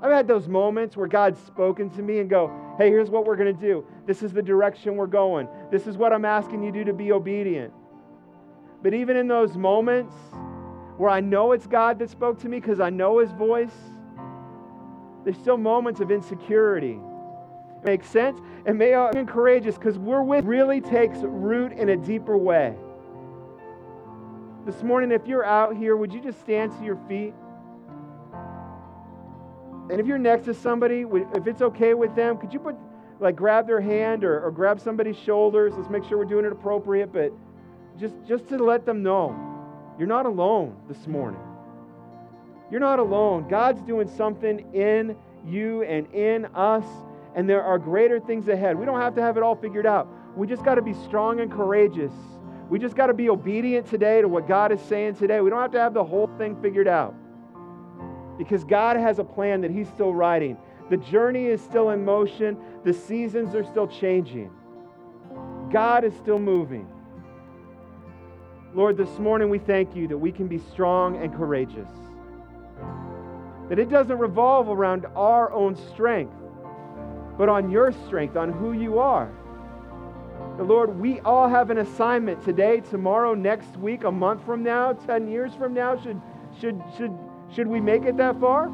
I've 0.00 0.12
had 0.12 0.28
those 0.28 0.46
moments 0.46 0.96
where 0.96 1.08
God's 1.08 1.40
spoken 1.40 1.90
to 1.90 2.02
me 2.02 2.20
and 2.20 2.30
go, 2.30 2.52
hey, 2.78 2.88
here's 2.88 3.10
what 3.10 3.26
we're 3.26 3.36
going 3.36 3.54
to 3.54 3.60
do. 3.60 3.84
This 4.06 4.22
is 4.22 4.32
the 4.32 4.42
direction 4.42 4.96
we're 4.96 5.06
going. 5.06 5.48
This 5.70 5.86
is 5.86 5.96
what 5.96 6.12
I'm 6.12 6.24
asking 6.24 6.62
you 6.62 6.70
to 6.70 6.78
do 6.78 6.84
to 6.84 6.92
be 6.92 7.12
obedient. 7.12 7.72
But 8.82 8.94
even 8.94 9.16
in 9.16 9.26
those 9.26 9.56
moments, 9.56 10.14
where 10.96 11.10
I 11.10 11.20
know 11.20 11.52
it's 11.52 11.66
God 11.66 11.98
that 11.98 12.10
spoke 12.10 12.38
to 12.40 12.48
me 12.48 12.60
because 12.60 12.78
I 12.78 12.90
know 12.90 13.18
His 13.18 13.32
voice, 13.32 13.74
there's 15.26 15.36
still 15.38 15.56
moments 15.56 15.98
of 15.98 16.12
insecurity. 16.12 17.00
It 17.78 17.84
Makes 17.84 18.08
sense? 18.08 18.40
And 18.64 18.78
may 18.78 18.94
be 19.12 19.24
courageous 19.24 19.74
because 19.76 19.98
we're 19.98 20.22
with 20.22 20.44
really 20.44 20.80
takes 20.80 21.18
root 21.18 21.72
in 21.72 21.88
a 21.88 21.96
deeper 21.96 22.36
way. 22.36 22.76
This 24.64 24.84
morning, 24.84 25.10
if 25.10 25.26
you're 25.26 25.44
out 25.44 25.76
here, 25.76 25.96
would 25.96 26.12
you 26.12 26.20
just 26.20 26.38
stand 26.38 26.70
to 26.78 26.84
your 26.84 26.96
feet? 27.08 27.34
And 29.90 29.98
if 29.98 30.06
you're 30.06 30.16
next 30.16 30.44
to 30.44 30.54
somebody, 30.54 31.04
if 31.34 31.48
it's 31.48 31.60
okay 31.60 31.94
with 31.94 32.14
them, 32.14 32.38
could 32.38 32.52
you 32.52 32.60
put, 32.60 32.76
like, 33.18 33.34
grab 33.34 33.66
their 33.66 33.80
hand 33.80 34.22
or, 34.22 34.40
or 34.40 34.52
grab 34.52 34.78
somebody's 34.78 35.18
shoulders? 35.18 35.72
Let's 35.76 35.90
make 35.90 36.04
sure 36.04 36.18
we're 36.18 36.24
doing 36.24 36.44
it 36.44 36.52
appropriate, 36.52 37.12
but 37.12 37.32
just, 37.98 38.14
just 38.28 38.48
to 38.50 38.58
let 38.58 38.86
them 38.86 39.02
know 39.02 39.34
you're 39.98 40.06
not 40.06 40.26
alone 40.26 40.76
this 40.86 41.08
morning. 41.08 41.40
You're 42.70 42.80
not 42.80 42.98
alone. 42.98 43.48
God's 43.48 43.82
doing 43.82 44.08
something 44.08 44.74
in 44.74 45.16
you 45.46 45.82
and 45.82 46.12
in 46.12 46.46
us, 46.54 46.84
and 47.34 47.48
there 47.48 47.62
are 47.62 47.78
greater 47.78 48.18
things 48.18 48.48
ahead. 48.48 48.76
We 48.76 48.84
don't 48.84 49.00
have 49.00 49.14
to 49.14 49.22
have 49.22 49.36
it 49.36 49.42
all 49.42 49.54
figured 49.54 49.86
out. 49.86 50.08
We 50.36 50.46
just 50.46 50.64
got 50.64 50.74
to 50.74 50.82
be 50.82 50.94
strong 50.94 51.40
and 51.40 51.50
courageous. 51.50 52.12
We 52.68 52.78
just 52.78 52.96
got 52.96 53.06
to 53.06 53.14
be 53.14 53.30
obedient 53.30 53.86
today 53.86 54.20
to 54.20 54.28
what 54.28 54.48
God 54.48 54.72
is 54.72 54.80
saying 54.80 55.14
today. 55.14 55.40
We 55.40 55.50
don't 55.50 55.60
have 55.60 55.72
to 55.72 55.80
have 55.80 55.94
the 55.94 56.04
whole 56.04 56.28
thing 56.36 56.60
figured 56.60 56.88
out 56.88 57.14
because 58.36 58.64
God 58.64 58.96
has 58.96 59.18
a 59.18 59.24
plan 59.24 59.60
that 59.60 59.70
He's 59.70 59.88
still 59.88 60.12
writing. 60.12 60.56
The 60.90 60.96
journey 60.96 61.46
is 61.46 61.60
still 61.60 61.90
in 61.90 62.04
motion, 62.04 62.56
the 62.84 62.92
seasons 62.92 63.54
are 63.54 63.64
still 63.64 63.86
changing. 63.86 64.50
God 65.70 66.04
is 66.04 66.14
still 66.14 66.38
moving. 66.38 66.88
Lord, 68.74 68.96
this 68.96 69.18
morning 69.18 69.48
we 69.48 69.58
thank 69.58 69.96
you 69.96 70.06
that 70.08 70.18
we 70.18 70.30
can 70.30 70.48
be 70.48 70.58
strong 70.58 71.16
and 71.16 71.34
courageous. 71.34 71.88
That 73.68 73.78
it 73.78 73.88
doesn't 73.88 74.18
revolve 74.18 74.68
around 74.68 75.06
our 75.16 75.52
own 75.52 75.74
strength, 75.74 76.34
but 77.36 77.48
on 77.48 77.70
your 77.70 77.92
strength, 78.06 78.36
on 78.36 78.52
who 78.52 78.72
you 78.72 78.98
are. 78.98 79.30
The 80.56 80.62
Lord, 80.62 80.98
we 80.98 81.20
all 81.20 81.48
have 81.48 81.70
an 81.70 81.78
assignment 81.78 82.42
today, 82.44 82.80
tomorrow, 82.80 83.34
next 83.34 83.76
week, 83.76 84.04
a 84.04 84.10
month 84.10 84.44
from 84.44 84.62
now, 84.62 84.92
10 84.92 85.28
years 85.28 85.52
from 85.54 85.74
now. 85.74 86.00
Should, 86.00 86.20
should, 86.60 86.82
should, 86.96 87.18
should 87.54 87.66
we 87.66 87.80
make 87.80 88.04
it 88.04 88.16
that 88.16 88.40
far? 88.40 88.70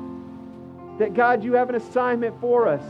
That 0.99 1.15
God, 1.15 1.43
you 1.43 1.55
have 1.55 1.71
an 1.71 1.75
assignment 1.75 2.41
for 2.41 2.69
us. 2.69 2.85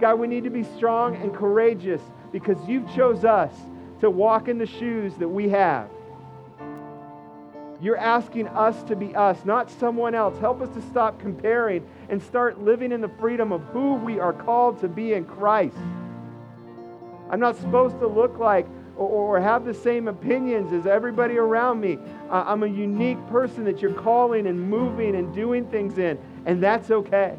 God, 0.00 0.18
we 0.18 0.26
need 0.26 0.44
to 0.44 0.50
be 0.50 0.62
strong 0.62 1.16
and 1.16 1.34
courageous 1.34 2.00
because 2.32 2.56
you've 2.66 2.90
chose 2.94 3.24
us 3.24 3.52
to 4.00 4.08
walk 4.08 4.48
in 4.48 4.56
the 4.56 4.66
shoes 4.66 5.14
that 5.16 5.28
we 5.28 5.48
have. 5.50 5.90
You're 7.80 7.96
asking 7.96 8.48
us 8.48 8.82
to 8.84 8.96
be 8.96 9.14
us, 9.14 9.44
not 9.44 9.70
someone 9.70 10.14
else. 10.14 10.38
Help 10.38 10.60
us 10.60 10.68
to 10.74 10.82
stop 10.82 11.18
comparing 11.18 11.88
and 12.10 12.22
start 12.22 12.60
living 12.60 12.92
in 12.92 13.00
the 13.00 13.08
freedom 13.08 13.52
of 13.52 13.62
who 13.66 13.94
we 13.94 14.18
are 14.18 14.34
called 14.34 14.80
to 14.80 14.88
be 14.88 15.14
in 15.14 15.24
Christ. 15.24 15.76
I'm 17.30 17.40
not 17.40 17.56
supposed 17.56 17.98
to 18.00 18.06
look 18.06 18.38
like 18.38 18.66
or, 18.96 19.40
have 19.40 19.64
the 19.64 19.72
same 19.72 20.08
opinions 20.08 20.74
as 20.74 20.86
everybody 20.86 21.38
around 21.38 21.80
me. 21.80 21.96
I'm 22.28 22.64
a 22.64 22.66
unique 22.66 23.24
person 23.28 23.64
that 23.64 23.80
you're 23.80 23.94
calling 23.94 24.46
and 24.46 24.60
moving 24.60 25.16
and 25.16 25.34
doing 25.34 25.64
things 25.70 25.96
in, 25.96 26.18
and 26.44 26.62
that's 26.62 26.90
okay. 26.90 27.38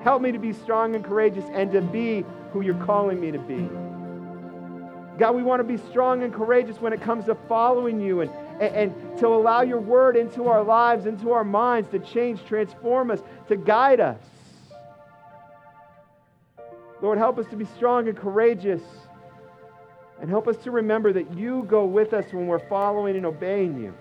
Help 0.00 0.22
me 0.22 0.30
to 0.30 0.38
be 0.38 0.52
strong 0.52 0.94
and 0.94 1.04
courageous 1.04 1.44
and 1.52 1.72
to 1.72 1.80
be 1.80 2.24
who 2.52 2.60
you're 2.60 2.84
calling 2.84 3.18
me 3.18 3.32
to 3.32 3.38
be. 3.40 3.68
God, 5.18 5.34
we 5.34 5.42
want 5.42 5.58
to 5.58 5.64
be 5.64 5.76
strong 5.90 6.22
and 6.22 6.32
courageous 6.32 6.80
when 6.80 6.92
it 6.92 7.02
comes 7.02 7.24
to 7.24 7.34
following 7.34 8.00
you 8.00 8.20
and, 8.20 8.30
and, 8.60 8.74
and, 8.74 9.18
to 9.18 9.26
allow 9.26 9.62
your 9.62 9.80
word 9.80 10.16
into 10.16 10.46
our 10.46 10.62
lives, 10.62 11.06
into 11.06 11.32
our 11.32 11.44
minds, 11.44 11.88
to 11.88 11.98
change, 11.98 12.44
transform 12.44 13.10
us, 13.10 13.20
to 13.48 13.56
guide 13.56 14.00
us. 14.00 14.20
Lord, 17.00 17.16
help 17.16 17.38
us 17.38 17.46
to 17.46 17.56
be 17.56 17.64
strong 17.64 18.06
and 18.08 18.16
courageous. 18.16 18.82
And 20.20 20.28
help 20.28 20.46
us 20.46 20.58
to 20.58 20.70
remember 20.70 21.14
that 21.14 21.32
you 21.32 21.64
go 21.66 21.86
with 21.86 22.12
us 22.12 22.26
when 22.32 22.46
we're 22.46 22.58
following 22.68 23.16
and 23.16 23.24
obeying 23.24 23.82
you. 23.82 23.94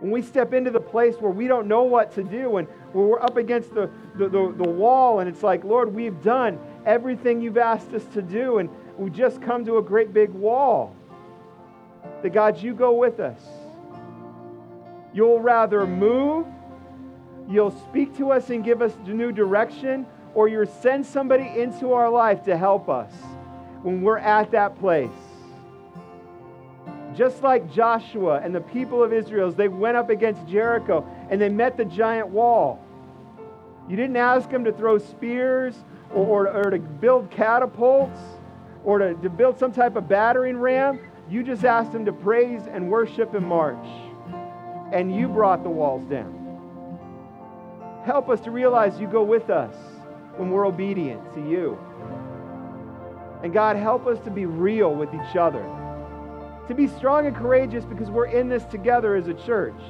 When 0.00 0.10
we 0.10 0.22
step 0.22 0.52
into 0.52 0.72
the 0.72 0.80
place 0.80 1.14
where 1.20 1.30
we 1.30 1.46
don't 1.46 1.68
know 1.68 1.84
what 1.84 2.12
to 2.14 2.24
do 2.24 2.56
and 2.56 2.66
where 2.92 3.06
we're 3.06 3.22
up 3.22 3.36
against 3.36 3.72
the, 3.72 3.88
the, 4.16 4.28
the, 4.28 4.54
the 4.56 4.68
wall 4.68 5.20
and 5.20 5.28
it's 5.28 5.44
like, 5.44 5.62
Lord, 5.62 5.94
we've 5.94 6.20
done 6.22 6.58
everything 6.84 7.40
you've 7.40 7.58
asked 7.58 7.92
us 7.92 8.04
to 8.14 8.22
do 8.22 8.58
and 8.58 8.68
we 8.96 9.10
just 9.10 9.40
come 9.40 9.64
to 9.66 9.78
a 9.78 9.82
great 9.82 10.12
big 10.12 10.30
wall. 10.30 10.96
That 12.22 12.30
God, 12.30 12.60
you 12.62 12.74
go 12.74 12.92
with 12.92 13.20
us. 13.20 13.40
You'll 15.12 15.40
rather 15.40 15.86
move, 15.86 16.46
you'll 17.48 17.76
speak 17.88 18.16
to 18.18 18.30
us 18.30 18.50
and 18.50 18.64
give 18.64 18.80
us 18.80 18.92
new 19.04 19.32
direction, 19.32 20.06
or 20.34 20.48
you'll 20.48 20.66
send 20.66 21.04
somebody 21.04 21.60
into 21.60 21.92
our 21.92 22.08
life 22.08 22.44
to 22.44 22.56
help 22.56 22.88
us 22.88 23.12
when 23.82 24.02
we're 24.02 24.18
at 24.18 24.50
that 24.52 24.78
place. 24.78 25.10
Just 27.16 27.42
like 27.42 27.72
Joshua 27.72 28.40
and 28.42 28.54
the 28.54 28.60
people 28.60 29.02
of 29.02 29.12
Israel, 29.12 29.50
they 29.50 29.68
went 29.68 29.96
up 29.96 30.10
against 30.10 30.46
Jericho 30.46 31.04
and 31.28 31.40
they 31.40 31.48
met 31.48 31.76
the 31.76 31.84
giant 31.84 32.28
wall. 32.28 32.80
You 33.88 33.96
didn't 33.96 34.16
ask 34.16 34.48
them 34.48 34.64
to 34.64 34.72
throw 34.72 34.98
spears 34.98 35.74
or, 36.14 36.46
or, 36.46 36.66
or 36.66 36.70
to 36.70 36.78
build 36.78 37.30
catapults 37.30 38.20
or 38.84 38.98
to, 38.98 39.14
to 39.14 39.28
build 39.28 39.58
some 39.58 39.72
type 39.72 39.96
of 39.96 40.08
battering 40.08 40.56
ram. 40.56 41.00
You 41.30 41.44
just 41.44 41.64
asked 41.64 41.92
them 41.92 42.04
to 42.06 42.12
praise 42.12 42.62
and 42.66 42.90
worship 42.90 43.34
and 43.34 43.46
march. 43.46 43.86
And 44.92 45.14
you 45.14 45.28
brought 45.28 45.62
the 45.62 45.70
walls 45.70 46.04
down. 46.06 46.36
Help 48.04 48.28
us 48.28 48.40
to 48.40 48.50
realize 48.50 48.98
you 48.98 49.06
go 49.06 49.22
with 49.22 49.48
us 49.48 49.74
when 50.36 50.50
we're 50.50 50.66
obedient 50.66 51.32
to 51.34 51.40
you. 51.48 51.78
And 53.44 53.52
God, 53.52 53.76
help 53.76 54.08
us 54.08 54.18
to 54.24 54.30
be 54.30 54.44
real 54.44 54.92
with 54.92 55.14
each 55.14 55.36
other, 55.36 55.62
to 56.66 56.74
be 56.74 56.88
strong 56.88 57.26
and 57.26 57.36
courageous 57.36 57.84
because 57.84 58.10
we're 58.10 58.26
in 58.26 58.48
this 58.48 58.64
together 58.64 59.14
as 59.14 59.28
a 59.28 59.34
church. 59.34 59.80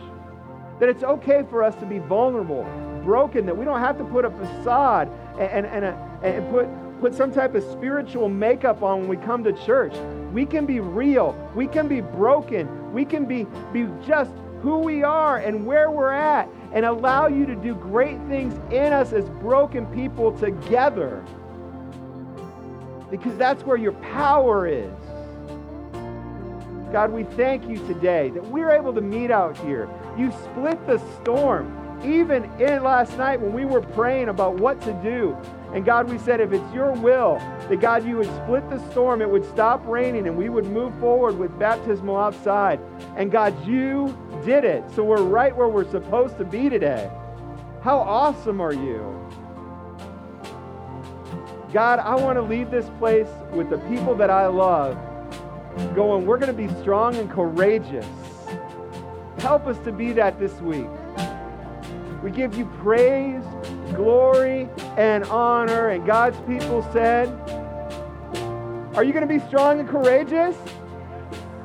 That 0.78 0.90
it's 0.90 1.02
okay 1.02 1.44
for 1.48 1.62
us 1.62 1.74
to 1.76 1.86
be 1.86 2.00
vulnerable, 2.00 2.64
broken, 3.02 3.46
that 3.46 3.56
we 3.56 3.64
don't 3.64 3.80
have 3.80 3.96
to 3.98 4.04
put 4.04 4.26
a 4.26 4.30
facade 4.30 5.08
and, 5.38 5.66
and, 5.66 5.66
and, 5.66 5.84
a, 5.86 6.20
and 6.22 6.50
put, 6.50 6.68
put 7.00 7.14
some 7.14 7.32
type 7.32 7.54
of 7.54 7.64
spiritual 7.64 8.28
makeup 8.28 8.82
on 8.82 9.00
when 9.00 9.08
we 9.08 9.16
come 9.16 9.42
to 9.44 9.52
church. 9.52 9.94
We 10.32 10.44
can 10.44 10.66
be 10.66 10.80
real, 10.80 11.34
we 11.54 11.66
can 11.66 11.88
be 11.88 12.00
broken, 12.00 12.92
we 12.92 13.04
can 13.04 13.24
be, 13.24 13.46
be 13.72 13.88
just 14.06 14.32
who 14.62 14.78
we 14.78 15.02
are 15.02 15.38
and 15.38 15.64
where 15.64 15.90
we're 15.90 16.12
at 16.12 16.48
and 16.72 16.84
allow 16.84 17.26
you 17.26 17.46
to 17.46 17.56
do 17.56 17.74
great 17.74 18.18
things 18.28 18.54
in 18.70 18.92
us 18.92 19.12
as 19.12 19.28
broken 19.28 19.86
people 19.86 20.38
together 20.38 21.24
because 23.10 23.36
that's 23.36 23.64
where 23.64 23.76
your 23.76 23.92
power 23.92 24.66
is. 24.68 24.92
God, 26.92 27.12
we 27.12 27.24
thank 27.24 27.68
you 27.68 27.76
today 27.86 28.30
that 28.30 28.44
we're 28.46 28.70
able 28.70 28.92
to 28.92 29.00
meet 29.00 29.30
out 29.30 29.56
here. 29.58 29.88
You 30.16 30.32
split 30.32 30.84
the 30.86 30.98
storm, 31.20 32.00
even 32.04 32.44
in 32.60 32.82
last 32.82 33.16
night 33.16 33.40
when 33.40 33.52
we 33.52 33.64
were 33.64 33.80
praying 33.80 34.28
about 34.28 34.54
what 34.54 34.80
to 34.82 34.92
do. 35.02 35.36
And 35.74 35.84
God, 35.84 36.10
we 36.10 36.18
said, 36.18 36.40
if 36.40 36.52
it's 36.52 36.74
your 36.74 36.92
will, 36.92 37.38
that 37.68 37.80
God, 37.80 38.04
you 38.04 38.16
would 38.16 38.26
split 38.42 38.68
the 38.68 38.78
storm, 38.90 39.22
it 39.22 39.30
would 39.30 39.44
stop 39.44 39.86
raining, 39.86 40.26
and 40.26 40.36
we 40.36 40.48
would 40.48 40.66
move 40.66 40.98
forward 40.98 41.38
with 41.38 41.56
baptismal 41.58 42.16
outside. 42.16 42.80
And 43.16 43.30
God, 43.30 43.66
you 43.66 44.16
did 44.44 44.64
it. 44.64 44.82
So 44.94 45.04
we're 45.04 45.22
right 45.22 45.54
where 45.54 45.68
we're 45.68 45.88
supposed 45.90 46.38
to 46.38 46.44
be 46.44 46.68
today. 46.68 47.10
How 47.82 47.98
awesome 47.98 48.60
are 48.60 48.74
you? 48.74 49.16
God, 51.72 52.00
I 52.00 52.16
want 52.16 52.36
to 52.36 52.42
leave 52.42 52.70
this 52.70 52.90
place 52.98 53.28
with 53.52 53.70
the 53.70 53.78
people 53.78 54.16
that 54.16 54.28
I 54.28 54.48
love 54.48 54.98
going, 55.94 56.26
we're 56.26 56.38
going 56.38 56.54
to 56.54 56.66
be 56.66 56.68
strong 56.80 57.16
and 57.16 57.30
courageous. 57.30 58.06
Help 59.38 59.66
us 59.66 59.78
to 59.84 59.92
be 59.92 60.12
that 60.12 60.38
this 60.38 60.52
week. 60.60 60.86
We 62.22 62.30
give 62.30 62.54
you 62.54 62.66
praise, 62.82 63.42
glory, 63.94 64.68
and 64.96 65.24
honor. 65.24 65.88
And 65.88 66.06
God's 66.06 66.38
people 66.40 66.86
said, 66.92 67.28
Are 68.94 69.04
you 69.04 69.12
going 69.12 69.26
to 69.26 69.38
be 69.38 69.40
strong 69.46 69.80
and 69.80 69.88
courageous? 69.88 70.56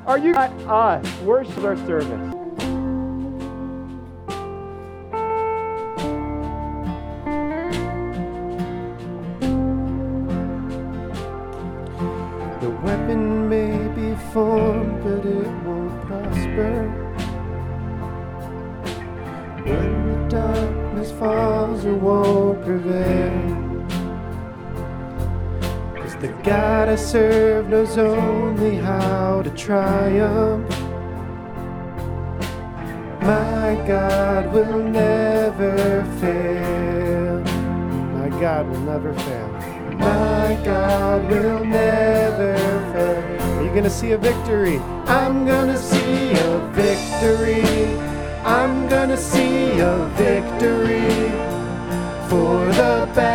Are 0.05 0.17
you 0.17 0.31
not 0.31 0.51
us? 0.67 1.21
Worship 1.21 1.63
our 1.63 1.75
service. 1.85 2.34
I 26.95 26.97
serve 26.97 27.67
knows 27.67 27.97
only 27.97 28.77
how 28.77 29.41
to 29.41 29.49
triumph. 29.49 30.69
My 33.19 33.75
God 33.85 34.53
will 34.53 34.81
never 34.81 36.05
fail. 36.21 37.41
My 38.15 38.29
God 38.39 38.69
will 38.69 38.79
never 38.79 39.13
fail. 39.13 39.49
My 39.97 40.57
God 40.63 41.29
will 41.29 41.65
never 41.65 42.55
fail 42.93 43.57
Are 43.57 43.63
you 43.65 43.75
gonna 43.75 43.89
see 43.89 44.13
a 44.13 44.17
victory. 44.17 44.79
I'm 45.05 45.45
gonna 45.45 45.77
see 45.77 46.31
a 46.31 46.59
victory. 46.71 47.65
I'm 48.45 48.87
gonna 48.87 49.17
see 49.17 49.79
a 49.79 49.97
victory. 50.15 51.11
For 52.29 52.65
the 52.79 53.11
battle 53.13 53.34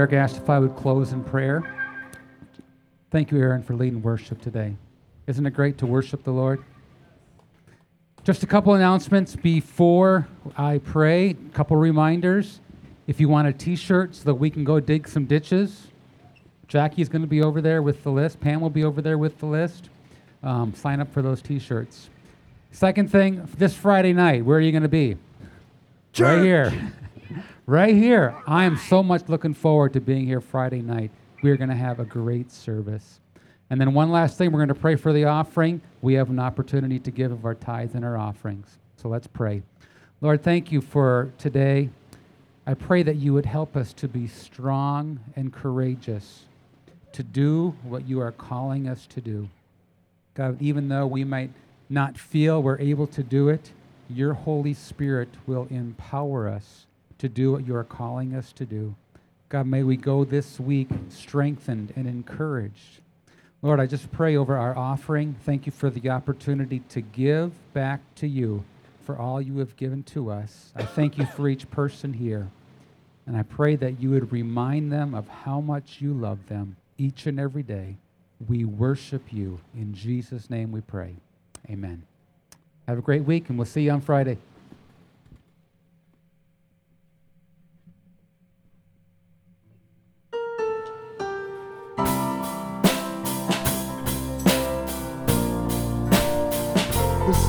Asked 0.00 0.38
if 0.38 0.48
I 0.48 0.58
would 0.58 0.76
close 0.76 1.12
in 1.12 1.22
prayer. 1.22 1.62
Thank 3.10 3.30
you, 3.30 3.38
Aaron, 3.38 3.62
for 3.62 3.74
leading 3.74 4.00
worship 4.00 4.40
today. 4.40 4.74
Isn't 5.26 5.44
it 5.44 5.50
great 5.50 5.76
to 5.78 5.86
worship 5.86 6.24
the 6.24 6.30
Lord? 6.30 6.64
Just 8.24 8.42
a 8.42 8.46
couple 8.46 8.72
announcements 8.72 9.36
before 9.36 10.26
I 10.56 10.78
pray. 10.78 11.30
A 11.30 11.34
couple 11.52 11.76
reminders. 11.76 12.60
If 13.06 13.20
you 13.20 13.28
want 13.28 13.48
a 13.48 13.52
T-shirt 13.52 14.14
so 14.14 14.24
that 14.24 14.34
we 14.34 14.48
can 14.48 14.64
go 14.64 14.80
dig 14.80 15.06
some 15.06 15.26
ditches, 15.26 15.88
Jackie's 16.66 17.10
going 17.10 17.22
to 17.22 17.28
be 17.28 17.42
over 17.42 17.60
there 17.60 17.82
with 17.82 18.02
the 18.02 18.10
list. 18.10 18.40
Pam 18.40 18.62
will 18.62 18.70
be 18.70 18.84
over 18.84 19.02
there 19.02 19.18
with 19.18 19.38
the 19.38 19.46
list. 19.46 19.90
Um, 20.42 20.72
sign 20.74 21.00
up 21.00 21.12
for 21.12 21.20
those 21.20 21.42
T-shirts. 21.42 22.08
Second 22.72 23.12
thing, 23.12 23.46
this 23.58 23.74
Friday 23.74 24.14
night, 24.14 24.46
where 24.46 24.56
are 24.56 24.62
you 24.62 24.72
going 24.72 24.82
to 24.82 24.88
be? 24.88 25.18
Right 26.18 26.42
here. 26.42 26.92
right 27.66 27.94
here. 27.94 28.34
I 28.46 28.64
am 28.64 28.76
so 28.76 29.02
much 29.02 29.28
looking 29.28 29.54
forward 29.54 29.92
to 29.94 30.00
being 30.00 30.26
here 30.26 30.40
Friday 30.40 30.82
night. 30.82 31.10
We 31.42 31.50
are 31.50 31.56
going 31.56 31.70
to 31.70 31.76
have 31.76 32.00
a 32.00 32.04
great 32.04 32.50
service. 32.50 33.20
And 33.70 33.80
then 33.80 33.94
one 33.94 34.10
last 34.10 34.36
thing, 34.36 34.50
we're 34.50 34.58
going 34.58 34.68
to 34.68 34.74
pray 34.74 34.96
for 34.96 35.12
the 35.12 35.24
offering. 35.24 35.80
We 36.02 36.14
have 36.14 36.28
an 36.28 36.38
opportunity 36.38 36.98
to 36.98 37.10
give 37.10 37.30
of 37.30 37.44
our 37.44 37.54
tithes 37.54 37.94
and 37.94 38.04
our 38.04 38.16
offerings. 38.16 38.78
So 38.96 39.08
let's 39.08 39.26
pray. 39.26 39.62
Lord, 40.20 40.42
thank 40.42 40.72
you 40.72 40.80
for 40.80 41.32
today. 41.38 41.88
I 42.66 42.74
pray 42.74 43.02
that 43.02 43.16
you 43.16 43.32
would 43.32 43.46
help 43.46 43.76
us 43.76 43.92
to 43.94 44.08
be 44.08 44.26
strong 44.26 45.20
and 45.36 45.52
courageous, 45.52 46.44
to 47.12 47.22
do 47.22 47.74
what 47.82 48.06
you 48.06 48.20
are 48.20 48.32
calling 48.32 48.88
us 48.88 49.06
to 49.06 49.20
do. 49.20 49.48
God, 50.34 50.60
even 50.60 50.88
though 50.88 51.06
we 51.06 51.24
might 51.24 51.50
not 51.88 52.18
feel 52.18 52.62
we're 52.62 52.78
able 52.78 53.06
to 53.08 53.22
do 53.22 53.48
it, 53.48 53.72
your 54.08 54.34
Holy 54.34 54.74
Spirit 54.74 55.28
will 55.46 55.66
empower 55.70 56.48
us 56.48 56.86
to 57.20 57.28
do 57.28 57.52
what 57.52 57.66
you 57.66 57.76
are 57.76 57.84
calling 57.84 58.34
us 58.34 58.52
to 58.52 58.64
do. 58.66 58.94
God, 59.48 59.66
may 59.66 59.82
we 59.82 59.96
go 59.96 60.24
this 60.24 60.58
week 60.58 60.88
strengthened 61.08 61.92
and 61.96 62.06
encouraged. 62.06 63.00
Lord, 63.62 63.78
I 63.78 63.86
just 63.86 64.10
pray 64.10 64.36
over 64.36 64.56
our 64.56 64.76
offering. 64.76 65.36
Thank 65.44 65.66
you 65.66 65.72
for 65.72 65.90
the 65.90 66.08
opportunity 66.08 66.80
to 66.88 67.00
give 67.00 67.52
back 67.74 68.00
to 68.16 68.26
you 68.26 68.64
for 69.04 69.18
all 69.18 69.40
you 69.40 69.58
have 69.58 69.76
given 69.76 70.02
to 70.04 70.30
us. 70.30 70.72
I 70.74 70.84
thank 70.84 71.18
you 71.18 71.26
for 71.26 71.48
each 71.48 71.70
person 71.70 72.12
here. 72.14 72.48
And 73.26 73.36
I 73.36 73.42
pray 73.42 73.76
that 73.76 74.00
you 74.00 74.10
would 74.10 74.32
remind 74.32 74.90
them 74.90 75.14
of 75.14 75.28
how 75.28 75.60
much 75.60 76.00
you 76.00 76.14
love 76.14 76.48
them 76.48 76.76
each 76.96 77.26
and 77.26 77.38
every 77.38 77.62
day. 77.62 77.96
We 78.48 78.64
worship 78.64 79.32
you. 79.32 79.60
In 79.74 79.92
Jesus' 79.92 80.48
name 80.48 80.72
we 80.72 80.80
pray. 80.80 81.16
Amen. 81.68 82.02
Have 82.88 82.98
a 82.98 83.02
great 83.02 83.24
week, 83.24 83.50
and 83.50 83.58
we'll 83.58 83.66
see 83.66 83.82
you 83.82 83.90
on 83.90 84.00
Friday. 84.00 84.38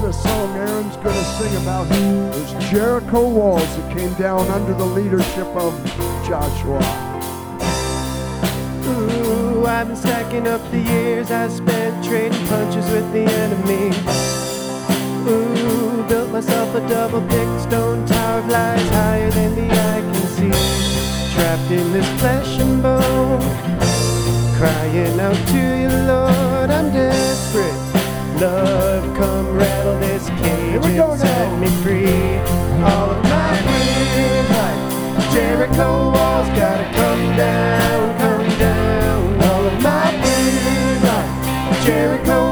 A 0.04 0.12
song 0.12 0.58
Aaron's 0.58 0.97
going 0.97 1.16
to 1.16 1.24
sing 1.24 1.56
about 1.62 1.88
those 1.88 2.72
Jericho 2.72 3.30
walls 3.30 3.78
that 3.78 3.95
came 3.95 4.12
down 4.16 4.47
under 4.47 4.74
the 4.74 4.84
leadership 4.84 5.45
of 5.56 5.74
Joshua. 6.28 6.80
Ooh, 8.88 9.66
I've 9.68 9.88
been 9.88 9.95
stacking 9.95 10.47
up 10.47 10.60
the 10.72 10.80
years 10.80 11.30
I 11.30 11.47
spent 11.49 12.04
trading 12.04 12.47
punches 12.47 12.89
with 12.89 13.14
the 13.14 13.26
enemy. 13.26 13.95
Ooh, 15.30 16.04
built 16.10 16.32
myself 16.32 16.74
a 16.74 16.80
double 16.89 17.22
picked 17.22 17.62
stone 17.62 18.04
tower 18.08 18.39
of 18.39 18.49
lies 18.49 18.89
higher 18.89 19.30
than 19.30 19.54
the 19.54 19.70
eye 19.72 20.02
can 20.02 20.28
see. 20.36 21.36
Trapped 21.36 21.72
in 21.72 21.93
this 21.93 22.10
flesh 22.20 22.60
and 22.60 22.82
bone, 22.82 23.39
crying 24.58 25.20
out 25.20 25.47
to 25.49 25.58
you, 25.58 25.89
Lord, 26.08 26.72
I'm 26.72 26.91
desperate. 26.91 27.91
Love, 28.42 29.16
come 29.16 29.56
rattle 29.56 30.00
this 30.00 30.28
cage 30.30 30.84
and 30.84 31.20
set 31.20 31.60
me 31.60 31.68
free. 31.84 32.39
All 32.82 33.12
of 33.12 33.24
my 33.24 33.52
weird 33.68 34.50
life, 34.50 35.32
Jericho 35.32 36.10
walls 36.10 36.48
gotta 36.58 36.86
come 36.92 37.38
down, 37.38 38.18
come 38.18 38.50
down. 38.58 39.44
All 39.44 39.66
of 39.68 39.84
my 39.84 40.12
weird 40.24 41.04
life, 41.04 41.86
Jericho 41.86 42.51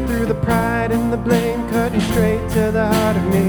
the 0.00 0.40
pride 0.42 0.92
and 0.92 1.12
the 1.12 1.16
blame, 1.16 1.68
cutting 1.68 2.00
straight 2.00 2.40
to 2.50 2.70
the 2.70 2.86
heart 2.86 3.16
of 3.16 3.24
me. 3.24 3.48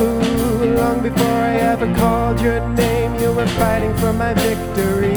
Ooh, 0.00 0.74
long 0.74 1.00
before 1.02 1.40
I 1.50 1.56
ever 1.72 1.86
called 1.94 2.40
your 2.40 2.60
name, 2.70 3.14
you 3.20 3.32
were 3.32 3.46
fighting 3.46 3.94
for 3.98 4.12
my 4.12 4.34
victory. 4.34 5.14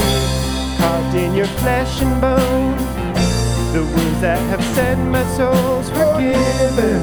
Carved 0.77 1.15
in 1.15 1.33
your 1.33 1.47
flesh 1.61 2.01
and 2.01 2.21
bone, 2.21 2.77
the 3.73 3.83
wounds 3.83 4.21
that 4.21 4.39
have 4.49 4.63
set 4.75 4.97
my 4.97 5.23
soul's 5.37 5.89
forgiven. 5.89 7.01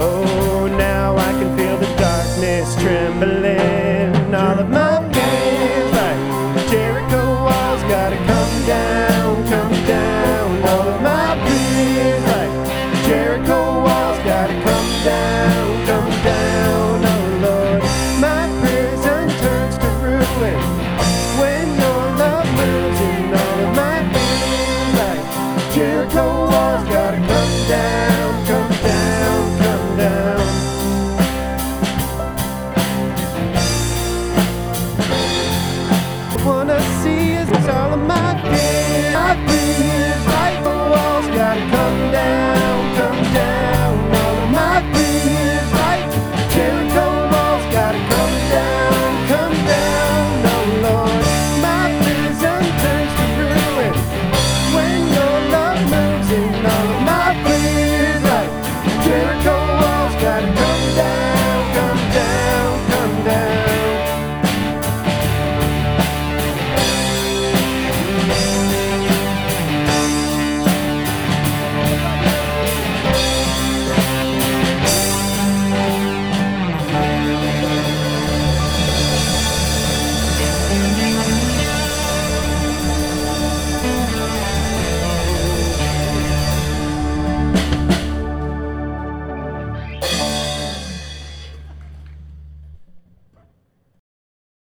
Oh, 0.00 0.68
now 0.78 1.16
I 1.16 1.32
can 1.38 1.56
feel 1.56 1.76
the 1.78 1.90
darkness 1.96 2.74
trembling. 2.82 4.34
All 4.34 4.58
of 4.58 4.68
my 4.68 4.97